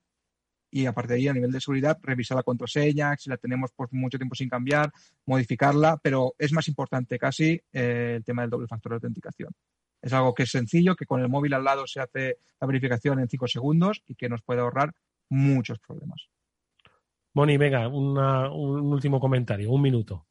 y 0.71 0.85
aparte 0.85 1.13
de 1.13 1.19
ahí, 1.19 1.27
a 1.27 1.33
nivel 1.33 1.51
de 1.51 1.59
seguridad, 1.59 1.97
revisar 2.01 2.35
la 2.35 2.43
contraseña, 2.43 3.15
si 3.17 3.29
la 3.29 3.37
tenemos 3.37 3.71
por 3.71 3.91
mucho 3.91 4.17
tiempo 4.17 4.35
sin 4.35 4.49
cambiar, 4.49 4.91
modificarla, 5.25 5.97
pero 6.01 6.35
es 6.37 6.51
más 6.51 6.67
importante 6.67 7.17
casi 7.17 7.61
eh, 7.73 8.13
el 8.17 8.23
tema 8.23 8.43
del 8.43 8.51
doble 8.51 8.67
factor 8.67 8.91
de 8.91 8.95
autenticación. 8.95 9.51
Es 10.01 10.13
algo 10.13 10.33
que 10.33 10.43
es 10.43 10.51
sencillo, 10.51 10.95
que 10.95 11.05
con 11.05 11.21
el 11.21 11.29
móvil 11.29 11.53
al 11.53 11.63
lado 11.63 11.85
se 11.87 11.99
hace 11.99 12.37
la 12.59 12.67
verificación 12.67 13.19
en 13.19 13.27
cinco 13.27 13.47
segundos 13.47 14.01
y 14.07 14.15
que 14.15 14.29
nos 14.29 14.41
puede 14.41 14.61
ahorrar 14.61 14.93
muchos 15.29 15.79
problemas. 15.79 16.29
Moni, 17.33 17.57
venga, 17.57 17.87
un 17.87 18.17
último 18.91 19.19
comentario, 19.19 19.71
un 19.71 19.81
minuto. 19.81 20.25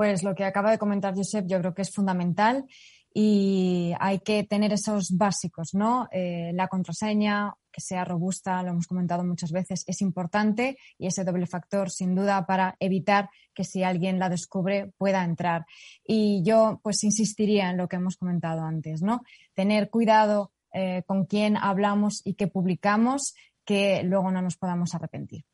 Pues 0.00 0.22
lo 0.22 0.34
que 0.34 0.44
acaba 0.44 0.70
de 0.70 0.78
comentar 0.78 1.14
Josep 1.14 1.46
yo 1.46 1.58
creo 1.58 1.74
que 1.74 1.82
es 1.82 1.92
fundamental 1.92 2.64
y 3.12 3.92
hay 3.98 4.20
que 4.20 4.44
tener 4.44 4.72
esos 4.72 5.16
básicos, 5.16 5.74
¿no? 5.74 6.08
Eh, 6.12 6.52
la 6.54 6.68
contraseña, 6.68 7.54
que 7.72 7.80
sea 7.80 8.04
robusta, 8.04 8.62
lo 8.62 8.70
hemos 8.70 8.86
comentado 8.86 9.24
muchas 9.24 9.52
veces, 9.52 9.84
es 9.86 10.00
importante 10.00 10.76
y 10.98 11.06
ese 11.06 11.24
doble 11.24 11.46
factor, 11.46 11.90
sin 11.90 12.14
duda, 12.14 12.46
para 12.46 12.76
evitar 12.80 13.30
que 13.54 13.64
si 13.64 13.82
alguien 13.82 14.18
la 14.18 14.28
descubre 14.28 14.92
pueda 14.96 15.24
entrar. 15.24 15.66
Y 16.04 16.42
yo, 16.44 16.80
pues, 16.82 17.02
insistiría 17.04 17.70
en 17.70 17.76
lo 17.76 17.88
que 17.88 17.96
hemos 17.96 18.16
comentado 18.16 18.62
antes, 18.62 19.02
¿no? 19.02 19.22
Tener 19.54 19.90
cuidado 19.90 20.52
eh, 20.72 21.02
con 21.06 21.26
quién 21.26 21.56
hablamos 21.56 22.22
y 22.24 22.34
qué 22.34 22.46
publicamos, 22.46 23.34
que 23.64 24.02
luego 24.04 24.30
no 24.30 24.42
nos 24.42 24.56
podamos 24.56 24.94
arrepentir. 24.94 25.44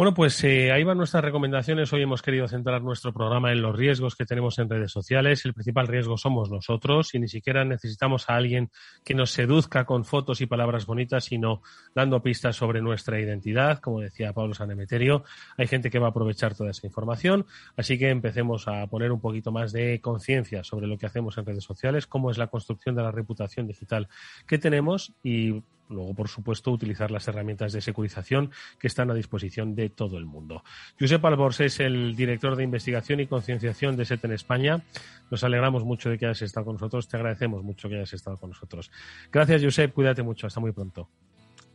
Bueno, 0.00 0.14
pues 0.14 0.42
eh, 0.44 0.72
ahí 0.72 0.82
van 0.82 0.96
nuestras 0.96 1.22
recomendaciones. 1.22 1.92
Hoy 1.92 2.00
hemos 2.00 2.22
querido 2.22 2.48
centrar 2.48 2.80
nuestro 2.80 3.12
programa 3.12 3.52
en 3.52 3.60
los 3.60 3.76
riesgos 3.76 4.16
que 4.16 4.24
tenemos 4.24 4.58
en 4.58 4.70
redes 4.70 4.90
sociales. 4.90 5.44
El 5.44 5.52
principal 5.52 5.88
riesgo 5.88 6.16
somos 6.16 6.50
nosotros 6.50 7.14
y 7.14 7.18
ni 7.18 7.28
siquiera 7.28 7.66
necesitamos 7.66 8.30
a 8.30 8.36
alguien 8.36 8.70
que 9.04 9.12
nos 9.12 9.30
seduzca 9.30 9.84
con 9.84 10.06
fotos 10.06 10.40
y 10.40 10.46
palabras 10.46 10.86
bonitas, 10.86 11.24
sino 11.24 11.60
dando 11.94 12.22
pistas 12.22 12.56
sobre 12.56 12.80
nuestra 12.80 13.20
identidad. 13.20 13.80
Como 13.80 14.00
decía 14.00 14.32
Pablo 14.32 14.54
Sanemeterio, 14.54 15.24
hay 15.58 15.66
gente 15.66 15.90
que 15.90 15.98
va 15.98 16.06
a 16.06 16.10
aprovechar 16.12 16.54
toda 16.54 16.70
esa 16.70 16.86
información. 16.86 17.44
Así 17.76 17.98
que 17.98 18.08
empecemos 18.08 18.68
a 18.68 18.86
poner 18.86 19.12
un 19.12 19.20
poquito 19.20 19.52
más 19.52 19.70
de 19.70 20.00
conciencia 20.00 20.64
sobre 20.64 20.86
lo 20.86 20.96
que 20.96 21.04
hacemos 21.04 21.36
en 21.36 21.44
redes 21.44 21.64
sociales, 21.64 22.06
cómo 22.06 22.30
es 22.30 22.38
la 22.38 22.46
construcción 22.46 22.94
de 22.94 23.02
la 23.02 23.12
reputación 23.12 23.66
digital 23.66 24.08
que 24.46 24.56
tenemos 24.56 25.12
y 25.22 25.62
Luego, 25.90 26.14
por 26.14 26.28
supuesto, 26.28 26.70
utilizar 26.70 27.10
las 27.10 27.26
herramientas 27.28 27.72
de 27.72 27.80
securización 27.80 28.50
que 28.78 28.86
están 28.86 29.10
a 29.10 29.14
disposición 29.14 29.74
de 29.74 29.90
todo 29.90 30.18
el 30.18 30.24
mundo. 30.24 30.62
Josep 30.98 31.24
Albors 31.24 31.60
es 31.60 31.80
el 31.80 32.16
director 32.16 32.56
de 32.56 32.64
investigación 32.64 33.20
y 33.20 33.26
concienciación 33.26 33.96
de 33.96 34.04
SET 34.04 34.24
en 34.24 34.32
España. 34.32 34.82
Nos 35.30 35.44
alegramos 35.44 35.84
mucho 35.84 36.08
de 36.08 36.18
que 36.18 36.26
hayas 36.26 36.42
estado 36.42 36.66
con 36.66 36.74
nosotros. 36.74 37.08
Te 37.08 37.16
agradecemos 37.16 37.62
mucho 37.62 37.88
que 37.88 37.96
hayas 37.96 38.12
estado 38.12 38.36
con 38.36 38.50
nosotros. 38.50 38.90
Gracias, 39.32 39.62
Josep. 39.62 39.92
Cuídate 39.92 40.22
mucho. 40.22 40.46
Hasta 40.46 40.60
muy 40.60 40.72
pronto. 40.72 41.08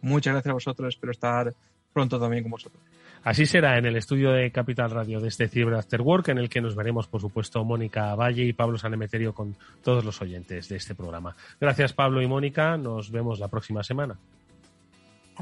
Muchas 0.01 0.33
gracias 0.33 0.51
a 0.51 0.53
vosotros. 0.53 0.95
Espero 0.95 1.11
estar 1.11 1.53
pronto 1.93 2.19
también 2.19 2.43
con 2.43 2.51
vosotros. 2.51 2.81
Así 3.25 3.47
será 3.47 3.79
en 3.79 3.87
el 3.87 3.95
estudio 3.95 4.31
de 4.33 4.51
Capital 4.51 4.91
Radio 4.91 5.19
de 5.19 5.29
este 5.29 5.47
Cyber 5.47 5.73
After 5.73 5.99
Work, 5.99 6.27
en 6.27 6.37
el 6.37 6.47
que 6.47 6.61
nos 6.61 6.75
veremos, 6.75 7.07
por 7.07 7.19
supuesto, 7.19 7.65
Mónica 7.65 8.13
Valle 8.13 8.43
y 8.43 8.53
Pablo 8.53 8.77
Sanemeterio 8.77 9.33
con 9.33 9.55
todos 9.83 10.05
los 10.05 10.21
oyentes 10.21 10.69
de 10.69 10.75
este 10.75 10.93
programa. 10.93 11.35
Gracias, 11.59 11.91
Pablo 11.91 12.21
y 12.21 12.27
Mónica. 12.27 12.77
Nos 12.77 13.09
vemos 13.09 13.39
la 13.39 13.47
próxima 13.47 13.81
semana. 13.81 14.15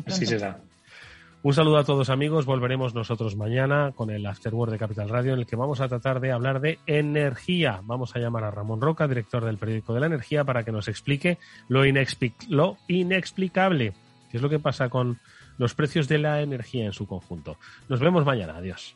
Así 0.06 0.26
será. 0.26 0.62
Un 1.42 1.54
saludo 1.54 1.78
a 1.78 1.84
todos 1.84 2.10
amigos, 2.10 2.46
volveremos 2.46 2.96
nosotros 2.96 3.36
mañana 3.36 3.92
con 3.94 4.10
el 4.12 4.26
Afterword 4.26 4.72
de 4.72 4.78
Capital 4.78 5.10
Radio 5.10 5.34
en 5.34 5.40
el 5.40 5.46
que 5.46 5.58
vamos 5.58 5.82
a 5.82 5.90
tratar 5.90 6.22
de 6.22 6.32
hablar 6.32 6.62
de 6.62 6.80
energía. 6.88 7.82
Vamos 7.84 8.16
a 8.16 8.20
llamar 8.20 8.46
a 8.46 8.52
Ramón 8.52 8.80
Roca, 8.80 9.10
director 9.10 9.44
del 9.44 9.58
periódico 9.58 9.94
de 9.94 10.00
la 10.00 10.06
energía, 10.06 10.46
para 10.46 10.64
que 10.64 10.72
nos 10.72 10.88
explique 10.88 11.38
lo, 11.68 11.84
lo 12.48 12.78
inexplicable, 12.88 13.94
qué 14.32 14.38
es 14.38 14.42
lo 14.42 14.48
que 14.48 14.60
pasa 14.60 14.88
con 14.88 15.20
los 15.58 15.74
precios 15.76 16.08
de 16.08 16.18
la 16.18 16.42
energía 16.42 16.86
en 16.86 16.94
su 16.94 17.08
conjunto. 17.08 17.58
Nos 17.90 18.00
vemos 18.00 18.26
mañana. 18.26 18.58
Adiós. 18.58 18.96